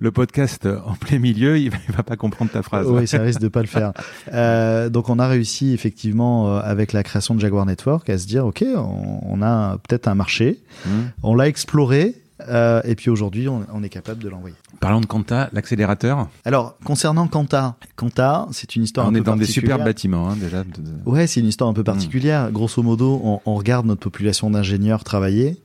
[0.00, 2.86] le, podcast en plein milieu, il va, va pas comprendre ta phrase.
[2.86, 3.92] Oui, ça risque de pas le faire.
[4.32, 8.26] Euh, donc on a réussi effectivement euh, avec la création de Jaguar Network à se
[8.26, 10.90] dire ok, on, on a peut-être un marché, mmh.
[11.22, 12.14] on l'a exploré
[12.48, 14.54] euh, et puis aujourd'hui, on, est capable de l'envoyer.
[14.80, 16.28] Parlons de Quanta, l'accélérateur.
[16.44, 20.36] Alors, concernant Quanta, Quanta, c'est une histoire on un est dans des superbes bâtiments, hein,
[20.36, 20.64] déjà.
[21.06, 22.50] Ouais, c'est une histoire un peu particulière.
[22.50, 25.60] Grosso modo, on, regarde notre population d'ingénieurs travailler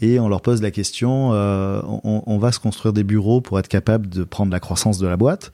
[0.00, 3.68] et on leur pose la question euh, on, va se construire des bureaux pour être
[3.68, 5.52] capable de prendre la croissance de la boîte.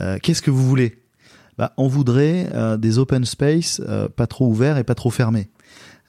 [0.00, 0.98] Euh, qu'est-ce que vous voulez?
[1.56, 3.80] Bah, On voudrait des open space
[4.16, 5.48] pas trop ouverts et pas trop fermés.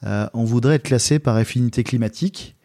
[0.02, 2.56] on voudrait être classé par affinité climatique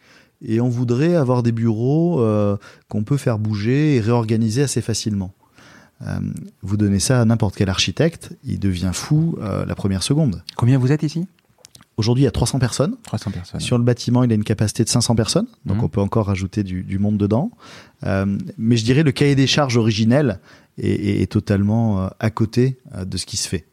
[0.44, 2.56] et on voudrait avoir des bureaux euh,
[2.88, 5.32] qu'on peut faire bouger et réorganiser assez facilement.
[6.02, 6.18] Euh,
[6.62, 10.42] vous donnez ça à n'importe quel architecte, il devient fou euh, la première seconde.
[10.56, 11.26] Combien vous êtes ici?
[11.96, 12.96] Aujourd'hui, il y a 300 personnes.
[13.04, 13.60] 300 personnes.
[13.60, 15.84] Sur le bâtiment, il a une capacité de 500 personnes, donc mmh.
[15.84, 17.52] on peut encore rajouter du, du monde dedans.
[18.02, 20.40] mais je dirais le cahier des charges originel
[20.76, 23.64] est, est totalement à côté de ce qui se fait.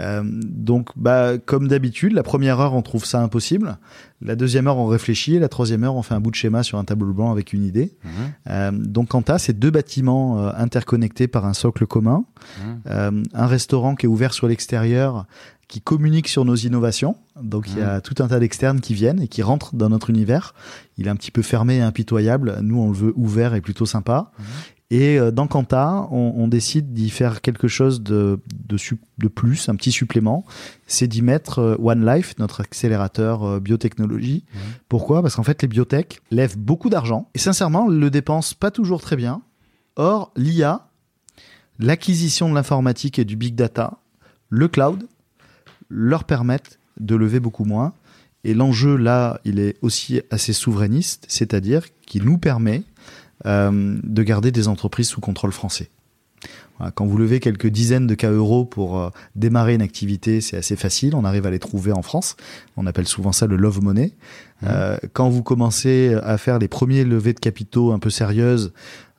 [0.00, 3.78] Euh, donc, bah, comme d'habitude, la première heure, on trouve ça impossible.
[4.20, 5.38] La deuxième heure, on réfléchit.
[5.38, 7.64] la troisième heure, on fait un bout de schéma sur un tableau blanc avec une
[7.64, 7.96] idée.
[8.04, 8.10] Mhm.
[8.50, 12.24] Euh, donc, quant à ces deux bâtiments euh, interconnectés par un socle commun,
[12.58, 13.24] mhm.
[13.32, 15.26] un restaurant qui est ouvert sur l'extérieur,
[15.68, 17.16] qui communique sur nos innovations.
[17.40, 18.00] Donc, il y a mhm.
[18.00, 20.54] tout un tas d'externes qui viennent et qui rentrent dans notre univers.
[20.96, 22.58] Il est un petit peu fermé et impitoyable.
[22.62, 24.32] Nous, on le veut ouvert et plutôt sympa
[24.90, 29.76] Et euh, dans Quanta, on, on décide d'y faire quelque chose de, de, plus, un
[29.76, 30.46] petit supplément.
[30.86, 34.44] C'est d'y mettre euh, One Life, notre accélérateur euh, biotechnologie.
[34.88, 35.20] Pourquoi?
[35.20, 39.16] Parce qu'en fait, les biotech lèvent beaucoup d'argent et sincèrement, le dépensent pas toujours très
[39.16, 39.42] bien.
[39.96, 40.88] Or, l'IA,
[41.78, 43.98] l'acquisition de l'informatique et du big data,
[44.48, 45.06] le cloud,
[45.90, 47.92] leur permettent de lever beaucoup moins.
[48.44, 52.84] Et l'enjeu là, il est aussi assez souverainiste, c'est-à-dire qu'il nous permet
[53.44, 55.90] de garder des entreprises sous contrôle français.
[56.94, 60.76] Quand vous levez quelques dizaines de cas euros pour euh, démarrer une activité, c'est assez
[60.76, 61.14] facile.
[61.14, 62.36] On arrive à les trouver en France.
[62.76, 64.12] On appelle souvent ça le love money.
[64.62, 68.72] Euh, quand vous commencez à faire les premiers levées de capitaux un peu sérieuses,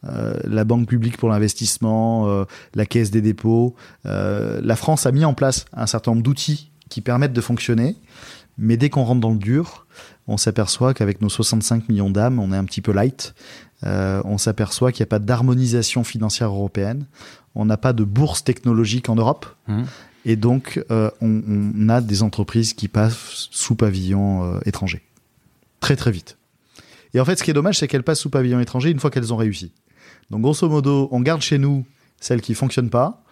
[0.06, 3.76] euh, la Banque publique pour l'investissement, euh, la Caisse des dépôts,
[4.06, 7.98] euh, la France a mis en place un certain nombre d'outils qui permettent de fonctionner.
[8.60, 9.88] Mais dès qu'on rentre dans le dur,
[10.28, 13.34] on s'aperçoit qu'avec nos 65 millions d'âmes, on est un petit peu light.
[13.86, 17.06] Euh, on s'aperçoit qu'il n'y a pas d'harmonisation financière européenne.
[17.56, 19.46] On n'a pas de bourse technologique en Europe.
[19.68, 19.86] Mhm.
[20.26, 25.02] Et donc, euh, on, on a des entreprises qui passent sous pavillon euh, étranger.
[25.80, 26.38] Très, très vite.
[27.14, 29.10] Et en fait, ce qui est dommage, c'est qu'elles passent sous pavillon étranger une fois
[29.10, 29.72] qu'elles ont réussi.
[30.30, 31.86] Donc, grosso modo, on garde chez nous
[32.20, 33.24] celles qui fonctionnent pas.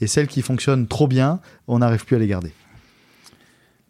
[0.00, 2.52] Et celles qui fonctionnent trop bien, on n'arrive plus à les garder.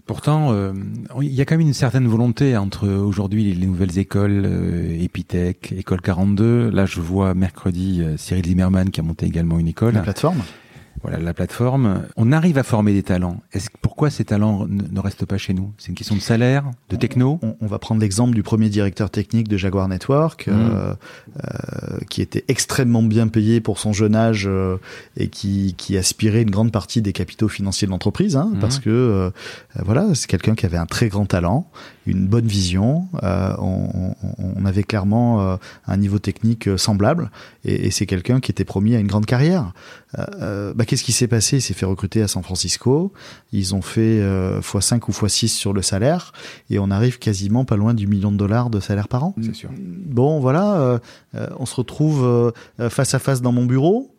[0.07, 0.73] Pourtant, euh,
[1.20, 5.73] il y a quand même une certaine volonté entre aujourd'hui les nouvelles écoles, euh, Epitech,
[5.73, 6.70] École 42.
[6.70, 9.95] Là, je vois mercredi euh, Cyril Zimmerman qui a monté également une école.
[9.95, 10.43] La plateforme
[11.02, 12.02] Voilà, la plateforme.
[12.16, 13.40] On arrive à former des talents.
[13.52, 15.73] Est-ce pourquoi ces talents ne, ne restent pas chez nous?
[15.78, 17.39] C'est une question de salaire, de techno?
[17.43, 20.51] on, on va prendre l'exemple du premier directeur technique de Jaguar Network, Mm.
[20.52, 20.94] euh,
[21.44, 24.78] euh, qui était extrêmement bien payé pour son jeune âge euh,
[25.16, 28.59] et qui, qui aspirait une grande partie des capitaux financiers de l'entreprise, hein, Mhm.
[28.60, 29.31] parce que euh,
[29.85, 31.68] voilà, c'est quelqu'un qui avait un très grand talent,
[32.06, 33.06] une bonne vision.
[33.23, 33.90] euh, on,
[34.39, 35.56] on- on avait clairement euh,
[35.86, 37.31] un niveau technique semblable,
[37.64, 39.73] et, et c'est quelqu'un qui était promis à une grande carrière.
[40.16, 41.59] Bah, qu'est-ce qui s'est passé?
[41.59, 43.13] Il s'est fait recruter à San Francisco.
[43.53, 46.33] Ils ont fait euh, x5 ou x6 sur le salaire
[46.71, 49.35] et on arrive quasiment pas loin du million de dollars de salaire par an.
[49.43, 49.71] C'est sûr.
[49.79, 50.99] Bon, voilà, euh,
[51.35, 54.15] euh, on se retrouve euh, face à face dans mon bureau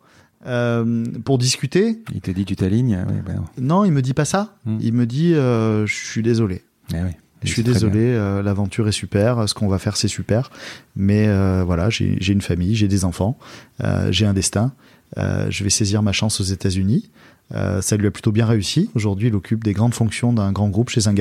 [0.46, 1.98] euh, pour discuter.
[2.14, 3.04] Il te dit tu t'alignes?
[3.08, 4.54] Oui, ben, Non, il me dit pas ça.
[4.64, 4.78] Mm.
[4.80, 6.62] Il me dit euh, je suis désolé.
[6.94, 7.10] eh oui.
[7.44, 10.50] Je suis désolé, euh, l'aventure est super, ce qu'on va faire c'est super,
[10.96, 11.28] mais
[11.62, 13.38] voilà, j'ai une famille, j'ai des enfants,
[14.10, 14.72] j'ai un destin,
[15.16, 17.10] je vais saisir ma chance aux États-Unis.
[17.54, 18.90] Euh, ça lui a plutôt bien réussi.
[18.94, 21.14] Aujourd'hui, il occupe des grandes fonctions d'un grand groupe chez un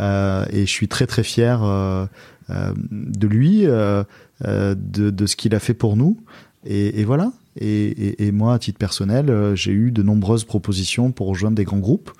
[0.00, 2.06] Euh, et je suis très très fier euh,
[2.50, 4.02] euh, de lui, euh,
[4.44, 6.18] euh, de, ce qu'il a fait pour nous,
[6.66, 7.32] et, voilà.
[7.60, 11.78] Et, moi, à titre personnel, euh, j'ai eu de nombreuses propositions pour rejoindre des grands
[11.78, 12.10] groupes,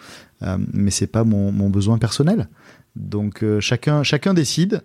[0.43, 2.49] euh, mais c'est pas mon besoin personnel.
[2.97, 4.83] Donc euh, chacun, chacun décide,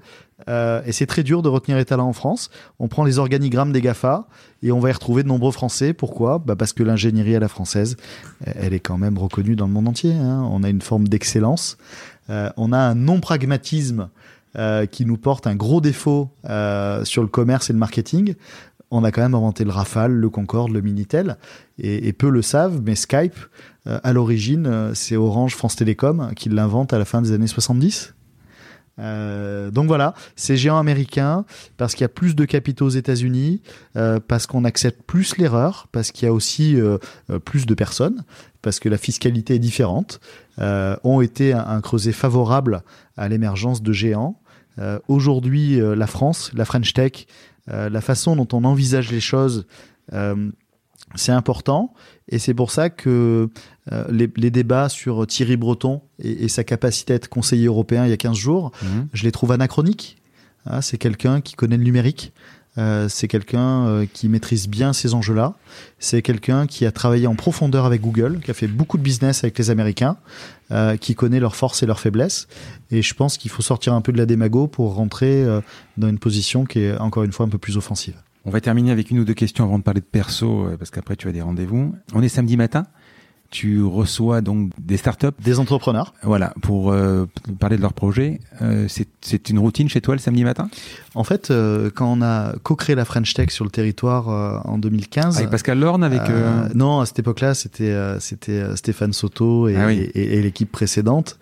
[0.47, 2.49] euh, et c'est très dur de retenir les talents en France.
[2.79, 4.27] On prend les organigrammes des GAFA
[4.63, 5.93] et on va y retrouver de nombreux Français.
[5.93, 6.39] Pourquoi?
[6.39, 7.97] Bah Parce que l'ingénierie à la française,
[8.45, 10.13] elle est quand même reconnue dans le monde entier.
[10.13, 10.47] hein.
[10.51, 11.77] On a une forme d'excellence.
[12.29, 14.09] Euh, on a un non-pragmatisme
[14.55, 18.33] euh, qui nous porte un gros défaut euh, sur le commerce et le marketing.
[18.91, 21.37] On a quand même inventé le Rafale, le Concorde, le Minitel,
[21.77, 23.35] et, et peu le savent, mais Skype,
[24.03, 28.13] à l'origine, euh, c'est Orange France Télécom qui l'invente à la fin des années 70.
[28.99, 31.45] Euh, donc voilà, ces géants américains,
[31.77, 33.61] parce qu'il y a plus de capitaux aux États-Unis,
[33.95, 36.97] euh, parce qu'on accepte plus l'erreur, parce qu'il y a aussi euh,
[37.29, 38.23] euh, plus de personnes,
[38.61, 40.19] parce que la fiscalité est différente,
[40.59, 42.83] euh, ont été un, un creuset favorable
[43.15, 44.41] à l'émergence de géants.
[44.79, 47.25] Euh, Aujourd'hui, euh, la France, la French Tech,
[47.69, 49.65] euh, la façon dont on envisage les choses,
[50.13, 50.51] euh,
[51.15, 51.93] c'est important.
[52.27, 53.49] Et c'est pour ça que
[53.91, 58.05] euh, les, les débats sur Thierry Breton et, et sa capacité à être conseiller européen
[58.05, 59.07] il y a 15 jours, Mhm.
[59.13, 60.17] je les trouve anachroniques.
[60.65, 62.33] Ah, c'est quelqu'un qui connaît le numérique.
[62.77, 65.55] Euh, c'est quelqu'un euh, qui maîtrise bien ces enjeux-là.
[65.97, 69.43] C'est quelqu'un qui a travaillé en profondeur avec Google, qui a fait beaucoup de business
[69.43, 70.17] avec les Américains,
[70.71, 72.47] euh, qui connaît leurs forces et leurs faiblesses.
[72.91, 75.43] Et je pense qu'il faut sortir un peu de la démago pour rentrer
[75.97, 78.15] dans une position qui est encore une fois un peu plus offensive.
[78.45, 81.15] On va terminer avec une ou deux questions avant de parler de perso, parce qu'après
[81.15, 81.93] tu as des rendez-vous.
[82.13, 82.85] On est samedi matin.
[83.51, 86.13] Tu reçois donc des startups, Des entrepreneurs.
[86.21, 87.25] voilà, pour euh,
[87.59, 88.39] parler de leurs projets.
[88.61, 90.69] Euh, c'est- une routine chez toi le samedi matin?
[91.15, 94.77] En fait, euh, quand on a co-créé la French Tech sur le territoire euh, en
[94.77, 96.21] 2015, Avec Pascal Lorne, avec.
[96.75, 100.11] Non, à cette époque-là, c'était euh, c'était euh, Stéphane Soto et, Ah oui.
[100.13, 101.39] et- et l'équipe précédente.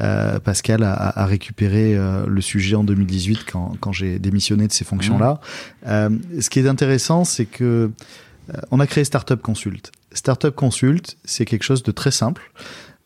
[0.00, 4.72] Euh, Pascal a, a récupéré euh, le sujet en 2018 quand, quand j'ai démissionné de
[4.72, 5.40] ces fonctions-là.
[5.86, 6.08] Euh,
[6.40, 7.90] ce qui est intéressant, c'est que
[8.70, 9.92] on a créé Startup Consult.
[10.12, 12.52] Startup Consult, c'est quelque chose de très simple.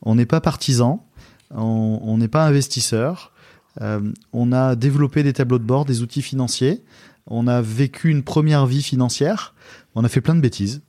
[0.03, 1.07] On n'est pas partisan,
[1.51, 3.33] on n'est pas investisseur.
[3.81, 6.83] on a développé des tableaux de bord, des outils financiers.
[7.27, 9.55] On a vécu une première vie financière.
[9.95, 10.83] On a fait plein de bêtises.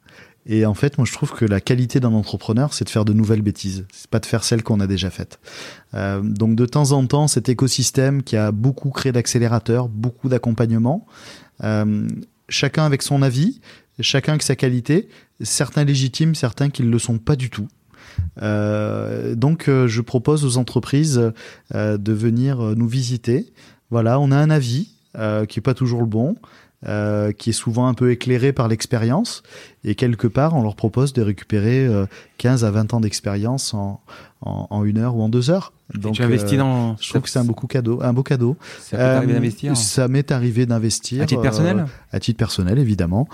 [0.48, 3.14] Et en fait, moi, je trouve que la qualité d'un entrepreneur, c'est de faire de
[3.14, 3.86] nouvelles bêtises.
[3.92, 5.40] C'est pas de faire celles qu'on a déjà faites.
[5.96, 11.08] Euh, donc, de temps en temps, cet écosystème qui a beaucoup créé d'accélérateurs, beaucoup d'accompagnement,
[11.64, 12.08] euh,
[12.48, 13.60] chacun avec son avis,
[14.00, 15.10] chacun avec sa qualité,
[15.42, 17.68] certains légitimes, certains qui ne le sont pas du tout.
[18.42, 21.32] Euh, donc, euh, je propose aux entreprises
[21.74, 23.52] euh, de venir nous visiter.
[23.90, 24.92] Voilà, on a un avis
[25.48, 26.36] qui est pas toujours le bon.
[26.88, 29.42] Euh, qui est souvent un peu éclairé par l'expérience.
[29.84, 31.90] Et quelque part, on leur propose de récupérer
[32.38, 34.02] 15 euh, à 20 ans d'expérience en,
[34.42, 35.74] en, en, une heure ou en deux heures.
[35.96, 36.96] Donc, tu investis euh, dans.
[36.98, 38.56] Je trouve que c'est un beau cadeau, un beau cadeau.
[38.80, 39.78] Ça m'est arrivé d'investir.
[39.78, 41.24] Ça m'est arrivé d'investir.
[41.24, 41.86] À titre personnel.
[42.12, 43.28] à titre personnel, évidemment.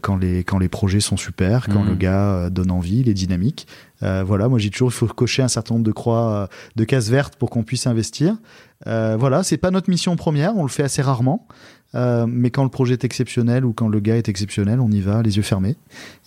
[0.00, 1.98] quand les quand les projets sont super, quand le mmh.
[1.98, 3.68] gars donne envie, les dynamiques.
[4.00, 7.36] voilà, moi j'ai toujours il faut cocher un certain nombre de croix, de cases vertes
[7.36, 8.36] pour qu'on puisse investir.
[8.84, 11.46] voilà, c'est pas notre mission première, on le fait assez rarement.
[11.94, 15.00] Euh, mais quand le projet est exceptionnel ou quand le gars est exceptionnel, on y
[15.00, 15.76] va les yeux fermés.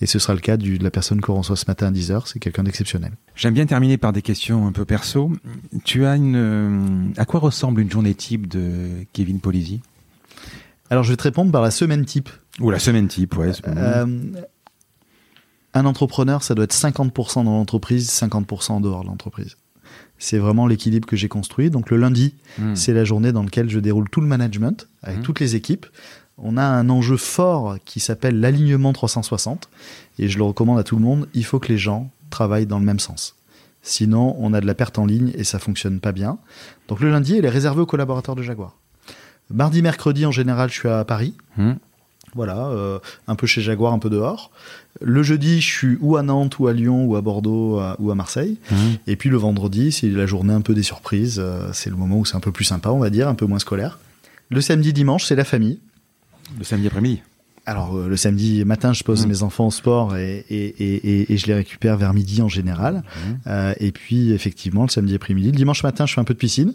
[0.02, 2.40] Et ce sera le cas de la personne qu'on reçoit ce matin à 10h, c'est
[2.40, 3.14] quelqu'un d'exceptionnel.
[3.36, 5.32] J'aime bien terminer par des questions un peu perso.
[5.86, 6.36] Tu as une...
[6.36, 9.82] Euh, à quoi ressemble une journée type de Kevin Polisi?
[10.90, 12.30] Alors je vais te répondre par la semaine type.
[12.60, 13.52] Ou la semaine type, ouais.
[13.68, 14.06] Euh,
[15.74, 19.58] un entrepreneur, ça doit être 50% dans l'entreprise, 50% en dehors de l'entreprise.
[20.24, 21.70] C'est vraiment l'équilibre que j'ai construit.
[21.70, 22.76] Donc le lundi, hmm.
[22.76, 25.24] c'est la journée dans laquelle je déroule tout le management avec hmm.
[25.24, 25.86] toutes les équipes.
[26.38, 29.68] On a un enjeu fort qui s'appelle l'alignement 360
[30.20, 31.28] et je le recommande à tout le monde.
[31.34, 33.36] Il faut que les gens travaillent dans le même sens.
[33.82, 36.38] Sinon, on a de la perte en ligne et ça fonctionne pas bien.
[36.88, 38.78] Donc le lundi, il est réservé aux collaborateurs de Jaguar.
[39.50, 41.34] Mardi, mercredi, en général, je suis à Paris.
[41.58, 41.74] Hmm.
[42.36, 44.52] Voilà, euh, un peu chez Jaguar, un peu dehors.
[45.02, 48.16] Le jeudi, je suis ou à Nantes, ou à Lyon, ou à Bordeaux, ou à
[48.16, 48.58] Marseille.
[48.72, 48.76] Mmh.
[49.08, 51.40] Et puis le vendredi, c'est la journée un peu des surprises.
[51.40, 53.46] Euh, c'est le moment où c'est un peu plus sympa, on va dire, un peu
[53.46, 54.00] moins scolaire.
[54.50, 55.80] Le samedi, dimanche, c'est la famille.
[56.58, 57.22] Le samedi après-midi
[57.66, 59.30] alors euh, le samedi matin, je pose mmh.
[59.30, 62.96] mes enfants au sport et, et, et, et, je les récupère vers midi en général.
[62.96, 63.32] Mmh.
[63.48, 66.40] Euh, et puis effectivement, le samedi après-midi, le dimanche matin, je fais un peu de
[66.40, 66.74] piscine.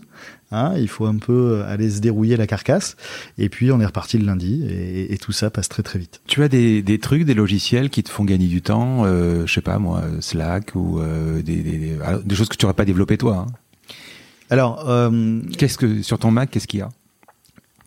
[0.51, 2.97] Hein, il faut un peu aller se dérouiller la carcasse.
[3.36, 6.23] Et puis on est reparti le lundi et, tout ça passe très très vite.
[6.27, 9.52] Tu as des, des trucs, des logiciels qui te font gagner du temps, euh, je
[9.52, 13.19] sais pas moi, Slack ou euh, des, des, des, choses que tu n'aurais pas développé
[13.19, 13.47] toi.
[13.47, 13.52] Hein?
[14.51, 16.89] Alors, euh, qu'est-ce que sur ton Mac, qu'est-ce qu'il y a?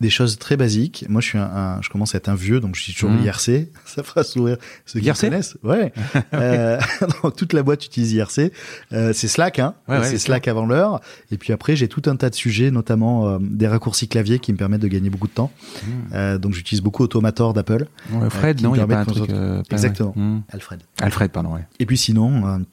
[0.02, 1.06] Des choses très basiques.
[1.08, 3.24] Moi, je suis un, je commence à être un vieux, donc je suis toujours mmh.
[3.24, 3.70] IRC.
[3.86, 5.58] Ça fera sourire ceux qui IRC connaissent.
[5.64, 5.94] Ouais.
[6.34, 6.80] euh,
[7.24, 8.52] donc, toute la boîte utilise IRC.
[8.92, 9.76] Euh, c'est Slack, hein.
[9.88, 11.02] Ouais, c'est Slack avant l'heure.
[11.32, 14.52] Et puis après, j'ai tout un tas de sujets, notamment euh, des raccourcis clavier qui
[14.52, 15.52] me permettent de gagner beaucoup de temps.
[15.62, 15.90] Mmh.
[16.14, 17.86] Euh, donc, j'utilise beaucoup Automator d'Apple.
[18.12, 19.30] Ouais, Fred, non, il y a pas un truc.
[19.70, 20.14] Exactement.
[20.16, 20.42] Mmh.
[20.52, 20.82] Alfred.
[21.00, 21.54] Alfred, pardon.
[21.54, 21.66] Ouais.
[21.80, 22.64] Et puis sinon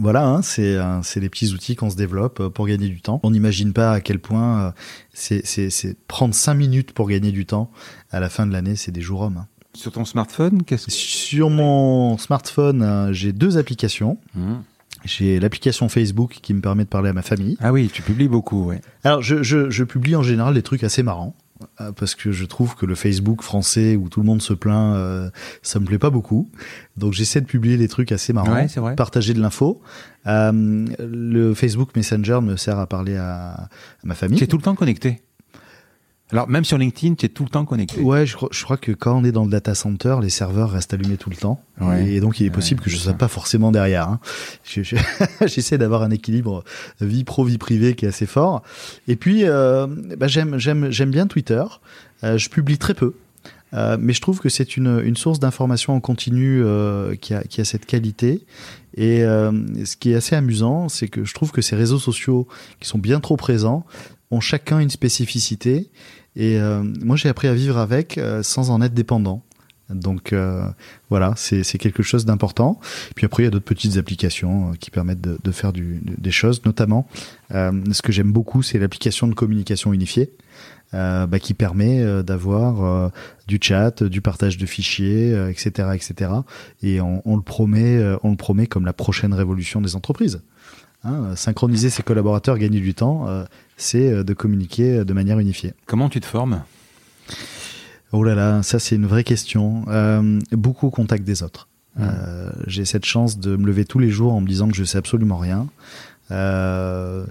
[0.00, 3.00] voilà, hein, c'est euh, c'est des petits outils qu'on se développe euh, pour gagner du
[3.00, 3.20] temps.
[3.22, 4.70] On n'imagine pas à quel point euh,
[5.12, 7.70] c'est c'est prendre cinq minutes pour gagner du temps
[8.10, 9.38] à la fin de l'année, c'est des jours hommes.
[9.38, 9.46] Hein.
[9.74, 10.92] Sur ton smartphone, qu'est-ce que...
[10.92, 14.18] Sur mon smartphone, j'ai deux applications.
[14.34, 14.54] Mmh.
[15.04, 17.56] J'ai l'application Facebook qui me permet de parler à ma famille.
[17.60, 18.80] Ah oui, tu publies beaucoup, ouais.
[19.04, 21.36] Alors, je, je, je publie en général des trucs assez marrants.
[21.80, 24.94] Euh, parce que je trouve que le Facebook français où tout le monde se plaint,
[24.94, 25.30] euh,
[25.62, 26.50] ça me plaît pas beaucoup.
[26.96, 28.66] Donc j'essaie de publier des trucs assez marrants,
[28.96, 29.80] partager de l'info.
[30.26, 33.68] Euh, le Facebook Messenger me sert à parler à, à
[34.04, 34.38] ma famille.
[34.38, 35.20] Tu es tout le temps connecté
[36.30, 38.00] alors, même sur LinkedIn, tu es tout le temps connecté.
[38.00, 40.70] Ouais, je crois, je crois, que quand on est dans le data center, les serveurs
[40.70, 41.62] restent allumés tout le temps.
[41.98, 44.08] Et donc, il est possible que je ne sois pas forcément derrière.
[44.08, 44.20] Hein.
[45.46, 46.64] J'essaie d'avoir un équilibre
[47.00, 48.62] vie pro, vie privée qui est assez fort.
[49.06, 49.86] Et puis, euh,
[50.18, 51.64] bah, j'aime, j'aime, j'aime bien Twitter.
[52.24, 53.14] Euh, je publie très peu.
[53.74, 57.42] Euh, mais je trouve que c'est une, une source d'information en continu euh, qui, a,
[57.42, 58.46] qui a cette qualité.
[58.96, 59.52] Et euh,
[59.84, 62.48] ce qui est assez amusant, c'est que je trouve que ces réseaux sociaux
[62.80, 63.84] qui sont bien trop présents
[64.30, 65.90] ont chacun une spécificité
[66.38, 69.42] et euh, moi, j'ai appris à vivre avec euh, sans en être dépendant.
[69.90, 70.68] Donc euh,
[71.08, 72.78] voilà, c'est quelque chose d'important.
[73.16, 76.30] Puis après, il y a d'autres petites applications qui permettent de, de faire du, des
[76.30, 77.08] choses, notamment
[77.50, 80.30] ce que j'aime beaucoup, c'est l'application de communication unifiée.
[80.94, 83.10] Euh, bah, qui permet d'avoir
[83.46, 86.30] du chat, du partage de fichiers, etc., etc.
[86.82, 90.40] Et on, on, le promet, on le promet comme la prochaine révolution des entreprises.
[91.04, 93.26] Hein, synchroniser ses collaborateurs, gagner du temps,
[93.78, 95.72] c'est euh, de communiquer de manière unifiée.
[95.86, 96.62] Comment tu te formes?
[98.12, 99.84] Oh là là, ça c'est une vraie question.
[99.88, 101.68] Euh, beaucoup au contact des autres.
[101.96, 102.02] Mmh.
[102.02, 104.84] Euh, j'ai cette chance de me lever tous les jours en me disant que je
[104.84, 105.66] sais absolument rien.
[106.30, 107.24] je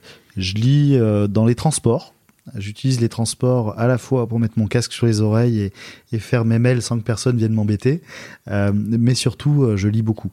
[0.56, 0.98] lis
[1.30, 2.14] dans les transports.
[2.56, 5.74] J'utilise les transports à la fois pour mettre mon casque sur les oreilles et,
[6.14, 8.02] et faire mes mails sans que personne vienne m'embêter,
[8.48, 10.32] mais surtout je lis beaucoup.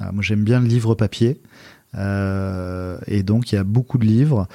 [0.00, 1.40] moi j'aime bien le livre papier.
[3.06, 4.46] Et donc il y a beaucoup de livres.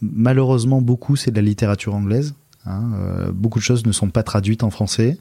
[0.00, 2.34] malheureusement, beaucoup c'est de la littérature anglaise.
[2.66, 5.18] Hein, beaucoup de choses ne sont pas traduites en français.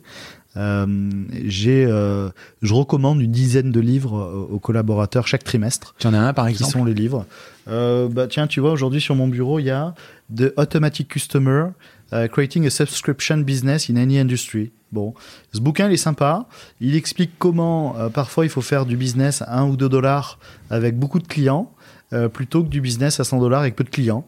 [0.57, 1.10] Euh,
[1.45, 2.30] j'ai, euh,
[2.61, 5.95] je recommande une dizaine de livres aux collaborateurs chaque trimestre.
[5.99, 7.26] Tu en as un par exemple Qui sont les livres
[7.68, 9.94] euh, Bah tiens, tu vois, aujourd'hui sur mon bureau, il y a
[10.36, 11.68] The Automatic Customer,
[12.31, 14.72] Creating a Subscription Business in Any Industry.
[14.91, 15.14] Bon,
[15.53, 16.48] ce bouquin il est sympa.
[16.81, 20.40] Il explique comment parfois il faut faire du business à 1 ou 2 dollars
[20.72, 21.72] avec beaucoup de clients
[22.34, 24.26] plutôt que du business à 100 dollars avec peu de clients.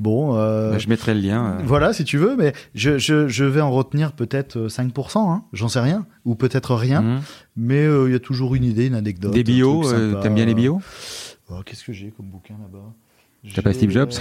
[0.00, 1.58] Bon, euh, bah, je mettrai le lien.
[1.58, 1.62] Euh.
[1.62, 5.44] Voilà, si tu veux, mais je, je, je vais en retenir peut-être 5%, euh, hein,
[5.52, 7.20] j'en sais rien, ou peut-être rien, mhm.
[7.56, 9.34] mais il y a toujours une idée, une anecdote.
[9.34, 9.82] Des bio,
[10.22, 10.80] t'aimes bien les bio?
[11.50, 12.94] Oh, Qu'est-ce que j'ai comme bouquin là-bas?
[13.54, 14.12] T'as pas Steve Jobs?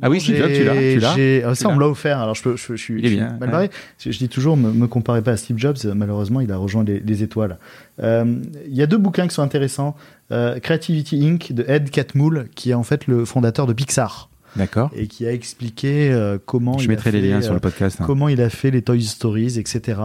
[0.00, 1.14] Ah oui, Steve Jobs, tu l'as.
[1.14, 2.18] Tu ah, ça, on me l'a offert.
[2.18, 3.70] Alors, je, je, je, suis, il est bien, mal barré.
[3.98, 5.78] Je, dis toujours, me, me comparez pas à Steve Jobs.
[5.94, 7.58] Malheureusement, il a rejoint les, les étoiles.
[8.00, 9.96] Il y a deux bouquins qui sont intéressants.
[10.30, 11.52] Creativity Inc.
[11.52, 14.30] de Ed Catmull, qui est en fait le fondateur de Pixar.
[14.56, 14.90] D'accord.
[14.94, 16.76] Et qui a expliqué euh, comment.
[16.78, 18.00] Je il mettrai a fait, les liens sur le podcast.
[18.00, 18.04] Hein.
[18.06, 20.00] Comment il a fait les Toy Stories, etc.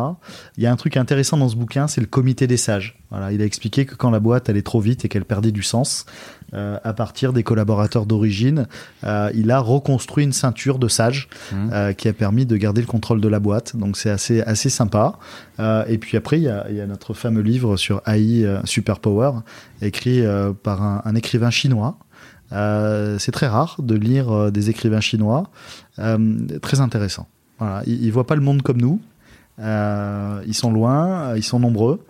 [0.58, 2.98] Il y a un truc intéressant dans ce bouquin, c'est le comité des sages.
[3.10, 5.64] Voilà, il a expliqué que quand la boîte allait trop vite et qu'elle perdait du
[5.64, 6.06] sens,
[6.54, 8.68] euh, à partir des collaborateurs d'origine,
[9.04, 11.56] euh, il a reconstruit une ceinture de sages mmh.
[11.74, 13.76] euh, qui a permis de garder le contrôle de la boîte.
[13.76, 15.20] Donc c'est assez assez sympa.
[15.60, 18.60] Euh, et puis après, il y a, y a, notre fameux livre sur AI euh,
[18.64, 19.32] Superpower,
[19.82, 20.24] écrit
[20.64, 21.98] par un, un écrivain chinois.
[22.54, 25.50] Euh, c'est très rare de lire euh, des écrivains chinois.
[26.00, 27.28] Euh, très intéressant.
[27.60, 27.82] Voilà.
[27.86, 29.02] Ils, ils, voient pas le monde comme nous.
[29.60, 32.06] ils sont loin, ils sont nombreux.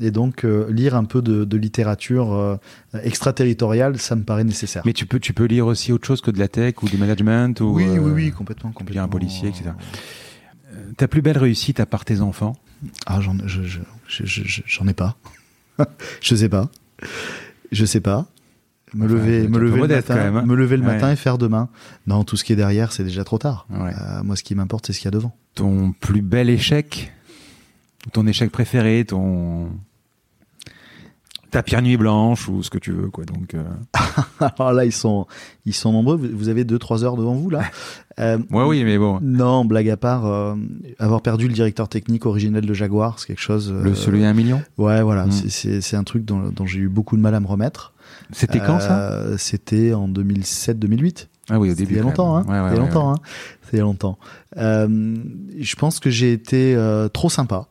[0.00, 2.58] Et donc lire un peu de, de littérature
[3.02, 4.82] extraterritoriale, ça me paraît nécessaire.
[4.86, 6.96] Mais tu peux, tu peux lire aussi autre chose que de la tech ou du
[6.96, 9.02] management ou oui, oui, oui, complètement, complètement.
[9.02, 9.70] Lire un policier, etc.
[10.96, 12.56] Ta plus belle réussite à part tes enfants?
[13.06, 15.16] Ah, j'en, je, je, je, j'en ai pas.
[16.20, 16.70] je sais pas.
[17.72, 18.26] Je sais pas
[18.94, 20.42] me lever, me lever, le matin, hein.
[20.42, 21.68] me lever le matin et faire demain.
[22.06, 23.66] Non, tout ce qui est derrière, c'est déjà trop tard.
[23.70, 25.36] Euh, moi, ce qui m'importe, c'est ce qu'il y a devant.
[25.54, 27.12] Ton plus bel échec,
[28.12, 29.70] ton échec préféré, ton
[31.50, 33.24] ta pire nuit blanche ou ce que tu veux, quoi.
[33.24, 33.54] Donc.
[33.54, 33.64] Euh...
[34.58, 35.26] Alors là, ils sont,
[35.64, 36.16] ils sont nombreux.
[36.16, 37.62] Vous avez deux, trois heures devant vous là.
[38.20, 39.20] Euh, ouais, oui, mais bon.
[39.22, 40.56] Non, blague à part, euh,
[40.98, 43.72] avoir perdu le directeur technique originel de Jaguar, c'est quelque chose.
[43.72, 44.60] le celui à un million?
[44.76, 45.26] Ouais, voilà.
[45.26, 45.30] Mm.
[45.30, 47.92] C'est un truc dont, dont j'ai eu beaucoup de mal à me remettre.
[48.32, 49.12] C'était quand ça?
[49.12, 51.28] Euh, C'était en 2007-2008.
[51.50, 51.94] Ah oui, au début.
[51.94, 52.44] Il y a longtemps, hein.
[52.46, 53.18] Ouais, ouais, il y a longtemps, hein.
[53.70, 54.18] C'est longtemps.
[54.56, 55.16] Euh,
[55.58, 57.68] je pense que j'ai été euh, trop sympa.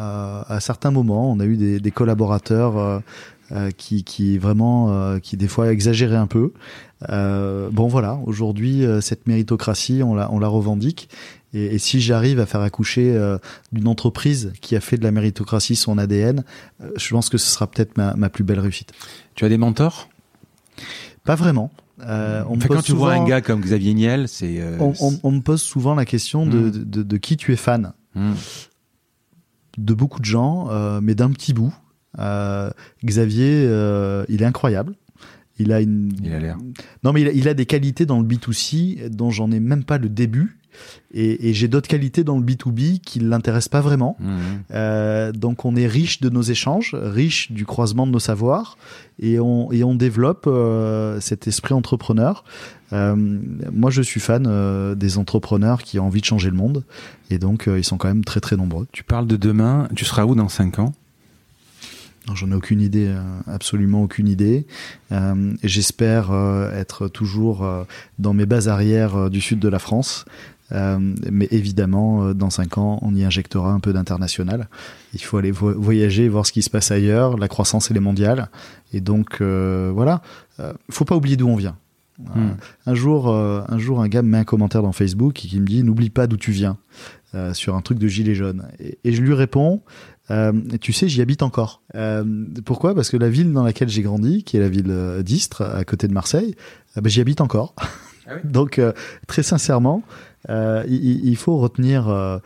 [0.00, 2.98] Euh, à certains moments, on a eu des, des collaborateurs euh,
[3.52, 6.52] euh, qui, qui vraiment, qui des fois exagéraient un peu.
[7.08, 11.08] bon voilà, aujourd'hui, cette méritocratie, on la, on la revendique.
[11.52, 13.38] Et, et si j'arrive à faire accoucher euh,
[13.72, 16.44] d'une entreprise qui a fait de la méritocratie son ADN,
[16.80, 18.92] euh, je pense que ce sera peut-être ma, ma, plus belle réussite.
[19.34, 20.08] Tu as des mentors?
[21.24, 21.70] Pas vraiment.
[22.02, 24.58] Euh, on quand tu vois un gars comme Xavier Niel, c'est.
[24.58, 26.70] Euh, on, on, on, me pose souvent la question de, hmm.
[26.70, 27.92] de, de, de, qui tu es fan.
[28.14, 28.32] Mmh.
[29.80, 31.74] De beaucoup de gens, euh, mais d'un petit bout.
[33.04, 33.64] Xavier,
[34.28, 34.94] il est incroyable.
[35.58, 36.12] Il a une.
[36.22, 36.58] Il a l'air.
[37.04, 39.84] Non, mais il a, il a, des qualités dans le B2C dont j'en ai même
[39.84, 40.59] pas le début.
[41.12, 44.16] Et, et j'ai d'autres qualités dans le B2B qui ne l'intéressent pas vraiment.
[44.20, 44.38] Mmh.
[44.72, 48.78] Euh, donc on est riche de nos échanges, riche du croisement de nos savoirs,
[49.18, 52.44] et on, et on développe euh, cet esprit entrepreneur.
[52.92, 53.14] Euh,
[53.72, 56.84] moi, je suis fan euh, des entrepreneurs qui ont envie de changer le monde,
[57.30, 58.86] et donc euh, ils sont quand même très très nombreux.
[58.92, 60.92] Tu parles de demain, tu seras où dans 5 ans?
[62.34, 63.12] J'en ai aucune idée,
[63.48, 64.66] absolument aucune idée.
[65.64, 66.30] J'espère
[66.72, 67.66] être toujours
[68.20, 70.26] dans mes bases arrières du sud de la France.
[70.72, 70.98] Euh,
[71.30, 74.68] mais évidemment, dans cinq ans, on y injectera un peu d'international.
[75.14, 77.36] Il faut aller vo voyager, voir ce qui se passe ailleurs.
[77.36, 78.48] La croissance, elle est mondiale.
[78.92, 80.22] Et donc, euh, voilà.
[80.60, 81.76] Euh, faut pas oublier d'où on vient.
[82.34, 82.50] Hmm.
[82.84, 85.66] Un jour, un jour, un gars me met un commentaire dans Facebook et qui me
[85.66, 86.76] dit "N'oublie pas d'où tu viens"
[87.54, 88.66] sur un truc de gilet jaune.
[88.78, 89.80] Et, et je lui réponds
[90.30, 91.82] euh, tu sais, j'y habite encore.
[91.94, 92.24] Euh,
[92.64, 92.94] pourquoi?
[92.94, 96.06] Parce que la ville dans laquelle j'ai grandi, qui est la ville d'Istres, à côté
[96.06, 96.54] de Marseille,
[96.96, 97.74] euh, ben, j'y habite encore.
[98.26, 98.40] Ah oui?
[98.44, 98.92] Donc, euh,
[99.26, 100.02] très sincèrement,
[100.48, 102.38] euh, il, il, faut retenir euh,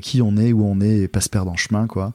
[0.00, 1.86] qui on est, où on est, et pas se perdre en chemin.
[1.86, 2.12] Quoi.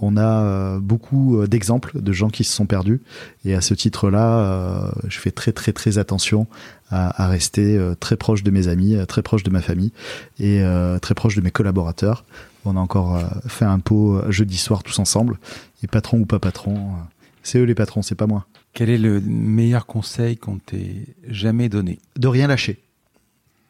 [0.00, 3.02] on a beaucoup d'exemples de gens qui se sont perdus,
[3.44, 6.46] et à ce titre-là, je fais très très très attention
[6.90, 9.92] à, à rester très proche de mes amis, très proche de ma famille,
[10.38, 10.62] et
[11.02, 12.24] très proche de mes collaborateurs
[12.66, 15.38] on a encore euh, fait un pot euh, jeudi soir tous ensemble.
[15.82, 17.02] Et patron ou pas patron, euh,
[17.42, 18.46] c'est eux les patrons, c'est pas moi.
[18.72, 21.98] Quel est le meilleur conseil qu'on t'ait jamais donné?
[22.16, 22.82] De rien lâcher.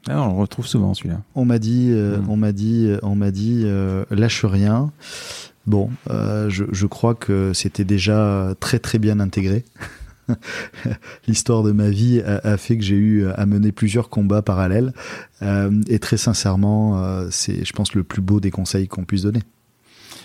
[0.09, 1.21] Ah, on le retrouve souvent celui-là.
[1.35, 2.31] On m'a dit, euh, mmh.
[2.31, 4.93] on m'a dit, on m'a dit, euh, lâche rien.
[5.67, 9.65] Bon, euh, je, je, crois que c'était déjà très très bien intégré.
[11.27, 14.93] l'histoire de ma vie a, fait que j'ai eu à mener plusieurs combats parallèles.
[15.43, 19.43] et très sincèrement, c'est, je pense, le plus beau des conseils qu'on puisse donner.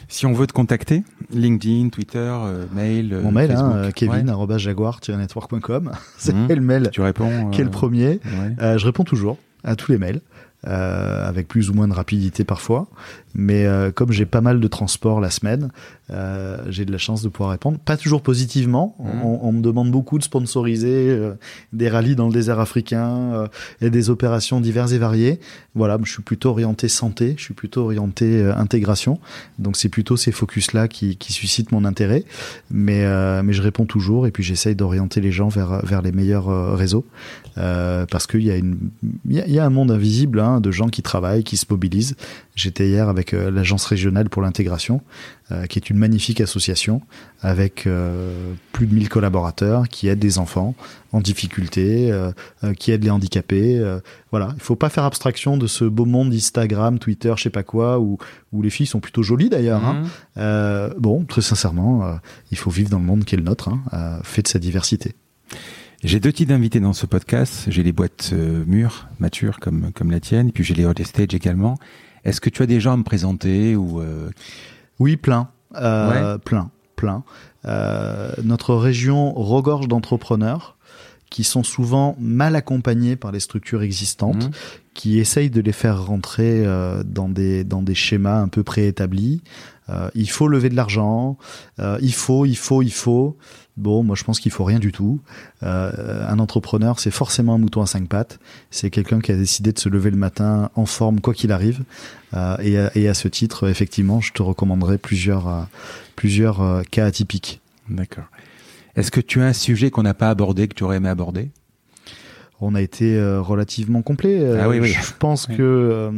[0.08, 2.36] Si on veut te contacter, LinkedIn, Twitter,
[2.74, 3.20] mail.
[3.24, 5.92] Mon mail, hein, kevin@jaguar-network.com.
[6.18, 6.48] C'est mmh.
[6.48, 6.90] le mail.
[6.92, 7.52] Tu réponds.
[7.52, 8.20] Qui est le premier
[8.60, 10.22] Je réponds toujours à tous les mails.
[10.68, 12.88] Euh, avec plus ou moins de rapidité parfois.
[13.34, 15.70] Mais euh, comme j'ai pas mal de transport la semaine,
[16.10, 17.78] euh, j'ai de la chance de pouvoir répondre.
[17.80, 18.96] Pas toujours positivement.
[19.00, 19.22] Mmh.
[19.24, 21.34] On, on, me demande beaucoup de sponsoriser euh,
[21.72, 23.48] des rallyes dans le désert africain
[23.82, 25.40] et des opérations diverses et variées.
[25.76, 29.20] Voilà, je suis plutôt orienté santé, je suis plutôt orienté intégration.
[29.60, 32.26] Donc c'est plutôt ces focus-là qui, qui suscitent mon intérêt.
[32.70, 33.06] Mais,
[33.44, 37.06] mais je réponds toujours et puis j'essaye d'orienter les gens vers, vers les meilleurs réseaux.
[37.56, 38.78] parce qu'il y, a une,
[39.30, 42.16] il y, a un monde invisible hein, de gens qui travaillent, qui se mobilisent.
[42.56, 45.02] J'étais hier avec euh, l'agence régionale pour l'intégration,
[45.52, 47.02] euh, qui est une magnifique association
[47.42, 50.76] avec euh, plus de 1000 collaborateurs qui aident des enfants
[51.14, 52.10] en difficulté,
[52.78, 53.84] qui aident les handicapés.
[54.30, 57.64] voilà, il faut pas faire abstraction de ce beau monde Instagram, Twitter, je sais pas
[57.64, 58.18] quoi, où,
[58.54, 59.84] où les filles sont plutôt jolies d'ailleurs.
[59.84, 60.04] Hein.
[60.38, 61.00] Mhm.
[61.00, 62.18] bon, très sincèrement,
[62.52, 65.14] il faut vivre dans le monde qui est le nôtre, hein, fait de sa diversité.
[66.04, 67.66] J'ai deux types d'invités dans ce podcast.
[67.68, 71.36] J'ai les boîtes euh, mûres, matures comme comme la tienne, puis j'ai les hot stage
[71.36, 71.78] également.
[72.24, 74.30] Est-ce que tu as des gens à me présenter ou euh...
[75.00, 77.24] Oui, plein, euh, plein, plein.
[77.66, 80.78] Euh, notre région regorge d'entrepreneurs
[81.32, 84.52] qui sont souvent mal accompagnés par les structures existantes, mmh.
[84.94, 89.42] qui essayent de les faire rentrer euh, dans des dans des schémas un peu préétablis.
[89.92, 91.38] Euh, il faut lever de l'argent,
[91.80, 93.38] euh, il faut, il faut, il faut.
[93.78, 95.22] Bon, moi je pense qu'il faut rien du tout.
[95.64, 98.40] Euh, un entrepreneur, c'est forcément un mouton à cinq pattes.
[98.70, 101.84] C'est quelqu'un qui a décidé de se lever le matin en forme quoi qu'il arrive.
[102.34, 105.62] Euh, et, et, à ce titre, effectivement, je te recommanderais plusieurs, euh,
[106.16, 107.62] plusieurs cas atypiques.
[107.90, 108.26] D'accord.
[108.96, 111.50] Est-ce que tu as un sujet qu'on n'a pas abordé que tu aurais aimé aborder?
[112.60, 114.60] On a été relativement complet.
[114.60, 114.94] ah oui, oui.
[114.94, 116.12] Je pense que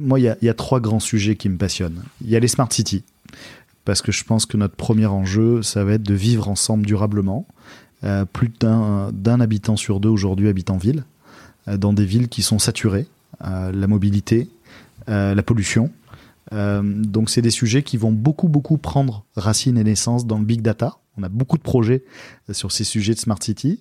[0.00, 2.02] moi, il y a, trois grands sujets qui me passionnent.
[2.22, 3.04] Il y a les smart cities
[3.84, 7.46] parce que je pense que notre premier enjeu, ça va être de vivre ensemble durablement.
[8.04, 11.04] Euh, plus d'un habitant sur deux aujourd'hui habite en ville,
[11.66, 13.08] euh, dans des villes qui sont saturées,
[13.44, 14.48] euh, la mobilité,
[15.06, 15.90] la pollution.
[16.52, 20.60] donc c'est des sujets qui vont beaucoup beaucoup prendre racine et naissance dans le big
[20.60, 20.98] data.
[21.16, 22.04] On a beaucoup de projets
[22.52, 23.80] sur ces sujets de smart city.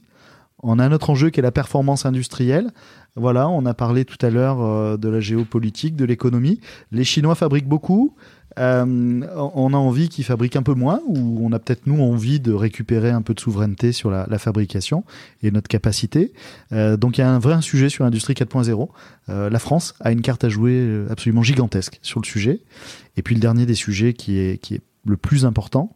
[0.63, 2.71] On a un autre enjeu qui est la performance industrielle.
[3.15, 6.59] Voilà, on a parlé tout à l'heure de la géopolitique, de l'économie.
[6.91, 8.15] Les Chinois fabriquent beaucoup.
[8.59, 12.39] Euh, on a envie qu'ils fabriquent un peu moins, ou on a peut-être nous envie
[12.39, 15.03] de récupérer un peu de souveraineté sur la, fabrication
[15.43, 16.33] et notre capacité.
[16.71, 18.89] Euh, donc il y a un vrai sujet sur l'industrie 4.0.
[19.29, 22.61] Euh, la France a une carte à jouer absolument gigantesque sur le sujet.
[23.15, 25.95] Et puis le dernier des sujets qui est, qui est le plus important,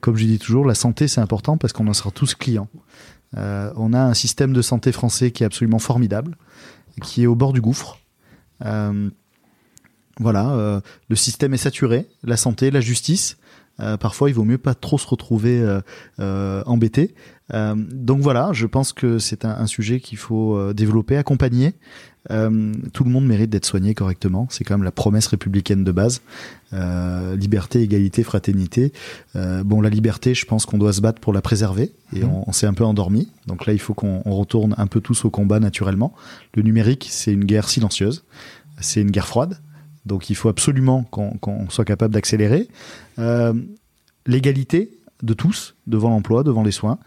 [0.00, 2.68] comme je dis toujours, la santé c'est important parce qu'on en sera tous clients.
[3.34, 6.36] On a un système de santé français qui est absolument formidable,
[7.02, 7.98] qui est au bord du gouffre.
[10.20, 13.38] Voilà, euh, le système est saturé, la santé, la justice.
[13.80, 15.62] Euh, parfois, il vaut mieux pas trop se retrouver
[16.18, 17.14] euh, embêté.
[17.52, 21.74] donc voilà, je pense que c'est un, sujet qu'il faut développer, accompagner.
[22.28, 24.46] Tout le monde mérite d'être soigné correctement.
[24.50, 26.20] C'est quand même la promesse républicaine de base.
[26.72, 28.92] liberté, égalité, fraternité.
[29.34, 32.28] bon, la liberté, je pense qu'on doit se battre pour la préserver et mmh.
[32.28, 33.28] on, on s'est un peu endormi.
[33.46, 36.12] Donc là, il faut qu'on retourne un peu tous au combat naturellement.
[36.54, 38.24] Le numérique, c'est une guerre silencieuse.
[38.80, 39.58] C'est une guerre froide
[40.08, 42.66] donc il faut absolument qu'on soit capable d'accélérer.
[43.18, 43.52] Euh,
[44.26, 44.90] l'égalité
[45.22, 46.98] de tous devant l'emploi, devant les soins.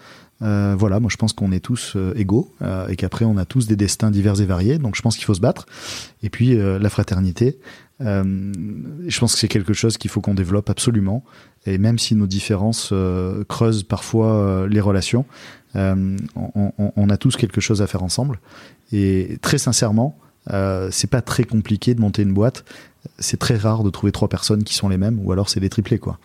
[0.41, 2.51] Euh, voilà, moi je pense qu'on est tous euh, égaux
[2.89, 4.77] et qu'après on a tous des destins divers et variés.
[4.77, 5.65] Donc je pense qu'il faut se battre.
[6.23, 7.57] Et puis la fraternité,
[7.99, 11.23] je pense que c'est quelque chose qu'il faut qu'on développe absolument.
[11.65, 12.93] Et même si nos différences
[13.47, 15.25] creusent parfois les relations,
[15.75, 18.39] on, on, a tous quelque chose à faire ensemble.
[18.91, 20.17] Et très sincèrement,
[20.49, 22.65] euh, c'est pas très compliqué de monter une boîte.
[23.17, 25.69] C'est très rare de trouver trois personnes qui sont les mêmes, ou alors c'est des
[25.69, 26.19] triplés, quoi.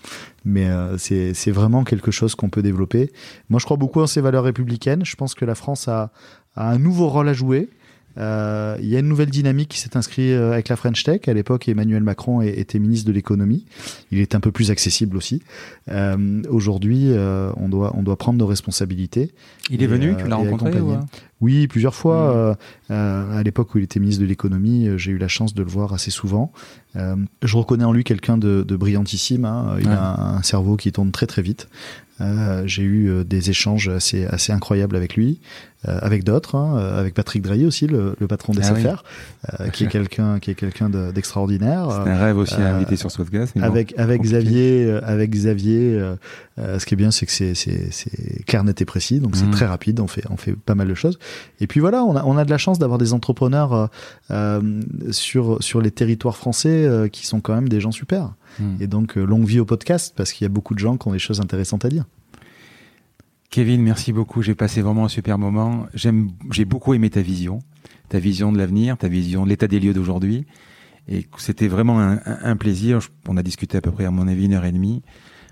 [0.44, 3.12] Mais euh, c'est vraiment quelque chose qu'on peut développer.
[3.48, 5.04] Moi, je crois beaucoup en ces valeurs républicaines.
[5.04, 6.10] Je pense que la France a,
[6.54, 7.70] a un nouveau rôle à jouer.
[8.18, 11.20] Euh, il y a une nouvelle dynamique qui s'est inscrite euh, avec la French Tech.
[11.26, 13.66] À l'époque, Emmanuel Macron était ministre de l'économie.
[14.10, 15.42] Il est un peu plus accessible aussi.
[15.90, 19.32] Euh, Aujourd'hui, euh, on doit on doit prendre nos responsabilités.
[19.70, 20.80] Il est venu, tu l'as rencontré
[21.40, 22.56] Oui, plusieurs fois.
[22.88, 22.92] Mmh.
[22.92, 25.92] à l'époque où il était ministre de l'économie, j'ai eu la chance de le voir
[25.92, 26.52] assez souvent.
[26.94, 29.44] je reconnais en lui quelqu'un de, brillantissime.
[29.44, 29.76] Hein.
[29.80, 31.68] Il a un, cerveau qui tourne très très vite.
[32.20, 35.38] Euh, j'ai eu euh, des échanges assez, assez incroyables avec lui,
[35.86, 39.04] euh, avec d'autres, hein, avec Patrick Drahi aussi, le, le patron des ah affaires,
[39.72, 41.88] qui est quelqu'un qui est quelqu'un d'extraordinaire.
[41.90, 43.54] C'est un rêve aussi à inviter sur Swodcast.
[43.60, 46.00] Avec avec Xavier, avec Xavier,
[46.56, 49.50] ce qui est bien, c'est que c'est c'est clair, net et précis, donc c'est mmh.
[49.50, 50.00] très rapide.
[50.00, 51.18] On fait on fait pas mal de choses.
[51.60, 53.90] Et puis voilà, on a on a de la chance d'avoir des entrepreneurs
[55.10, 58.30] sur sur les territoires français qui sont quand même des gens super.
[58.58, 58.76] Hmm.
[58.80, 61.08] Et donc, euh, longue vie au podcast, parce qu'il y a beaucoup de gens qui
[61.08, 62.04] ont des choses intéressantes à dire.
[63.50, 64.42] Kevin, merci beaucoup.
[64.42, 65.86] J'ai passé vraiment un super moment.
[65.94, 67.60] J'aime, j'ai beaucoup aimé ta vision,
[68.08, 70.46] ta vision de l'avenir, ta vision de l'état des lieux d'aujourd'hui.
[71.08, 72.98] Et c'était vraiment un, plaisir.
[73.28, 75.02] On a discuté à peu près, à mon avis, une heure et demie.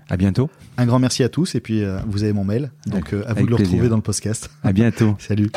[0.09, 0.49] À bientôt.
[0.77, 1.55] Un grand merci à tous.
[1.55, 2.71] Et puis, euh, vous avez mon mail.
[2.85, 4.51] Donc, euh, à vous de le retrouver dans le podcast.
[4.63, 5.15] À bientôt.
[5.19, 5.49] Salut.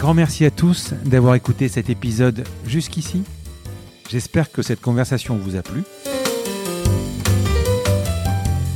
[0.00, 3.22] Grand merci à tous d'avoir écouté cet épisode jusqu'ici.
[4.08, 5.82] J'espère que cette conversation vous a plu.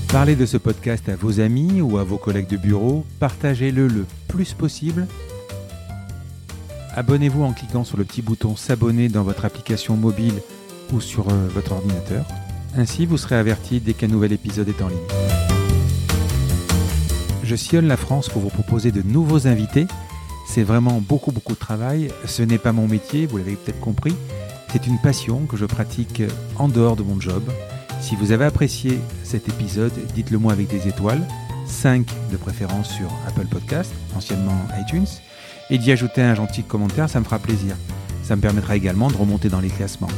[0.09, 3.07] Parlez de ce podcast à vos amis ou à vos collègues de bureau.
[3.21, 5.07] Partagez-le le plus possible.
[6.95, 10.43] Abonnez-vous en cliquant sur le petit bouton S'abonner dans votre application mobile
[10.93, 12.27] ou sur euh, votre ordinateur.
[12.77, 14.99] Ainsi, vous serez averti dès qu'un nouvel épisode est en ligne.
[17.43, 19.87] Je sillonne la France pour vous proposer de nouveaux invités
[20.47, 22.11] c'est vraiment beaucoup, beaucoup de travail.
[22.27, 24.15] Ce n'est pas mon métier, vous l'avez peut-être compris.
[24.73, 26.23] C'est une passion que je pratique
[26.57, 27.43] en dehors de mon job.
[28.01, 31.27] Si vous avez apprécié cet épisode, dites-le moi avec des étoiles,
[31.67, 35.07] 5 de préférence sur Apple Podcast, anciennement iTunes,
[35.71, 37.77] et d'y ajouter un gentil commentaire, ça me fera plaisir.
[38.23, 40.09] Ça me permettra également de remonter dans les classements.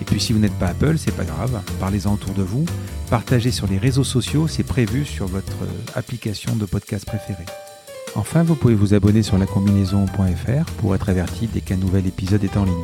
[0.00, 2.64] Et puis si vous n'êtes pas Apple, c'est pas grave, parlez-en autour de vous,
[3.10, 5.56] partagez sur les réseaux sociaux, c'est prévu sur votre
[5.94, 7.46] application de podcast préférée.
[8.14, 12.56] Enfin, vous pouvez vous abonner sur lacombinaison.fr pour être averti dès qu'un nouvel épisode est
[12.56, 12.74] en ligne.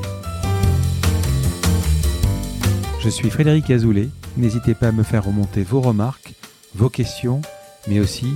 [3.01, 4.09] Je suis Frédéric Azoulay.
[4.37, 6.35] N'hésitez pas à me faire remonter vos remarques,
[6.75, 7.43] vos questions,
[7.89, 8.33] mais aussi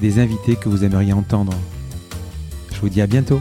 [0.00, 1.52] des invités que vous aimeriez entendre.
[2.72, 3.40] Je vous dis à bientôt.